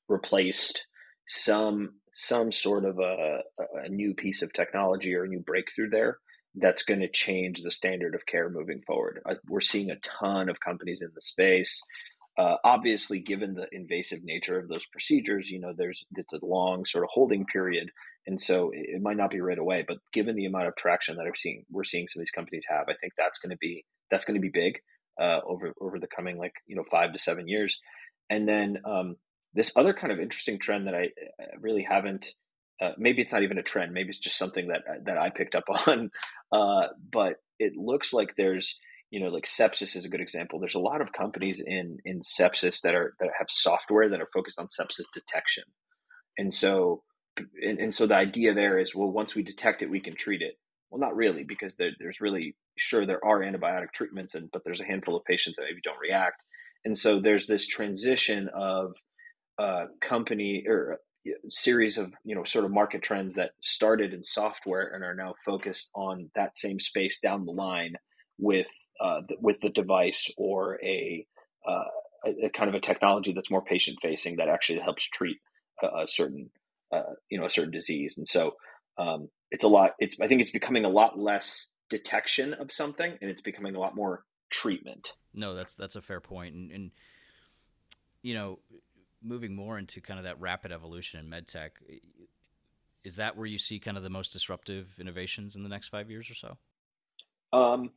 replaced. 0.08 0.86
Some 1.30 1.94
some 2.14 2.52
sort 2.52 2.84
of 2.84 2.98
a, 2.98 3.40
a 3.84 3.88
new 3.88 4.14
piece 4.14 4.42
of 4.42 4.52
technology 4.52 5.14
or 5.14 5.24
a 5.24 5.28
new 5.28 5.40
breakthrough 5.40 5.90
there 5.90 6.18
that's 6.54 6.82
going 6.82 7.00
to 7.00 7.08
change 7.08 7.62
the 7.62 7.70
standard 7.70 8.14
of 8.14 8.26
care 8.26 8.48
moving 8.48 8.82
forward. 8.86 9.20
we're 9.48 9.60
seeing 9.60 9.90
a 9.90 9.96
ton 9.96 10.48
of 10.48 10.60
companies 10.60 11.02
in 11.02 11.10
the 11.14 11.20
space. 11.20 11.80
Uh, 12.38 12.56
obviously, 12.62 13.18
given 13.18 13.54
the 13.54 13.66
invasive 13.72 14.22
nature 14.22 14.58
of 14.58 14.68
those 14.68 14.86
procedures, 14.86 15.50
you 15.50 15.58
know, 15.58 15.72
there's 15.76 16.04
it's 16.16 16.32
a 16.32 16.38
long 16.44 16.86
sort 16.86 17.02
of 17.02 17.10
holding 17.12 17.44
period, 17.46 17.90
and 18.28 18.40
so 18.40 18.70
it, 18.70 18.86
it 18.94 19.02
might 19.02 19.16
not 19.16 19.30
be 19.30 19.40
right 19.40 19.58
away. 19.58 19.84
But 19.86 19.98
given 20.12 20.36
the 20.36 20.46
amount 20.46 20.68
of 20.68 20.76
traction 20.76 21.16
that 21.16 21.26
I've 21.26 21.36
seen, 21.36 21.64
we're 21.68 21.82
seeing 21.82 22.06
some 22.06 22.20
of 22.20 22.22
these 22.22 22.30
companies 22.30 22.64
have, 22.68 22.86
I 22.88 22.94
think 23.00 23.14
that's 23.16 23.40
going 23.40 23.50
to 23.50 23.56
be 23.56 23.84
that's 24.08 24.24
going 24.24 24.36
to 24.36 24.40
be 24.40 24.50
big 24.50 24.78
uh, 25.20 25.40
over 25.44 25.74
over 25.80 25.98
the 25.98 26.06
coming 26.06 26.38
like 26.38 26.52
you 26.66 26.76
know 26.76 26.84
five 26.88 27.12
to 27.12 27.18
seven 27.18 27.48
years. 27.48 27.80
And 28.30 28.48
then 28.48 28.78
um, 28.84 29.16
this 29.54 29.72
other 29.76 29.92
kind 29.92 30.12
of 30.12 30.20
interesting 30.20 30.60
trend 30.60 30.86
that 30.86 30.94
I, 30.94 31.08
I 31.40 31.56
really 31.60 31.82
haven't 31.82 32.34
uh, 32.80 32.92
maybe 32.98 33.22
it's 33.22 33.32
not 33.32 33.42
even 33.42 33.58
a 33.58 33.62
trend. 33.62 33.92
Maybe 33.92 34.10
it's 34.10 34.18
just 34.18 34.38
something 34.38 34.68
that 34.68 34.82
that 35.04 35.18
I 35.18 35.30
picked 35.30 35.54
up 35.54 35.64
on. 35.86 36.10
Uh, 36.52 36.88
but 37.10 37.34
it 37.58 37.74
looks 37.76 38.12
like 38.12 38.34
there's 38.36 38.78
you 39.10 39.20
know, 39.20 39.28
like 39.28 39.46
sepsis 39.46 39.96
is 39.96 40.04
a 40.04 40.08
good 40.08 40.20
example. 40.20 40.58
There's 40.58 40.74
a 40.74 40.80
lot 40.80 41.00
of 41.00 41.12
companies 41.12 41.62
in 41.64 41.98
in 42.04 42.20
sepsis 42.20 42.82
that 42.82 42.94
are 42.94 43.14
that 43.20 43.30
have 43.38 43.48
software 43.48 44.08
that 44.10 44.20
are 44.20 44.28
focused 44.32 44.58
on 44.58 44.66
sepsis 44.66 45.06
detection, 45.14 45.64
and 46.36 46.52
so 46.52 47.02
and, 47.62 47.78
and 47.78 47.94
so 47.94 48.06
the 48.06 48.14
idea 48.14 48.52
there 48.52 48.78
is, 48.78 48.94
well, 48.94 49.10
once 49.10 49.34
we 49.34 49.42
detect 49.42 49.82
it, 49.82 49.90
we 49.90 50.00
can 50.00 50.14
treat 50.14 50.42
it. 50.42 50.54
Well, 50.90 51.00
not 51.00 51.16
really, 51.16 51.44
because 51.44 51.76
there, 51.76 51.90
there's 51.98 52.20
really 52.20 52.56
sure 52.76 53.06
there 53.06 53.24
are 53.24 53.40
antibiotic 53.40 53.92
treatments, 53.94 54.34
and 54.34 54.50
but 54.52 54.62
there's 54.64 54.80
a 54.80 54.86
handful 54.86 55.16
of 55.16 55.24
patients 55.24 55.56
that 55.56 55.64
maybe 55.68 55.80
don't 55.82 56.00
react, 56.00 56.42
and 56.84 56.96
so 56.96 57.20
there's 57.20 57.46
this 57.46 57.66
transition 57.66 58.48
of 58.54 58.92
uh, 59.58 59.86
company 60.02 60.64
or 60.66 60.98
series 61.50 61.98
of 61.98 62.12
you 62.24 62.34
know 62.34 62.44
sort 62.44 62.64
of 62.64 62.70
market 62.70 63.02
trends 63.02 63.34
that 63.34 63.52
started 63.62 64.12
in 64.12 64.24
software 64.24 64.88
and 64.94 65.04
are 65.04 65.14
now 65.14 65.34
focused 65.44 65.90
on 65.94 66.30
that 66.34 66.56
same 66.58 66.80
space 66.80 67.20
down 67.20 67.44
the 67.44 67.52
line 67.52 67.94
with 68.38 68.68
uh, 69.00 69.20
with 69.40 69.60
the 69.60 69.70
device 69.70 70.30
or 70.36 70.78
a, 70.82 71.24
uh, 71.68 71.84
a, 72.26 72.46
a, 72.46 72.50
kind 72.50 72.68
of 72.68 72.74
a 72.74 72.80
technology 72.80 73.32
that's 73.32 73.50
more 73.50 73.62
patient 73.62 73.98
facing 74.02 74.36
that 74.36 74.48
actually 74.48 74.80
helps 74.80 75.08
treat 75.08 75.38
a, 75.82 76.02
a 76.02 76.08
certain 76.08 76.50
uh, 76.92 77.02
you 77.30 77.38
know 77.38 77.46
a 77.46 77.50
certain 77.50 77.72
disease. 77.72 78.18
And 78.18 78.26
so 78.26 78.54
um, 78.98 79.28
it's 79.50 79.64
a 79.64 79.68
lot 79.68 79.92
it's 79.98 80.20
i 80.20 80.26
think 80.26 80.40
it's 80.40 80.50
becoming 80.50 80.84
a 80.84 80.88
lot 80.88 81.18
less 81.18 81.70
detection 81.88 82.52
of 82.54 82.70
something 82.70 83.16
and 83.20 83.30
it's 83.30 83.40
becoming 83.40 83.74
a 83.74 83.80
lot 83.80 83.94
more 83.94 84.24
treatment. 84.50 85.12
No 85.34 85.54
that's 85.54 85.74
that's 85.74 85.96
a 85.96 86.02
fair 86.02 86.20
point. 86.20 86.54
And, 86.54 86.70
and 86.72 86.90
you 88.22 88.34
know 88.34 88.58
moving 89.22 89.54
more 89.54 89.78
into 89.78 90.00
kind 90.00 90.18
of 90.18 90.24
that 90.24 90.40
rapid 90.40 90.72
evolution 90.72 91.20
in 91.20 91.30
medtech 91.30 91.70
is 93.04 93.16
that 93.16 93.36
where 93.36 93.46
you 93.46 93.58
see 93.58 93.78
kind 93.78 93.96
of 93.96 94.02
the 94.02 94.10
most 94.10 94.32
disruptive 94.32 94.88
innovations 95.00 95.56
in 95.56 95.62
the 95.62 95.68
next 95.68 95.88
five 95.88 96.10
years 96.10 96.30
or 96.30 96.34
so? 96.34 96.56
Um, 97.52 97.90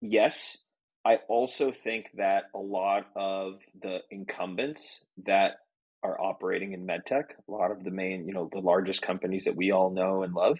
yes. 0.00 0.56
I 1.04 1.16
also 1.28 1.72
think 1.72 2.10
that 2.16 2.44
a 2.54 2.58
lot 2.58 3.06
of 3.14 3.60
the 3.80 3.98
incumbents 4.10 5.04
that 5.24 5.58
are 6.02 6.20
operating 6.20 6.72
in 6.72 6.86
medtech, 6.86 7.24
a 7.48 7.52
lot 7.52 7.70
of 7.70 7.84
the 7.84 7.90
main, 7.90 8.26
you 8.26 8.34
know, 8.34 8.48
the 8.52 8.60
largest 8.60 9.02
companies 9.02 9.44
that 9.44 9.56
we 9.56 9.70
all 9.70 9.90
know 9.90 10.22
and 10.22 10.34
love, 10.34 10.58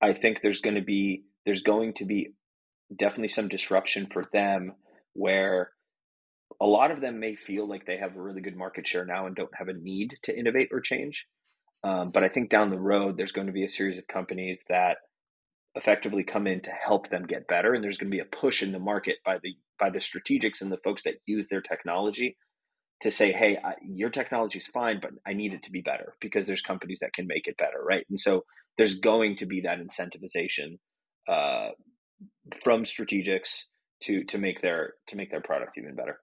I 0.00 0.12
think 0.12 0.40
there's 0.42 0.60
going 0.60 0.76
to 0.76 0.82
be 0.82 1.24
there's 1.44 1.62
going 1.62 1.94
to 1.94 2.04
be 2.04 2.34
definitely 2.94 3.28
some 3.28 3.48
disruption 3.48 4.06
for 4.10 4.24
them 4.32 4.74
where 5.14 5.70
a 6.60 6.66
lot 6.66 6.90
of 6.90 7.00
them 7.00 7.20
may 7.20 7.34
feel 7.34 7.68
like 7.68 7.86
they 7.86 7.98
have 7.98 8.16
a 8.16 8.22
really 8.22 8.40
good 8.40 8.56
market 8.56 8.86
share 8.86 9.04
now 9.04 9.26
and 9.26 9.36
don't 9.36 9.54
have 9.54 9.68
a 9.68 9.74
need 9.74 10.14
to 10.24 10.36
innovate 10.36 10.68
or 10.72 10.80
change. 10.80 11.26
Um, 11.84 12.10
but 12.10 12.24
I 12.24 12.28
think 12.28 12.50
down 12.50 12.70
the 12.70 12.78
road, 12.78 13.16
there's 13.16 13.32
going 13.32 13.46
to 13.46 13.52
be 13.52 13.64
a 13.64 13.70
series 13.70 13.98
of 13.98 14.06
companies 14.06 14.64
that 14.68 14.98
effectively 15.74 16.24
come 16.24 16.46
in 16.46 16.60
to 16.62 16.70
help 16.70 17.10
them 17.10 17.26
get 17.26 17.46
better, 17.46 17.74
and 17.74 17.84
there's 17.84 17.98
going 17.98 18.10
to 18.10 18.16
be 18.16 18.22
a 18.22 18.24
push 18.24 18.62
in 18.62 18.72
the 18.72 18.78
market 18.78 19.16
by 19.24 19.38
the 19.42 19.54
by 19.78 19.90
the 19.90 19.98
strategics 19.98 20.62
and 20.62 20.72
the 20.72 20.78
folks 20.82 21.02
that 21.04 21.16
use 21.26 21.48
their 21.48 21.60
technology 21.60 22.36
to 23.02 23.10
say, 23.10 23.30
hey, 23.30 23.58
I, 23.62 23.74
your 23.82 24.08
technology 24.08 24.58
is 24.58 24.68
fine, 24.68 25.00
but 25.00 25.10
I 25.26 25.34
need 25.34 25.52
it 25.52 25.62
to 25.64 25.70
be 25.70 25.82
better 25.82 26.14
because 26.20 26.46
there's 26.46 26.62
companies 26.62 27.00
that 27.02 27.12
can 27.12 27.26
make 27.26 27.46
it 27.46 27.58
better, 27.58 27.82
right? 27.86 28.06
And 28.08 28.18
so 28.18 28.44
there's 28.78 28.98
going 28.98 29.36
to 29.36 29.46
be 29.46 29.60
that 29.62 29.78
incentivization 29.78 30.78
uh, 31.28 31.72
from 32.62 32.84
strategics 32.84 33.64
to 34.02 34.24
to 34.24 34.38
make 34.38 34.62
their 34.62 34.94
to 35.08 35.16
make 35.16 35.30
their 35.30 35.40
product 35.40 35.78
even 35.78 35.94
better. 35.94 36.20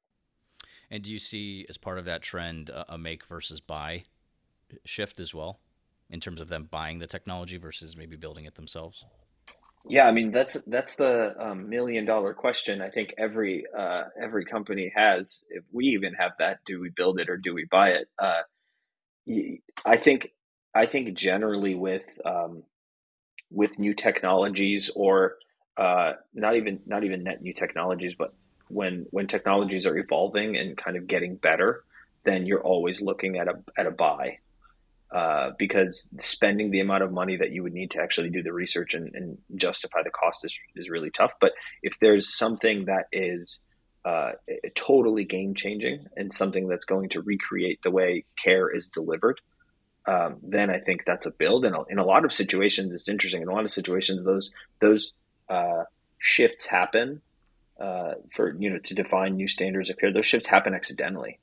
And 0.93 1.01
do 1.01 1.11
you 1.11 1.17
see 1.17 1.65
as 1.67 1.77
part 1.79 1.97
of 1.97 2.05
that 2.05 2.21
trend 2.21 2.69
a 2.87 2.99
make 2.99 3.25
versus 3.25 3.59
buy 3.59 4.03
shift 4.85 5.19
as 5.19 5.33
well, 5.33 5.59
in 6.07 6.19
terms 6.19 6.39
of 6.39 6.49
them 6.49 6.67
buying 6.69 6.99
the 6.99 7.07
technology 7.07 7.57
versus 7.57 7.97
maybe 7.97 8.15
building 8.15 8.45
it 8.45 8.53
themselves? 8.53 9.03
Yeah, 9.89 10.05
I 10.05 10.11
mean 10.11 10.31
that's 10.31 10.53
that's 10.67 10.95
the 10.95 11.33
um, 11.43 11.67
million 11.67 12.05
dollar 12.05 12.35
question. 12.35 12.79
I 12.79 12.91
think 12.91 13.15
every 13.17 13.65
uh, 13.75 14.03
every 14.21 14.45
company 14.45 14.93
has. 14.95 15.43
If 15.49 15.63
we 15.71 15.85
even 15.85 16.13
have 16.13 16.33
that, 16.37 16.59
do 16.63 16.79
we 16.79 16.91
build 16.95 17.19
it 17.19 17.27
or 17.27 17.37
do 17.37 17.55
we 17.55 17.65
buy 17.65 17.89
it? 17.89 18.07
Uh, 18.21 18.43
I 19.83 19.97
think 19.97 20.29
I 20.75 20.85
think 20.85 21.17
generally 21.17 21.73
with 21.73 22.05
um, 22.23 22.61
with 23.49 23.79
new 23.79 23.95
technologies 23.95 24.91
or 24.95 25.37
uh, 25.75 26.13
not 26.35 26.55
even 26.55 26.81
not 26.85 27.03
even 27.03 27.23
net 27.23 27.41
new 27.41 27.53
technologies, 27.53 28.13
but 28.15 28.35
when 28.69 29.05
when 29.11 29.27
technologies 29.27 29.85
are 29.85 29.97
evolving 29.97 30.57
and 30.57 30.77
kind 30.77 30.97
of 30.97 31.07
getting 31.07 31.35
better, 31.35 31.83
then 32.23 32.45
you're 32.45 32.63
always 32.63 33.01
looking 33.01 33.37
at 33.37 33.47
a 33.47 33.55
at 33.77 33.87
a 33.87 33.91
buy. 33.91 34.39
Uh, 35.11 35.51
because 35.59 36.09
spending 36.19 36.71
the 36.71 36.79
amount 36.79 37.03
of 37.03 37.11
money 37.11 37.37
that 37.37 37.51
you 37.51 37.61
would 37.61 37.73
need 37.73 37.91
to 37.91 38.01
actually 38.01 38.31
do 38.31 38.41
the 38.41 38.51
research 38.51 38.95
and, 38.95 39.13
and 39.13 39.37
justify 39.55 40.01
the 40.03 40.09
cost 40.09 40.43
is, 40.43 40.57
is 40.75 40.89
really 40.89 41.11
tough. 41.11 41.33
But 41.39 41.51
if 41.83 41.99
there's 41.99 42.35
something 42.35 42.85
that 42.85 43.05
is 43.11 43.59
uh, 44.05 44.31
totally 44.73 45.23
game 45.23 45.53
changing 45.53 46.07
and 46.17 46.33
something 46.33 46.67
that's 46.67 46.85
going 46.85 47.09
to 47.09 47.21
recreate 47.21 47.83
the 47.83 47.91
way 47.91 48.25
care 48.43 48.67
is 48.75 48.89
delivered, 48.89 49.39
um, 50.07 50.37
then 50.41 50.71
I 50.71 50.79
think 50.79 51.03
that's 51.05 51.27
a 51.27 51.31
build. 51.31 51.63
And 51.63 51.75
in 51.89 51.99
a 51.99 52.05
lot 52.05 52.25
of 52.25 52.33
situations, 52.33 52.95
it's 52.95 53.07
interesting. 53.07 53.43
In 53.43 53.49
a 53.49 53.53
lot 53.53 53.65
of 53.65 53.71
situations, 53.71 54.25
those 54.25 54.49
those 54.81 55.13
uh, 55.47 55.83
shifts 56.17 56.65
happen 56.65 57.21
uh, 57.79 58.13
for 58.35 58.55
you 58.59 58.69
know 58.69 58.79
to 58.79 58.93
define 58.93 59.35
new 59.35 59.47
standards 59.47 59.89
of 59.89 59.97
care. 59.97 60.13
Those 60.13 60.25
shifts 60.25 60.47
happen 60.47 60.73
accidentally 60.73 61.39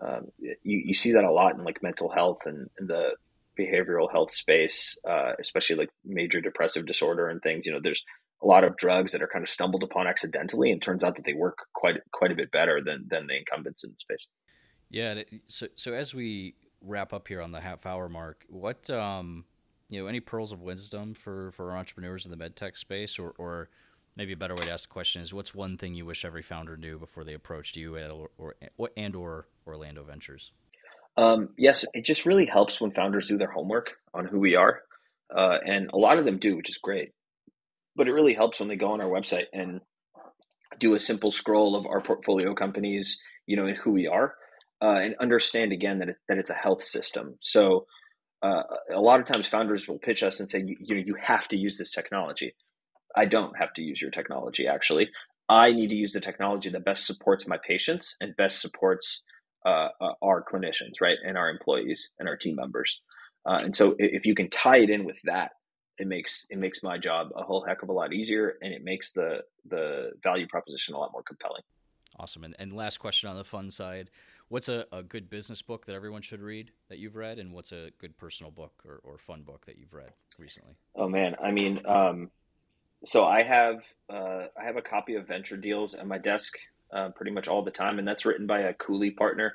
um, 0.00 0.28
you, 0.40 0.54
you 0.62 0.94
see 0.94 1.12
that 1.12 1.24
a 1.24 1.30
lot 1.30 1.56
in 1.56 1.64
like 1.64 1.82
mental 1.82 2.08
health 2.08 2.46
and, 2.46 2.70
and 2.78 2.88
the 2.88 3.12
behavioral 3.58 4.10
health 4.10 4.32
space, 4.32 4.98
uh, 5.06 5.32
especially 5.38 5.76
like 5.76 5.90
major 6.04 6.40
depressive 6.40 6.86
disorder 6.86 7.28
and 7.28 7.42
things. 7.42 7.66
You 7.66 7.72
know, 7.72 7.80
there's 7.82 8.04
a 8.42 8.46
lot 8.46 8.64
of 8.64 8.76
drugs 8.76 9.12
that 9.12 9.22
are 9.22 9.28
kind 9.28 9.42
of 9.42 9.50
stumbled 9.50 9.82
upon 9.82 10.06
accidentally, 10.06 10.70
and 10.70 10.80
turns 10.80 11.04
out 11.04 11.16
that 11.16 11.24
they 11.24 11.34
work 11.34 11.58
quite 11.74 11.96
quite 12.12 12.32
a 12.32 12.34
bit 12.34 12.50
better 12.50 12.80
than 12.82 13.06
than 13.10 13.26
the 13.26 13.36
incumbents 13.36 13.84
in 13.84 13.90
the 13.90 13.96
space. 13.98 14.26
Yeah. 14.88 15.22
So 15.48 15.66
so 15.74 15.92
as 15.92 16.14
we 16.14 16.54
wrap 16.80 17.12
up 17.12 17.28
here 17.28 17.42
on 17.42 17.52
the 17.52 17.60
half 17.60 17.84
hour 17.84 18.08
mark, 18.08 18.46
what 18.48 18.88
um, 18.88 19.44
you 19.90 20.00
know, 20.00 20.06
any 20.06 20.20
pearls 20.20 20.52
of 20.52 20.62
wisdom 20.62 21.12
for 21.12 21.52
for 21.52 21.76
entrepreneurs 21.76 22.24
in 22.24 22.30
the 22.30 22.38
medtech 22.38 22.78
space, 22.78 23.18
or 23.18 23.34
or 23.36 23.68
maybe 24.16 24.32
a 24.32 24.36
better 24.36 24.54
way 24.54 24.64
to 24.64 24.70
ask 24.70 24.88
the 24.88 24.92
question 24.92 25.22
is 25.22 25.32
what's 25.32 25.54
one 25.54 25.76
thing 25.76 25.94
you 25.94 26.04
wish 26.04 26.24
every 26.24 26.42
founder 26.42 26.76
knew 26.76 26.98
before 26.98 27.24
they 27.24 27.34
approached 27.34 27.76
you 27.76 27.96
at 27.96 28.10
or, 28.10 28.30
or 28.38 28.54
and 28.96 29.14
or 29.14 29.46
Orlando 29.66 30.02
Ventures? 30.02 30.52
Um, 31.16 31.50
yes, 31.58 31.84
it 31.92 32.04
just 32.04 32.26
really 32.26 32.46
helps 32.46 32.80
when 32.80 32.92
founders 32.92 33.28
do 33.28 33.38
their 33.38 33.50
homework 33.50 33.92
on 34.14 34.26
who 34.26 34.38
we 34.38 34.54
are, 34.56 34.80
uh, 35.34 35.58
and 35.64 35.90
a 35.92 35.98
lot 35.98 36.18
of 36.18 36.24
them 36.24 36.38
do, 36.38 36.56
which 36.56 36.70
is 36.70 36.78
great. 36.78 37.12
But 37.96 38.08
it 38.08 38.12
really 38.12 38.34
helps 38.34 38.60
when 38.60 38.68
they 38.68 38.76
go 38.76 38.92
on 38.92 39.00
our 39.00 39.08
website 39.08 39.46
and 39.52 39.80
do 40.78 40.94
a 40.94 41.00
simple 41.00 41.32
scroll 41.32 41.76
of 41.76 41.86
our 41.86 42.00
portfolio 42.00 42.54
companies, 42.54 43.20
you 43.46 43.56
know, 43.56 43.66
and 43.66 43.76
who 43.76 43.90
we 43.90 44.06
are, 44.06 44.34
uh, 44.80 44.96
and 44.96 45.16
understand 45.20 45.72
again 45.72 45.98
that 45.98 46.08
it, 46.10 46.16
that 46.28 46.38
it's 46.38 46.50
a 46.50 46.54
health 46.54 46.82
system. 46.82 47.38
So. 47.42 47.86
Uh, 48.42 48.62
a 48.90 48.98
lot 48.98 49.20
of 49.20 49.26
times, 49.26 49.46
founders 49.46 49.86
will 49.86 49.98
pitch 49.98 50.22
us 50.22 50.40
and 50.40 50.48
say, 50.48 50.60
you, 50.60 50.74
you 50.80 50.94
know, 50.94 51.02
you 51.04 51.14
have 51.20 51.46
to 51.46 51.58
use 51.58 51.76
this 51.76 51.90
technology 51.90 52.54
I 53.16 53.24
don't 53.24 53.56
have 53.58 53.72
to 53.74 53.82
use 53.82 54.00
your 54.00 54.10
technology 54.10 54.66
actually. 54.66 55.10
I 55.48 55.72
need 55.72 55.88
to 55.88 55.96
use 55.96 56.12
the 56.12 56.20
technology 56.20 56.70
that 56.70 56.84
best 56.84 57.06
supports 57.06 57.48
my 57.48 57.58
patients 57.66 58.16
and 58.20 58.36
best 58.36 58.60
supports 58.60 59.22
uh, 59.66 59.88
uh, 60.00 60.12
our 60.22 60.44
clinicians, 60.44 61.00
right, 61.00 61.18
and 61.26 61.36
our 61.36 61.50
employees 61.50 62.08
and 62.18 62.28
our 62.28 62.36
team 62.36 62.56
members. 62.56 63.00
Uh, 63.44 63.58
and 63.62 63.74
so, 63.74 63.94
if 63.98 64.24
you 64.24 64.34
can 64.34 64.48
tie 64.48 64.78
it 64.78 64.90
in 64.90 65.04
with 65.04 65.18
that, 65.24 65.50
it 65.98 66.06
makes 66.06 66.46
it 66.50 66.58
makes 66.58 66.82
my 66.82 66.98
job 66.98 67.28
a 67.36 67.42
whole 67.42 67.64
heck 67.66 67.82
of 67.82 67.88
a 67.88 67.92
lot 67.92 68.12
easier, 68.12 68.54
and 68.62 68.72
it 68.72 68.84
makes 68.84 69.12
the 69.12 69.40
the 69.68 70.12
value 70.22 70.46
proposition 70.46 70.94
a 70.94 70.98
lot 70.98 71.10
more 71.12 71.22
compelling. 71.22 71.62
Awesome. 72.18 72.44
And, 72.44 72.54
and 72.58 72.72
last 72.72 72.98
question 72.98 73.28
on 73.28 73.36
the 73.36 73.44
fun 73.44 73.70
side: 73.70 74.10
What's 74.48 74.68
a, 74.68 74.86
a 74.92 75.02
good 75.02 75.28
business 75.28 75.62
book 75.62 75.86
that 75.86 75.94
everyone 75.94 76.22
should 76.22 76.40
read 76.40 76.70
that 76.88 76.98
you've 76.98 77.16
read, 77.16 77.38
and 77.38 77.52
what's 77.52 77.72
a 77.72 77.90
good 77.98 78.16
personal 78.16 78.50
book 78.50 78.82
or, 78.86 79.00
or 79.04 79.18
fun 79.18 79.42
book 79.42 79.66
that 79.66 79.78
you've 79.78 79.94
read 79.94 80.12
recently? 80.38 80.74
Oh 80.96 81.08
man, 81.08 81.36
I 81.42 81.50
mean, 81.50 81.80
um, 81.86 82.30
so 83.04 83.24
I 83.24 83.42
have 83.42 83.82
uh, 84.12 84.46
I 84.58 84.64
have 84.64 84.76
a 84.76 84.82
copy 84.82 85.14
of 85.14 85.26
Venture 85.26 85.56
Deals 85.56 85.94
at 85.94 86.06
my 86.06 86.18
desk 86.18 86.54
uh, 86.92 87.10
pretty 87.10 87.30
much 87.30 87.48
all 87.48 87.62
the 87.62 87.70
time, 87.70 87.98
and 87.98 88.06
that's 88.06 88.26
written 88.26 88.46
by 88.46 88.60
a 88.60 88.74
Cooley 88.74 89.10
partner, 89.10 89.54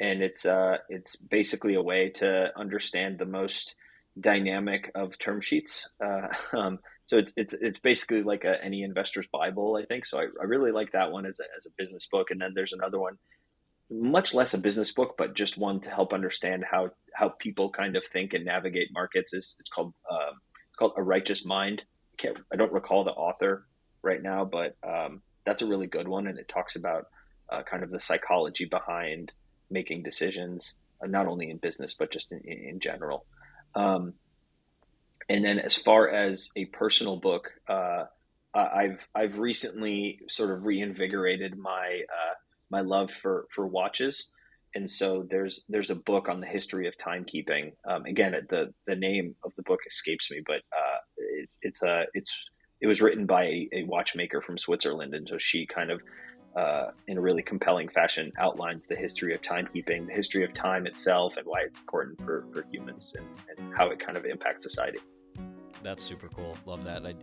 and 0.00 0.22
it's 0.22 0.46
uh, 0.46 0.78
it's 0.88 1.16
basically 1.16 1.74
a 1.74 1.82
way 1.82 2.10
to 2.10 2.50
understand 2.56 3.18
the 3.18 3.26
most 3.26 3.74
dynamic 4.18 4.90
of 4.94 5.18
term 5.18 5.40
sheets. 5.40 5.88
Uh, 6.04 6.28
um, 6.56 6.78
so 7.06 7.18
it's 7.18 7.32
it's 7.36 7.54
it's 7.54 7.80
basically 7.80 8.22
like 8.22 8.44
a, 8.44 8.62
any 8.64 8.82
investor's 8.82 9.26
Bible, 9.26 9.78
I 9.80 9.84
think. 9.84 10.06
So 10.06 10.18
I, 10.18 10.26
I 10.40 10.44
really 10.44 10.72
like 10.72 10.92
that 10.92 11.12
one 11.12 11.26
as 11.26 11.40
a, 11.40 11.44
as 11.56 11.66
a 11.66 11.70
business 11.76 12.06
book, 12.06 12.30
and 12.30 12.40
then 12.40 12.52
there's 12.54 12.72
another 12.72 12.98
one, 12.98 13.18
much 13.90 14.32
less 14.32 14.54
a 14.54 14.58
business 14.58 14.92
book, 14.92 15.16
but 15.18 15.34
just 15.34 15.58
one 15.58 15.80
to 15.80 15.90
help 15.90 16.14
understand 16.14 16.64
how 16.70 16.90
how 17.14 17.30
people 17.38 17.70
kind 17.70 17.96
of 17.96 18.06
think 18.06 18.32
and 18.32 18.46
navigate 18.46 18.88
markets. 18.92 19.34
is 19.34 19.56
It's 19.60 19.70
called 19.70 19.92
um, 20.10 20.40
it's 20.68 20.76
called 20.78 20.92
A 20.96 21.02
Righteous 21.02 21.44
Mind 21.44 21.84
can't 22.18 22.38
I 22.52 22.56
don't 22.56 22.72
recall 22.72 23.04
the 23.04 23.10
author 23.12 23.66
right 24.02 24.22
now, 24.22 24.44
but 24.44 24.76
um, 24.86 25.22
that's 25.44 25.62
a 25.62 25.66
really 25.66 25.86
good 25.86 26.08
one, 26.08 26.26
and 26.26 26.38
it 26.38 26.48
talks 26.48 26.76
about 26.76 27.06
uh, 27.50 27.62
kind 27.62 27.82
of 27.82 27.90
the 27.90 28.00
psychology 28.00 28.66
behind 28.66 29.32
making 29.70 30.02
decisions, 30.02 30.74
uh, 31.02 31.06
not 31.06 31.26
only 31.26 31.50
in 31.50 31.56
business 31.56 31.94
but 31.98 32.12
just 32.12 32.32
in, 32.32 32.40
in 32.40 32.80
general. 32.80 33.24
Um, 33.74 34.14
and 35.28 35.44
then, 35.44 35.58
as 35.58 35.76
far 35.76 36.08
as 36.08 36.50
a 36.56 36.64
personal 36.66 37.16
book, 37.16 37.50
uh, 37.68 38.04
I've 38.54 39.06
I've 39.14 39.38
recently 39.38 40.20
sort 40.28 40.50
of 40.50 40.64
reinvigorated 40.64 41.56
my 41.56 42.02
uh, 42.08 42.34
my 42.70 42.80
love 42.80 43.10
for 43.10 43.46
for 43.54 43.66
watches, 43.66 44.28
and 44.74 44.90
so 44.90 45.26
there's 45.28 45.62
there's 45.68 45.90
a 45.90 45.94
book 45.94 46.28
on 46.28 46.40
the 46.40 46.46
history 46.46 46.86
of 46.86 46.96
timekeeping. 46.96 47.72
Um, 47.88 48.04
again, 48.04 48.34
the 48.48 48.72
the 48.86 48.96
name 48.96 49.34
of 49.44 49.52
the 49.56 49.62
book 49.62 49.80
escapes 49.86 50.30
me, 50.30 50.42
but 50.46 50.56
uh, 50.76 50.98
it's 51.16 51.58
it's 51.62 51.82
a 51.82 52.04
it's 52.14 52.30
it 52.80 52.86
was 52.86 53.00
written 53.00 53.26
by 53.26 53.44
a, 53.44 53.68
a, 53.72 53.82
watchmaker 53.84 54.40
from 54.40 54.56
Switzerland, 54.56 55.14
and 55.14 55.28
so 55.28 55.36
she 55.38 55.66
kind 55.66 55.90
of 55.90 56.00
uh, 56.56 56.90
in 57.06 57.18
a 57.18 57.20
really 57.20 57.42
compelling 57.42 57.88
fashion 57.88 58.32
outlines 58.38 58.86
the 58.86 58.96
history 58.96 59.34
of 59.34 59.42
timekeeping, 59.42 60.06
the 60.06 60.12
history 60.12 60.44
of 60.44 60.52
time 60.54 60.86
itself, 60.86 61.36
and 61.36 61.46
why 61.46 61.60
it's 61.60 61.78
important 61.78 62.20
for, 62.24 62.46
for 62.52 62.64
humans 62.72 63.14
and, 63.16 63.26
and 63.58 63.74
how 63.74 63.90
it 63.90 63.98
kind 63.98 64.16
of 64.16 64.24
impacts 64.24 64.64
society. 64.64 64.98
That's 65.82 66.02
super 66.02 66.28
cool. 66.28 66.56
Love 66.66 66.84
that. 66.84 67.06
I, 67.06 67.14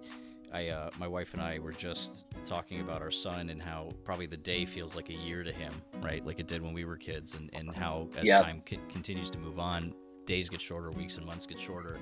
I 0.53 0.69
uh, 0.69 0.89
my 0.99 1.07
wife 1.07 1.33
and 1.33 1.41
I 1.41 1.59
were 1.59 1.71
just 1.71 2.25
talking 2.45 2.81
about 2.81 3.01
our 3.01 3.11
son 3.11 3.49
and 3.49 3.61
how 3.61 3.89
probably 4.03 4.25
the 4.25 4.37
day 4.37 4.65
feels 4.65 4.95
like 4.95 5.09
a 5.09 5.13
year 5.13 5.43
to 5.43 5.51
him, 5.51 5.71
right? 6.01 6.25
Like 6.25 6.39
it 6.39 6.47
did 6.47 6.61
when 6.61 6.73
we 6.73 6.85
were 6.85 6.97
kids, 6.97 7.35
and, 7.35 7.49
and 7.53 7.75
how 7.75 8.07
as 8.17 8.25
yep. 8.25 8.41
time 8.41 8.61
c- 8.69 8.79
continues 8.89 9.29
to 9.31 9.37
move 9.37 9.59
on, 9.59 9.93
days 10.25 10.49
get 10.49 10.61
shorter, 10.61 10.91
weeks 10.91 11.17
and 11.17 11.25
months 11.25 11.45
get 11.45 11.59
shorter, 11.59 11.99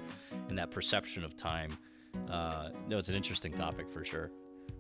and 0.50 0.58
that 0.58 0.72
perception 0.72 1.24
of 1.24 1.36
time. 1.36 1.70
Uh, 2.30 2.70
no, 2.88 2.98
it's 2.98 3.10
an 3.10 3.16
interesting 3.16 3.54
topic 3.54 3.90
for 3.90 4.06
sure. 4.06 4.32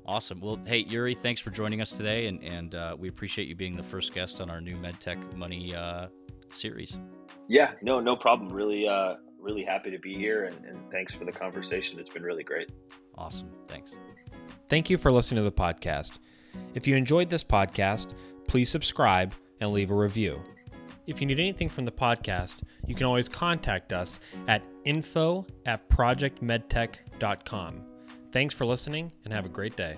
Awesome. 0.05 0.41
Well, 0.41 0.59
hey, 0.66 0.84
Yuriy, 0.84 1.18
thanks 1.18 1.39
for 1.39 1.49
joining 1.49 1.82
us 1.82 1.91
today, 1.91 2.28
and, 2.28 2.43
and 2.43 2.76
uh, 2.76 2.95
we 2.97 3.07
appreciate 3.07 3.47
you 3.47 3.55
being 3.55 3.76
the 3.76 3.84
first 3.84 4.14
guest 4.14 4.41
on 4.41 4.49
our 4.49 4.59
new 4.59 4.76
MedTech 4.76 5.36
Money 5.36 5.74
uh, 5.74 6.07
series. 6.49 6.97
Yeah, 7.47 7.72
no, 7.82 7.99
no 7.99 8.16
problem. 8.16 8.51
Really, 8.51 8.88
uh, 8.88 9.16
really 9.44 9.64
happy 9.64 9.91
to 9.91 10.00
be 10.00 10.16
here, 10.16 10.46
and, 10.46 10.66
and 10.66 10.80
thanks 10.91 11.14
for 11.14 11.26
the 11.26 11.32
conversation. 11.32 12.00
It's 12.00 12.14
been 12.14 12.24
really 12.24 12.44
great. 12.44 12.72
Awesome. 13.18 13.50
Thanks. 13.68 13.96
Thank 14.70 14.89
you 14.89 14.98
for 14.98 15.12
listening 15.12 15.44
to 15.44 15.50
the 15.50 15.52
podcast. 15.52 16.20
If 16.74 16.88
you 16.88 16.96
enjoyed 16.96 17.30
this 17.30 17.44
podcast, 17.44 18.14
please 18.48 18.70
subscribe 18.70 19.34
and 19.60 19.72
leave 19.72 19.91
a 19.91 19.96
review. 19.96 20.41
If 21.06 21.20
you 21.20 21.28
need 21.28 21.39
anything 21.39 21.70
from 21.70 21.86
the 21.86 21.91
podcast, 21.91 22.64
you 22.88 22.96
can 22.96 23.06
always 23.06 23.28
contact 23.28 23.94
us 23.94 24.20
at 24.48 24.64
info 24.86 25.46
at 25.66 25.88
projectmedtech.com. 25.89 27.82
Thanks 28.32 28.56
for 28.56 28.66
listening 28.66 29.12
and 29.26 29.34
have 29.34 29.46
a 29.46 29.50
great 29.50 29.76
day. 29.76 29.98